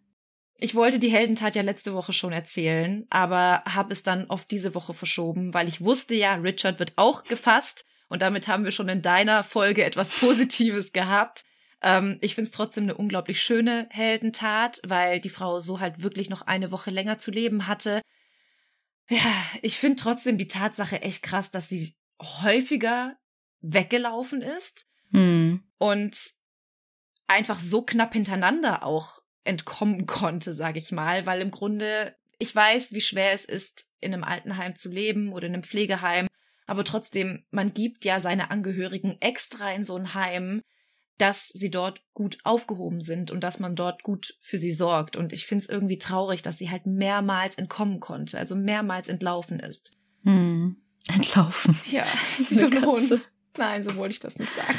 Ich 0.58 0.74
wollte 0.74 0.98
die 0.98 1.10
Heldentat 1.10 1.54
ja 1.54 1.62
letzte 1.62 1.92
Woche 1.92 2.12
schon 2.12 2.32
erzählen, 2.32 3.06
aber 3.10 3.62
habe 3.66 3.92
es 3.92 4.02
dann 4.02 4.30
auf 4.30 4.46
diese 4.46 4.74
Woche 4.74 4.94
verschoben, 4.94 5.52
weil 5.52 5.68
ich 5.68 5.82
wusste 5.82 6.14
ja, 6.14 6.34
Richard 6.34 6.78
wird 6.78 6.94
auch 6.96 7.24
gefasst 7.24 7.84
und 8.08 8.22
damit 8.22 8.48
haben 8.48 8.64
wir 8.64 8.70
schon 8.70 8.88
in 8.88 9.02
deiner 9.02 9.44
Folge 9.44 9.84
etwas 9.84 10.10
Positives 10.18 10.92
gehabt. 10.92 11.44
Ähm, 11.82 12.18
ich 12.22 12.34
finde 12.34 12.48
es 12.48 12.52
trotzdem 12.52 12.84
eine 12.84 12.96
unglaublich 12.96 13.42
schöne 13.42 13.86
Heldentat, 13.90 14.80
weil 14.86 15.20
die 15.20 15.28
Frau 15.28 15.60
so 15.60 15.80
halt 15.80 16.02
wirklich 16.02 16.30
noch 16.30 16.42
eine 16.42 16.70
Woche 16.70 16.90
länger 16.90 17.18
zu 17.18 17.30
leben 17.30 17.66
hatte. 17.66 18.00
Ja, 19.08 19.32
ich 19.62 19.78
finde 19.78 19.96
trotzdem 20.02 20.38
die 20.38 20.48
Tatsache 20.48 21.02
echt 21.02 21.22
krass, 21.22 21.50
dass 21.50 21.68
sie 21.68 21.96
häufiger 22.20 23.16
weggelaufen 23.60 24.42
ist. 24.42 24.88
Hm. 25.12 25.62
Und 25.78 26.16
einfach 27.26 27.58
so 27.58 27.82
knapp 27.82 28.14
hintereinander 28.14 28.84
auch 28.84 29.20
entkommen 29.46 30.06
konnte, 30.06 30.54
sage 30.54 30.78
ich 30.78 30.92
mal, 30.92 31.26
weil 31.26 31.40
im 31.40 31.50
Grunde 31.50 32.14
ich 32.38 32.54
weiß, 32.54 32.92
wie 32.92 33.00
schwer 33.00 33.32
es 33.32 33.46
ist, 33.46 33.90
in 34.00 34.12
einem 34.12 34.22
Altenheim 34.24 34.76
zu 34.76 34.90
leben 34.90 35.32
oder 35.32 35.46
in 35.46 35.54
einem 35.54 35.62
Pflegeheim, 35.62 36.26
aber 36.66 36.84
trotzdem, 36.84 37.44
man 37.50 37.72
gibt 37.72 38.04
ja 38.04 38.20
seine 38.20 38.50
Angehörigen 38.50 39.16
extra 39.20 39.72
in 39.72 39.84
so 39.84 39.96
ein 39.96 40.14
Heim, 40.14 40.62
dass 41.18 41.48
sie 41.48 41.70
dort 41.70 42.02
gut 42.12 42.38
aufgehoben 42.44 43.00
sind 43.00 43.30
und 43.30 43.42
dass 43.42 43.58
man 43.58 43.74
dort 43.74 44.02
gut 44.02 44.36
für 44.40 44.58
sie 44.58 44.72
sorgt. 44.72 45.16
Und 45.16 45.32
ich 45.32 45.46
finde 45.46 45.62
es 45.64 45.70
irgendwie 45.70 45.98
traurig, 45.98 46.42
dass 46.42 46.58
sie 46.58 46.70
halt 46.70 46.84
mehrmals 46.84 47.56
entkommen 47.56 48.00
konnte, 48.00 48.36
also 48.38 48.54
mehrmals 48.54 49.08
entlaufen 49.08 49.60
ist. 49.60 49.96
Hm. 50.24 50.76
Entlaufen. 51.08 51.78
Ja, 51.90 52.04
wie 52.36 52.42
so 52.54 52.66
ein 52.66 52.84
Hund. 52.84 53.32
Nein, 53.56 53.82
so 53.82 53.96
wollte 53.96 54.12
ich 54.12 54.20
das 54.20 54.38
nicht 54.38 54.52
sagen. 54.52 54.78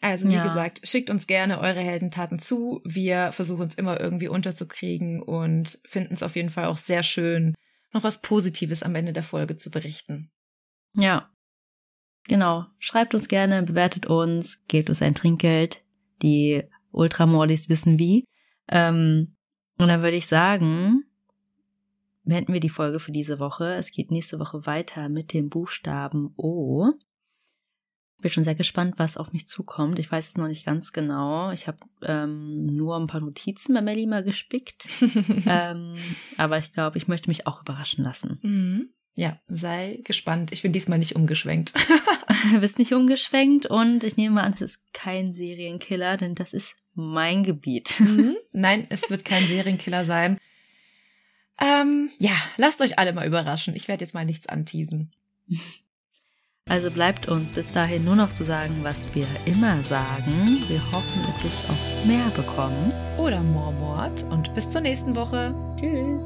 Also 0.00 0.28
wie 0.28 0.34
ja. 0.34 0.44
gesagt, 0.44 0.80
schickt 0.84 1.10
uns 1.10 1.26
gerne 1.26 1.60
eure 1.60 1.80
Heldentaten 1.80 2.38
zu. 2.38 2.80
Wir 2.84 3.32
versuchen 3.32 3.68
es 3.68 3.74
immer 3.74 4.00
irgendwie 4.00 4.28
unterzukriegen 4.28 5.22
und 5.22 5.78
finden 5.84 6.14
es 6.14 6.22
auf 6.22 6.36
jeden 6.36 6.48
Fall 6.48 6.64
auch 6.64 6.78
sehr 6.78 7.02
schön, 7.02 7.54
noch 7.92 8.02
was 8.02 8.22
Positives 8.22 8.82
am 8.82 8.94
Ende 8.94 9.12
der 9.12 9.22
Folge 9.22 9.56
zu 9.56 9.70
berichten. 9.70 10.30
Ja, 10.96 11.30
genau. 12.24 12.64
Schreibt 12.78 13.14
uns 13.14 13.28
gerne, 13.28 13.62
bewertet 13.62 14.06
uns, 14.06 14.64
gebt 14.68 14.88
uns 14.88 15.02
ein 15.02 15.14
Trinkgeld. 15.14 15.82
Die 16.22 16.62
Ultramordis 16.92 17.68
wissen 17.68 17.98
wie. 17.98 18.24
Ähm, 18.68 19.36
und 19.78 19.88
dann 19.88 20.02
würde 20.02 20.16
ich 20.16 20.26
sagen, 20.26 21.04
beenden 22.24 22.52
wir 22.52 22.60
die 22.60 22.68
Folge 22.68 23.00
für 23.00 23.12
diese 23.12 23.38
Woche. 23.38 23.74
Es 23.74 23.90
geht 23.90 24.10
nächste 24.10 24.38
Woche 24.38 24.64
weiter 24.66 25.08
mit 25.08 25.34
dem 25.34 25.50
Buchstaben 25.50 26.32
O 26.36 26.92
bin 28.20 28.30
schon 28.30 28.44
sehr 28.44 28.54
gespannt, 28.54 28.94
was 28.98 29.16
auf 29.16 29.32
mich 29.32 29.46
zukommt. 29.46 29.98
Ich 29.98 30.10
weiß 30.10 30.28
es 30.28 30.36
noch 30.36 30.48
nicht 30.48 30.64
ganz 30.64 30.92
genau. 30.92 31.50
Ich 31.52 31.66
habe 31.66 31.78
ähm, 32.02 32.66
nur 32.66 32.96
ein 32.96 33.06
paar 33.06 33.20
Notizen 33.20 33.74
bei 33.74 33.80
Melly 33.80 34.06
mal 34.06 34.24
gespickt. 34.24 34.88
ähm, 35.46 35.94
aber 36.36 36.58
ich 36.58 36.72
glaube, 36.72 36.98
ich 36.98 37.08
möchte 37.08 37.30
mich 37.30 37.46
auch 37.46 37.62
überraschen 37.62 38.04
lassen. 38.04 38.38
Mhm. 38.42 38.88
Ja, 39.16 39.38
sei 39.48 40.00
gespannt. 40.04 40.52
Ich 40.52 40.62
bin 40.62 40.72
diesmal 40.72 40.98
nicht 40.98 41.16
umgeschwenkt. 41.16 41.74
du 42.52 42.60
bist 42.60 42.78
nicht 42.78 42.92
umgeschwenkt 42.92 43.66
und 43.66 44.04
ich 44.04 44.16
nehme 44.16 44.42
an, 44.42 44.52
es 44.54 44.60
ist 44.60 44.92
kein 44.92 45.32
Serienkiller, 45.32 46.16
denn 46.16 46.34
das 46.34 46.52
ist 46.52 46.76
mein 46.94 47.42
Gebiet. 47.42 48.00
Mhm. 48.00 48.36
Nein, 48.52 48.86
es 48.90 49.10
wird 49.10 49.24
kein 49.24 49.46
Serienkiller 49.46 50.04
sein. 50.04 50.38
Ähm, 51.60 52.10
ja, 52.18 52.34
lasst 52.56 52.80
euch 52.80 52.98
alle 52.98 53.12
mal 53.12 53.26
überraschen. 53.26 53.74
Ich 53.74 53.88
werde 53.88 54.04
jetzt 54.04 54.14
mal 54.14 54.24
nichts 54.24 54.46
anteasen. 54.46 55.12
Also 56.68 56.90
bleibt 56.90 57.28
uns 57.28 57.52
bis 57.52 57.72
dahin 57.72 58.04
nur 58.04 58.16
noch 58.16 58.32
zu 58.32 58.44
sagen, 58.44 58.80
was 58.82 59.12
wir 59.14 59.26
immer 59.44 59.82
sagen. 59.82 60.62
Wir 60.68 60.80
hoffen, 60.92 61.22
ihr 61.26 61.42
dürft 61.42 61.68
auch 61.68 62.06
mehr 62.06 62.30
bekommen. 62.30 62.92
Oder 63.18 63.42
Mormort. 63.42 64.22
Und 64.30 64.54
bis 64.54 64.70
zur 64.70 64.80
nächsten 64.80 65.16
Woche. 65.16 65.54
Tschüss. 65.80 66.24